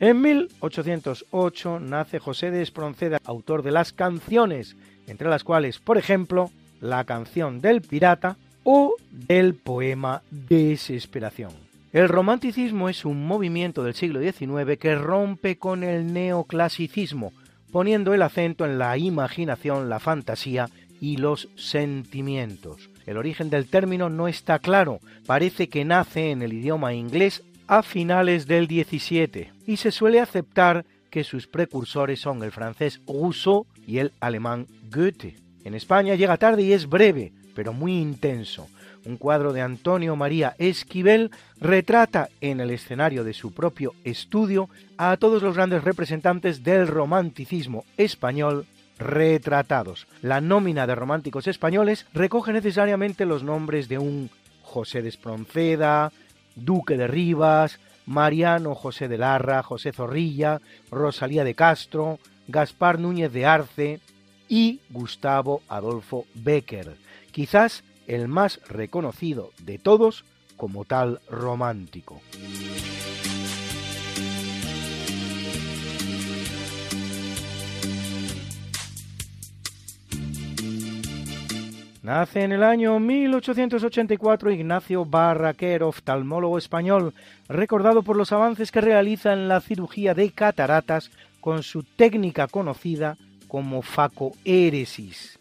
[0.00, 4.74] En 1808 nace José de Espronceda, autor de las canciones,
[5.06, 6.50] entre las cuales, por ejemplo,
[6.80, 11.52] la canción del pirata o del poema Desesperación.
[11.92, 17.32] El romanticismo es un movimiento del siglo XIX que rompe con el neoclasicismo,
[17.72, 20.68] poniendo el acento en la imaginación, la fantasía
[21.00, 22.90] y los sentimientos.
[23.06, 27.82] El origen del término no está claro, parece que nace en el idioma inglés a
[27.82, 33.98] finales del XVII y se suele aceptar que sus precursores son el francés Rousseau y
[33.98, 35.36] el alemán Goethe.
[35.64, 38.68] En España llega tarde y es breve, pero muy intenso.
[39.06, 44.68] Un cuadro de Antonio María Esquivel retrata en el escenario de su propio estudio
[44.98, 48.66] a todos los grandes representantes del romanticismo español
[48.98, 50.06] retratados.
[50.20, 54.30] La nómina de románticos españoles recoge necesariamente los nombres de un
[54.62, 56.12] José de Espronceda,
[56.54, 60.60] Duque de Rivas, Mariano José de Larra, José Zorrilla,
[60.90, 62.18] Rosalía de Castro,
[62.48, 64.00] Gaspar Núñez de Arce
[64.48, 66.96] y Gustavo Adolfo Becker
[67.30, 70.24] quizás el más reconocido de todos
[70.56, 72.20] como tal romántico.
[82.02, 87.14] Nace en el año 1884 Ignacio Barraquer, oftalmólogo español,
[87.48, 93.16] recordado por los avances que realiza en la cirugía de cataratas con su técnica conocida
[93.48, 95.39] como facoéresis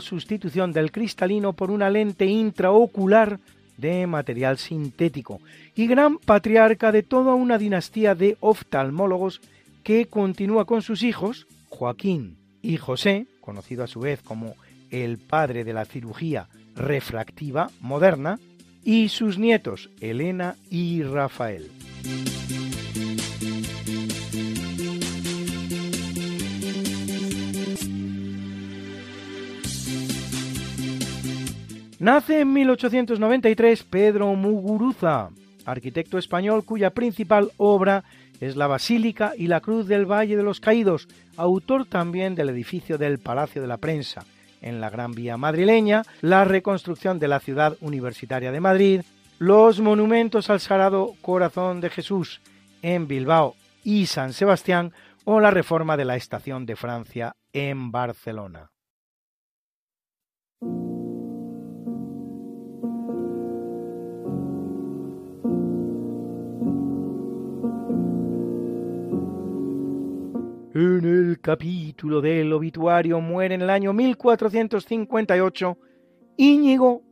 [0.00, 3.38] sustitución del cristalino por una lente intraocular
[3.76, 5.40] de material sintético
[5.74, 9.40] y gran patriarca de toda una dinastía de oftalmólogos
[9.82, 14.54] que continúa con sus hijos, Joaquín y José, conocido a su vez como
[14.90, 18.38] el padre de la cirugía refractiva moderna,
[18.82, 21.70] y sus nietos, Elena y Rafael.
[32.00, 35.28] Nace en 1893 Pedro Muguruza,
[35.66, 38.04] arquitecto español cuya principal obra
[38.40, 42.96] es la Basílica y la Cruz del Valle de los Caídos, autor también del edificio
[42.96, 44.24] del Palacio de la Prensa,
[44.62, 49.02] en la Gran Vía madrileña, la reconstrucción de la ciudad universitaria de Madrid,
[49.38, 52.40] los monumentos al Sagrado Corazón de Jesús
[52.80, 54.94] en Bilbao y San Sebastián
[55.26, 58.70] o la reforma de la Estación de Francia en Barcelona.
[70.80, 75.76] En el capítulo del obituario muere en el año 1458
[76.38, 77.02] Íñigo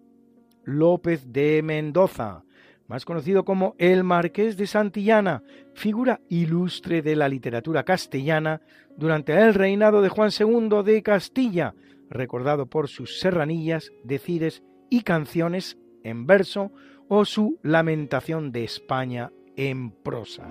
[0.64, 2.44] López de Mendoza,
[2.86, 5.42] más conocido como el Marqués de Santillana,
[5.74, 8.62] figura ilustre de la literatura castellana
[8.96, 11.74] durante el reinado de Juan II de Castilla,
[12.08, 16.72] recordado por sus serranillas, decides y canciones en verso
[17.06, 20.48] o su lamentación de España en prosa.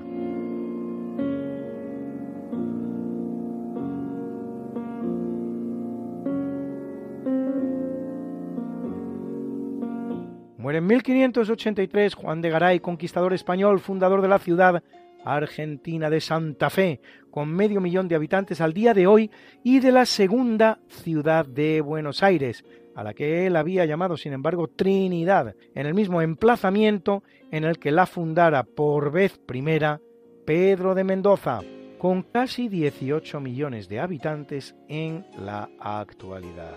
[10.68, 14.84] Muere en 1583 Juan de Garay, conquistador español, fundador de la ciudad
[15.24, 17.00] argentina de Santa Fe,
[17.32, 19.32] con medio millón de habitantes al día de hoy,
[19.64, 22.66] y de la segunda ciudad de Buenos Aires,
[22.98, 27.80] a la que él había llamado, sin embargo, Trinidad, en el mismo emplazamiento en el
[27.80, 30.02] que la fundara por vez primera
[30.46, 31.62] Pedro de Mendoza,
[31.98, 36.76] con casi 18 millones de habitantes en la actualidad.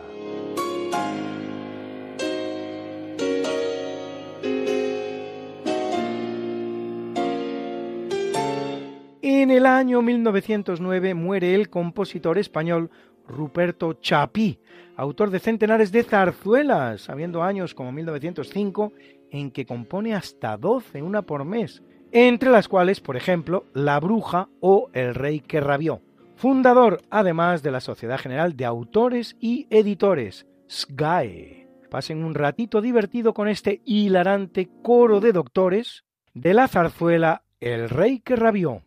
[9.23, 12.91] En el año 1909 muere el compositor español
[13.29, 14.59] Ruperto Chapí,
[14.97, 18.95] autor de centenares de zarzuelas, habiendo años como 1905
[19.31, 21.83] en que compone hasta 12, una por mes,
[22.13, 26.01] entre las cuales, por ejemplo, La Bruja o El Rey que Rabió.
[26.37, 31.69] Fundador, además, de la Sociedad General de Autores y Editores, SGAE.
[31.91, 38.21] Pasen un ratito divertido con este hilarante coro de doctores de la zarzuela El Rey
[38.21, 38.83] que Rabió.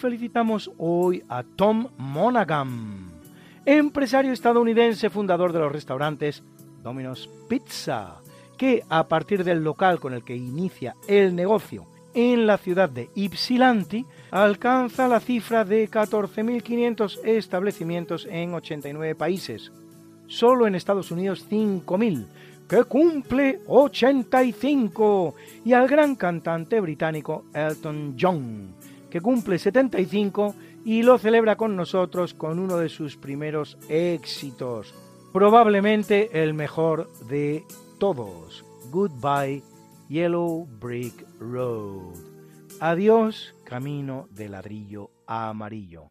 [0.00, 3.10] Felicitamos hoy a Tom Monaghan,
[3.66, 6.42] empresario estadounidense fundador de los restaurantes
[6.82, 8.16] Domino's Pizza,
[8.56, 13.10] que a partir del local con el que inicia el negocio en la ciudad de
[13.14, 19.70] Ypsilanti alcanza la cifra de 14.500 establecimientos en 89 países.
[20.26, 22.26] Solo en Estados Unidos 5.000,
[22.68, 28.74] que cumple 85, y al gran cantante británico Elton John,
[29.10, 30.54] que cumple 75
[30.84, 34.94] y lo celebra con nosotros con uno de sus primeros éxitos,
[35.32, 37.64] probablemente el mejor de
[37.98, 39.62] todos, Goodbye
[40.08, 42.14] Yellow Brick Road.
[42.80, 46.10] Adiós, camino de ladrillo amarillo.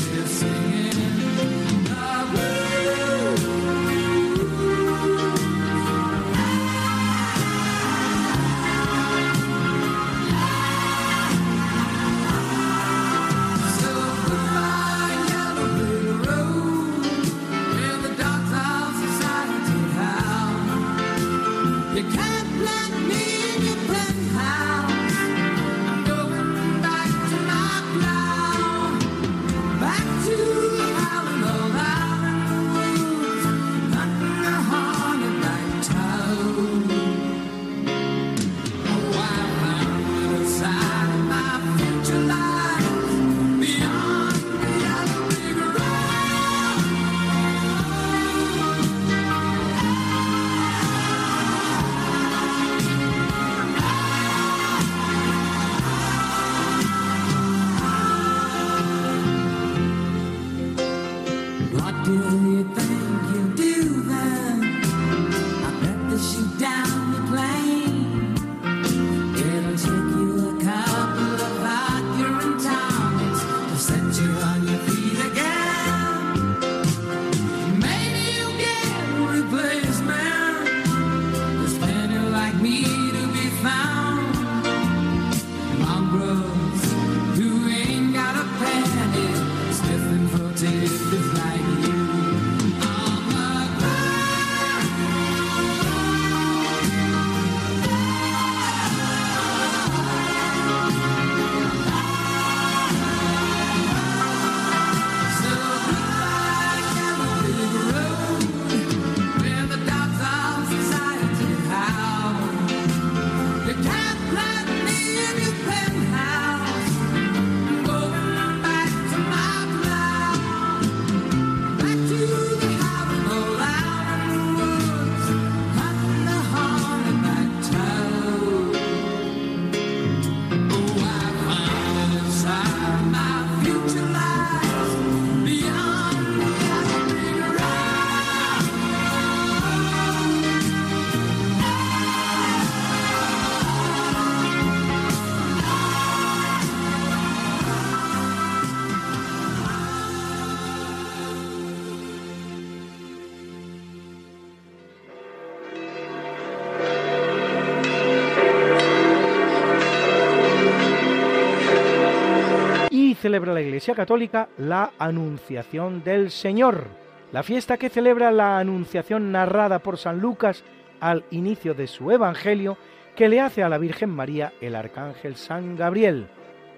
[163.71, 166.87] Iglesia Católica la Anunciación del Señor,
[167.31, 170.65] la fiesta que celebra la Anunciación narrada por San Lucas
[170.99, 172.77] al inicio de su Evangelio,
[173.15, 176.27] que le hace a la Virgen María el Arcángel San Gabriel,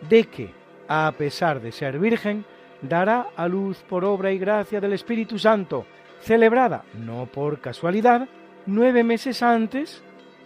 [0.08, 0.52] de que,
[0.88, 2.46] a pesar de ser virgen,
[2.84, 5.88] dará a luz por obra y gracia del Espíritu Santo,
[6.20, 8.28] celebrada, no por casualidad,
[8.68, 10.04] nueve meses antes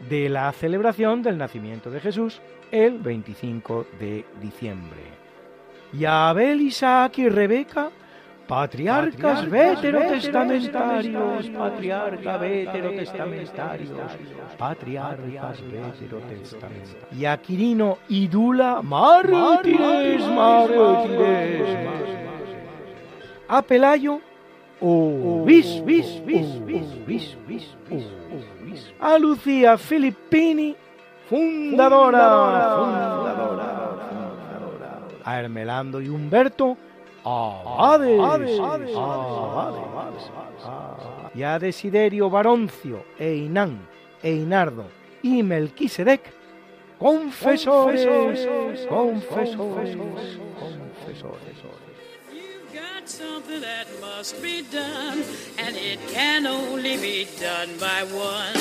[0.09, 2.41] de la celebración del nacimiento de Jesús,
[2.71, 5.16] el 25 de diciembre.
[5.93, 7.89] Y Abel, Isaac y Rebeca,
[8.47, 14.11] patriarcas veterotestamentarios, patriarcas veterotestamentarios,
[14.57, 16.97] patriarcas veterotestamentarios.
[17.17, 21.77] Y a Quirino y Dula, mártires, mártires.
[23.47, 24.19] A Pelayo.
[28.99, 30.75] A Lucía Filippini,
[31.27, 33.66] fundadora, fundadora
[35.27, 36.77] a Hermelando y Humberto.
[37.25, 38.17] Abades,
[41.35, 43.85] y a Desiderio Baroncio e Inán
[44.23, 44.85] e Inardo
[45.21, 46.21] y Melquisedec.
[46.97, 48.05] Confesores,
[48.87, 51.57] confesores, confesores.
[52.73, 55.23] got something that must be done,
[55.57, 58.53] and it can only be done by one.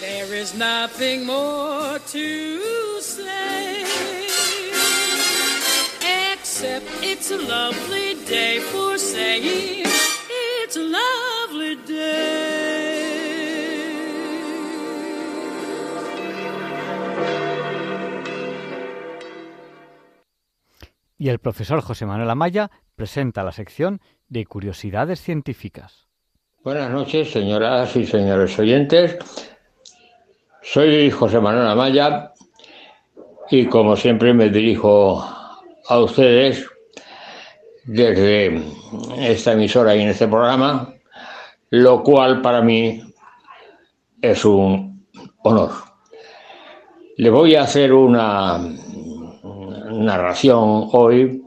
[0.00, 4.33] There is nothing more to say,
[6.54, 9.82] except it's a lovely day for saying
[10.62, 13.10] it's a lovely day.
[21.18, 26.06] y el profesor José Manuel Amaya presenta la sección de curiosidades científicas.
[26.62, 29.18] Buenas noches, señoras y señores oyentes.
[30.62, 32.32] Soy José Manuel Amaya
[33.50, 35.33] y como siempre me dirijo
[35.88, 36.66] a ustedes
[37.84, 38.62] desde
[39.18, 40.94] esta emisora y en este programa,
[41.70, 43.02] lo cual para mí
[44.20, 45.06] es un
[45.42, 45.70] honor.
[47.16, 48.58] Le voy a hacer una
[49.90, 51.42] narración hoy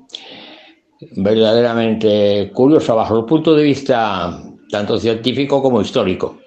[1.11, 4.39] verdaderamente curiosa bajo el punto de vista
[4.69, 6.39] tanto científico como histórico.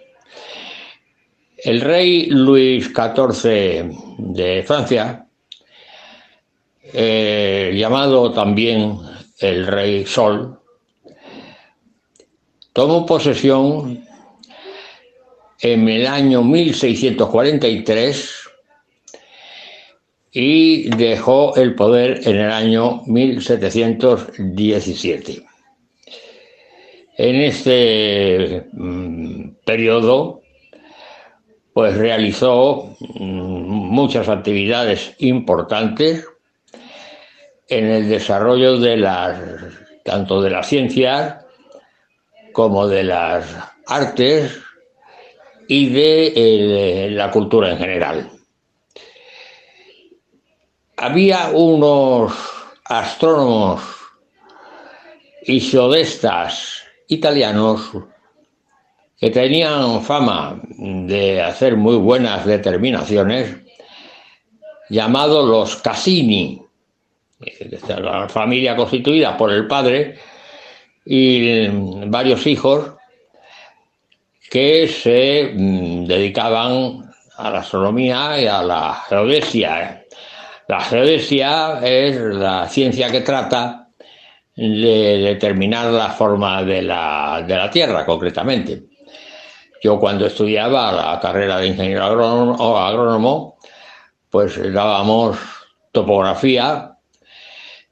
[1.63, 5.27] El rey Luis XIV de Francia,
[6.93, 8.99] eh, llamado también
[9.41, 10.61] el rey Sol,
[12.73, 14.05] tomó posesión
[15.61, 18.35] en el año 1643
[20.33, 25.43] y dejó el poder en el año 1717.
[27.19, 30.41] En este mm, periodo,
[31.73, 36.27] pues realizó mm, muchas actividades importantes
[37.71, 39.39] en el desarrollo de las
[40.05, 41.45] tanto de las ciencias
[42.53, 43.47] como de las
[43.87, 44.61] artes
[45.69, 48.31] y de eh, la cultura en general.
[50.97, 52.33] Había unos
[52.85, 53.83] astrónomos
[55.43, 57.91] y geodestas italianos
[59.17, 63.57] que tenían fama de hacer muy buenas determinaciones,
[64.89, 66.63] llamados los Cassini,
[68.01, 70.17] la familia constituida por el padre
[71.05, 71.67] y
[72.07, 72.93] varios hijos
[74.51, 80.01] que se mm, dedicaban a la astronomía y a la geodesia
[80.71, 83.89] la geodesia es la ciencia que trata
[84.55, 88.85] de determinar la forma de la, de la Tierra, concretamente.
[89.83, 93.57] Yo cuando estudiaba la carrera de ingeniero agrónomo, agrónomo
[94.31, 95.39] pues dábamos
[95.91, 96.90] topografía,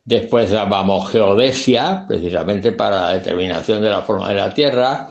[0.09, 5.07] después dábamos geodesia, precisamente para la determinación de la forma de la Tierra,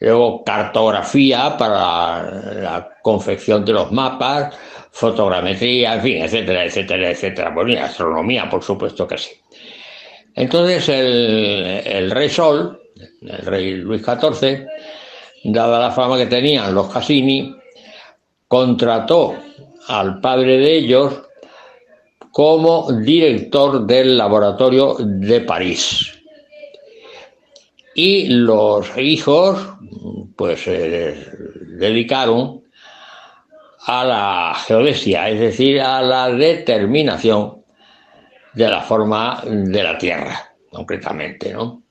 [0.00, 2.22] luego cartografía para
[2.52, 4.54] la confección de los mapas,
[4.90, 7.50] fotogrametría, en fin, etcétera, etcétera, etcétera.
[7.54, 9.30] Bueno, y astronomía, por supuesto que sí.
[10.34, 12.82] Entonces el, rey Sol,
[13.22, 14.66] el rey Luis XIV,
[15.44, 17.56] dada la fama que tenían los Cassini,
[18.46, 19.36] contrató
[19.88, 21.22] al padre de ellos
[22.38, 26.22] como director del laboratorio de París.
[27.96, 29.58] Y los hijos,
[30.36, 31.16] pues se
[31.66, 32.62] dedicaron
[33.86, 37.64] a la geodesia, es decir, a la determinación
[38.54, 41.82] de la forma de la Tierra, concretamente, ¿no?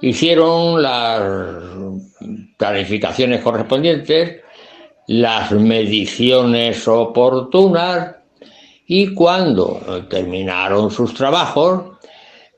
[0.00, 1.22] Hicieron las
[2.56, 4.40] planificaciones correspondientes,
[5.06, 8.16] las mediciones oportunas
[8.86, 11.98] y cuando terminaron sus trabajos,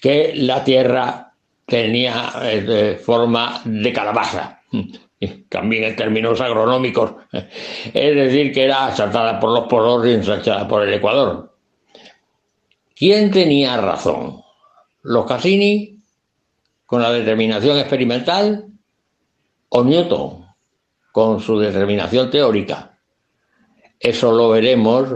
[0.00, 1.34] que la Tierra
[1.66, 4.62] tenía eh, forma de calabaza,
[5.50, 10.82] también en términos agronómicos, es decir, que era achatada por los polos y ensanchada por
[10.82, 11.54] el Ecuador.
[12.96, 14.40] ¿Quién tenía razón?
[15.02, 15.98] ¿Los Cassini
[16.86, 18.66] con la determinación experimental
[19.68, 20.46] o Newton
[21.12, 22.97] con su determinación teórica?
[24.00, 25.08] Eso lo veremos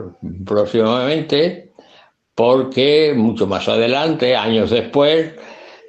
[0.44, 1.72] próximamente
[2.34, 5.32] porque mucho más adelante, años después,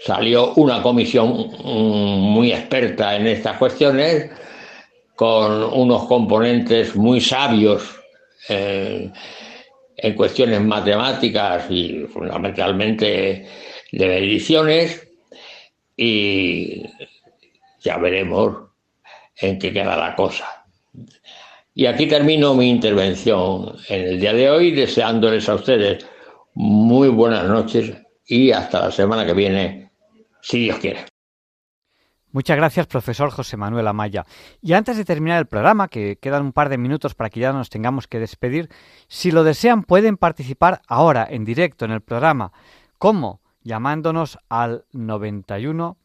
[0.02, 4.30] salió una comisión mm, muy experta en estas cuestiones
[5.15, 7.99] con unos componentes muy sabios
[8.49, 9.10] eh,
[9.95, 13.48] en cuestiones matemáticas y fundamentalmente
[13.91, 15.07] de mediciones
[15.95, 16.84] y
[17.80, 18.70] ya veremos
[19.38, 20.62] en qué queda la cosa.
[21.76, 26.06] Y aquí termino mi intervención en el día de hoy, deseándoles a ustedes
[26.54, 27.94] muy buenas noches
[28.28, 29.91] y hasta la semana que viene,
[30.41, 31.06] si Dios quiere.
[32.32, 34.26] Muchas gracias, profesor José Manuel Amaya.
[34.62, 37.54] Y antes de terminar el programa, que quedan un par de minutos para que ya
[37.54, 38.70] nos tengamos que despedir,
[39.08, 42.52] si lo desean pueden participar ahora en directo en el programa.
[43.00, 43.41] ¿Cómo?
[43.64, 45.98] Llamándonos al 91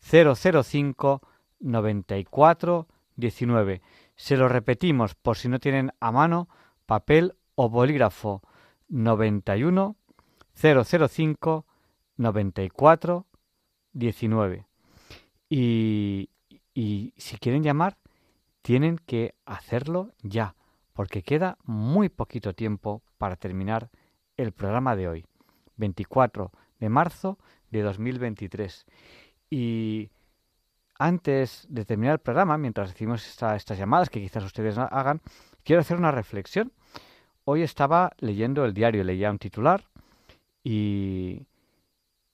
[0.00, 1.22] 005
[1.60, 2.86] 94
[3.16, 3.82] 19.
[4.18, 6.48] Se lo repetimos por si no tienen a mano
[6.86, 8.42] papel o bolígrafo
[8.88, 9.96] 91
[10.54, 11.66] 005
[12.16, 13.26] 94
[13.92, 14.66] 19.
[15.48, 16.28] Y,
[17.16, 17.96] si quieren llamar,
[18.62, 20.56] tienen que hacerlo ya,
[20.92, 23.88] porque queda muy poquito tiempo para terminar
[24.36, 25.26] el programa de hoy,
[25.76, 26.50] 24
[26.80, 27.38] de marzo
[27.70, 28.84] de 2023.
[29.48, 30.10] Y
[30.98, 35.20] antes de terminar el programa, mientras decimos estas llamadas que quizás ustedes hagan,
[35.64, 36.72] quiero hacer una reflexión.
[37.44, 39.84] Hoy estaba leyendo el diario, leía un titular
[40.62, 41.46] y,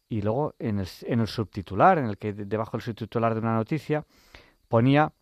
[0.09, 3.55] y luego en el, en el subtitular, en el que debajo del subtitular de una
[3.55, 4.05] noticia,
[4.69, 5.13] ponía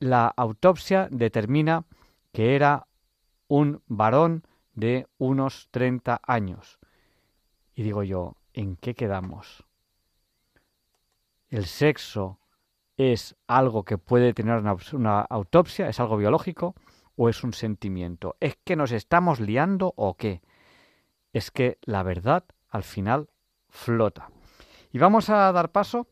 [0.00, 1.84] la autopsia determina
[2.32, 2.86] que era
[3.48, 4.44] un varón
[4.74, 6.78] de unos 30 años.
[7.74, 9.64] Y digo yo, ¿en qué quedamos?
[11.48, 12.38] El sexo
[12.98, 14.60] es algo que puede tener
[14.92, 16.74] una, autopsia, es algo biológico
[17.16, 18.36] o es un sentimiento.
[18.40, 20.42] ¿Es que nos estamos liando o qué?
[21.32, 23.28] Es que la verdad al final
[23.68, 24.30] flota.
[24.92, 26.08] Y vamos a dar paso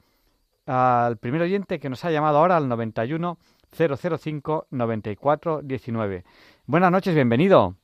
[0.64, 3.36] al primer oyente que nos ha llamado ahora al 91
[3.72, 6.24] 005 94 19.
[6.66, 7.74] Buenas noches, bienvenido.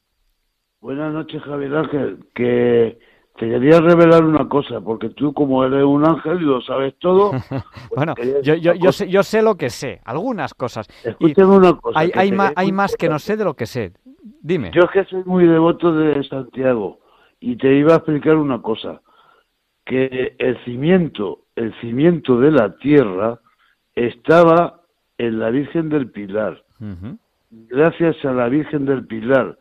[0.81, 2.25] Buenas noches, Javier Ángel.
[3.39, 7.33] Te quería revelar una cosa, porque tú como eres un ángel y lo sabes todo...
[7.93, 10.89] Pues bueno, yo, yo, yo, sé, yo sé lo que sé, algunas cosas.
[11.05, 11.99] Escúchame una cosa.
[11.99, 13.93] Hay, hay, más, hay más que no sé de lo que sé.
[14.41, 14.71] Dime.
[14.75, 17.01] Yo es que soy muy devoto de Santiago
[17.41, 19.03] y te iba a explicar una cosa,
[19.85, 23.41] que el cimiento, el cimiento de la tierra
[23.95, 24.81] estaba
[25.19, 26.63] en la Virgen del Pilar.
[27.51, 29.59] Gracias a la Virgen del Pilar,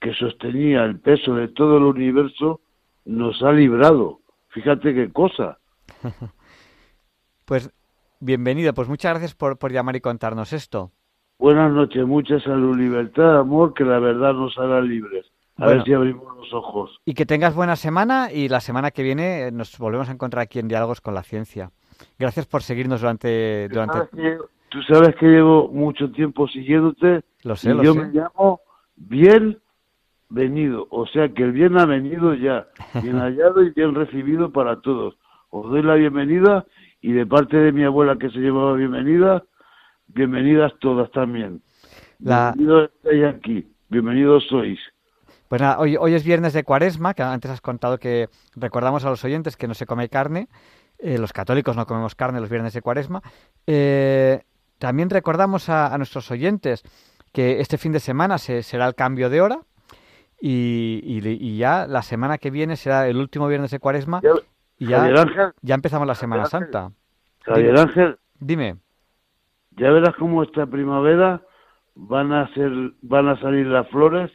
[0.00, 2.60] que sostenía el peso de todo el universo,
[3.04, 4.20] nos ha librado.
[4.48, 5.58] Fíjate qué cosa.
[7.44, 7.70] pues
[8.20, 10.92] bienvenido, pues muchas gracias por, por llamar y contarnos esto.
[11.38, 15.26] Buenas noches, mucha salud, libertad, amor, que la verdad nos hará libres.
[15.56, 17.00] A ver si abrimos los ojos.
[17.04, 20.42] Y que tengas buena semana y la semana que viene eh, nos volvemos a encontrar
[20.42, 21.70] aquí en Diálogos con la Ciencia.
[22.18, 23.68] Gracias por seguirnos durante...
[23.68, 24.38] durante...
[24.70, 27.22] Tú sabes que llevo mucho tiempo siguiéndote.
[27.42, 28.60] Lo sé, y yo me llamo
[29.00, 29.58] Bien
[30.30, 32.68] venido, o sea que el bien ha venido ya,
[33.02, 35.16] bien hallado y bien recibido para todos.
[35.50, 36.64] Os doy la bienvenida
[37.00, 39.44] y de parte de mi abuela que se llamaba bienvenida,
[40.06, 41.62] bienvenidas todas también.
[42.20, 42.52] La...
[42.56, 44.78] Bienvenidos estáis aquí, bienvenidos sois.
[45.48, 49.10] Pues nada, hoy, hoy es viernes de cuaresma, que antes has contado que recordamos a
[49.10, 50.48] los oyentes que no se come carne,
[51.02, 53.22] eh, los católicos no comemos carne los viernes de cuaresma.
[53.66, 54.42] Eh,
[54.78, 56.84] también recordamos a, nuestros oyentes
[57.32, 59.60] que este fin de semana se, será el cambio de hora,
[60.40, 64.20] y, ya la semana que viene será el último viernes de cuaresma
[64.78, 65.10] y ya,
[65.60, 66.90] ya empezamos la Semana Santa.
[67.44, 68.16] Javier Ángel.
[68.38, 68.76] Dime.
[69.76, 71.42] Ya verás cómo esta primavera
[71.94, 72.72] van a ser,
[73.02, 74.30] van a salir las flores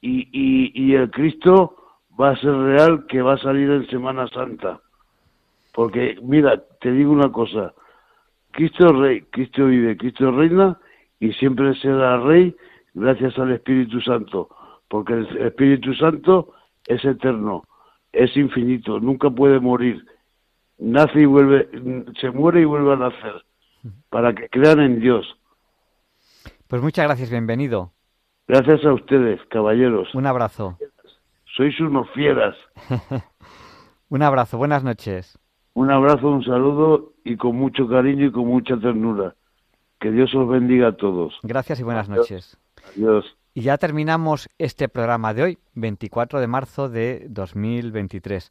[0.00, 1.76] y, y, y el Cristo
[2.20, 4.80] va a ser real que va a salir en Semana Santa.
[5.72, 7.72] Porque, mira, te digo una cosa,
[8.50, 10.78] Cristo es Rey, Cristo vive, Cristo reina
[11.20, 12.56] y siempre será Rey
[12.94, 14.48] gracias al Espíritu Santo,
[14.90, 16.52] porque el Espíritu Santo
[16.84, 17.62] es eterno,
[18.12, 20.04] es infinito, nunca puede morir,
[20.78, 21.68] nace y vuelve,
[22.20, 23.44] se muere y vuelve a nacer,
[24.10, 25.24] para que crean en Dios.
[26.66, 27.92] Pues muchas gracias, bienvenido.
[28.48, 30.12] Gracias a ustedes, caballeros.
[30.12, 30.76] Un abrazo.
[31.56, 32.56] Sois unos fieras.
[34.08, 35.38] un abrazo, buenas noches.
[35.74, 39.36] Un abrazo, un saludo y con mucho cariño y con mucha ternura.
[40.00, 41.38] Que Dios os bendiga a todos.
[41.44, 42.58] Gracias y buenas noches.
[42.96, 43.36] Adiós.
[43.52, 48.50] Y ya terminamos este programa de hoy, 24 de marzo de 2023.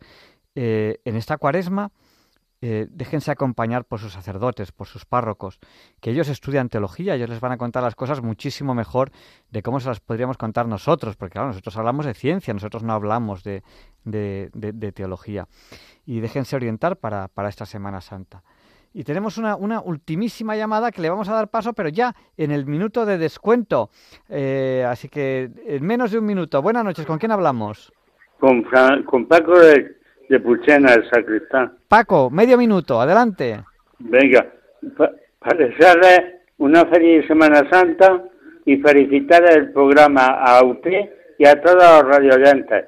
[0.56, 1.92] Eh, en esta cuaresma
[2.62, 5.60] eh, déjense acompañar por sus sacerdotes, por sus párrocos,
[6.02, 9.12] que ellos estudian teología, ellos les van a contar las cosas muchísimo mejor
[9.50, 12.92] de cómo se las podríamos contar nosotros, porque claro, nosotros hablamos de ciencia, nosotros no
[12.92, 13.64] hablamos de,
[14.94, 15.48] teología.
[16.06, 18.44] Y déjense orientar para, esta Semana Santa.
[18.94, 22.52] Y tenemos una, una, ultimísima llamada que le vamos a dar paso, pero ya en
[22.52, 23.90] el minuto de descuento.
[24.30, 26.62] Eh, así que en menos de un minuto.
[26.62, 27.94] Buenas noches, ¿con quién hablamos?
[28.40, 28.66] Con,
[29.06, 30.00] con Paco de
[30.30, 31.74] de Puchena, el sacristán.
[31.88, 33.60] Paco, medio minuto, adelante.
[33.98, 34.46] Venga,
[34.96, 38.24] para desearle una feliz Semana Santa
[38.66, 42.86] y felicitar el programa a usted y a todos los radioyentes.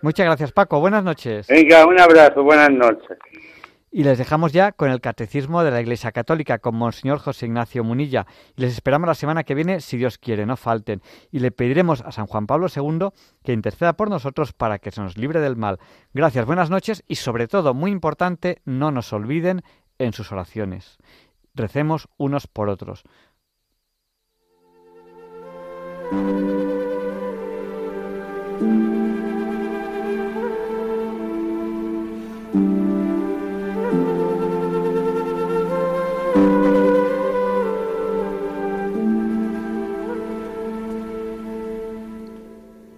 [0.00, 0.78] Muchas gracias, Paco.
[0.78, 1.48] Buenas noches.
[1.48, 2.44] Venga, un abrazo.
[2.44, 3.18] Buenas noches.
[3.90, 7.84] Y les dejamos ya con el Catecismo de la Iglesia Católica con Monseñor José Ignacio
[7.84, 8.26] Munilla.
[8.56, 11.02] Y les esperamos la semana que viene, si Dios quiere, no falten.
[11.30, 13.08] Y le pediremos a San Juan Pablo II
[13.42, 15.78] que interceda por nosotros para que se nos libre del mal.
[16.12, 19.62] Gracias, buenas noches y sobre todo, muy importante, no nos olviden
[19.98, 20.98] en sus oraciones.
[21.54, 23.04] Recemos unos por otros.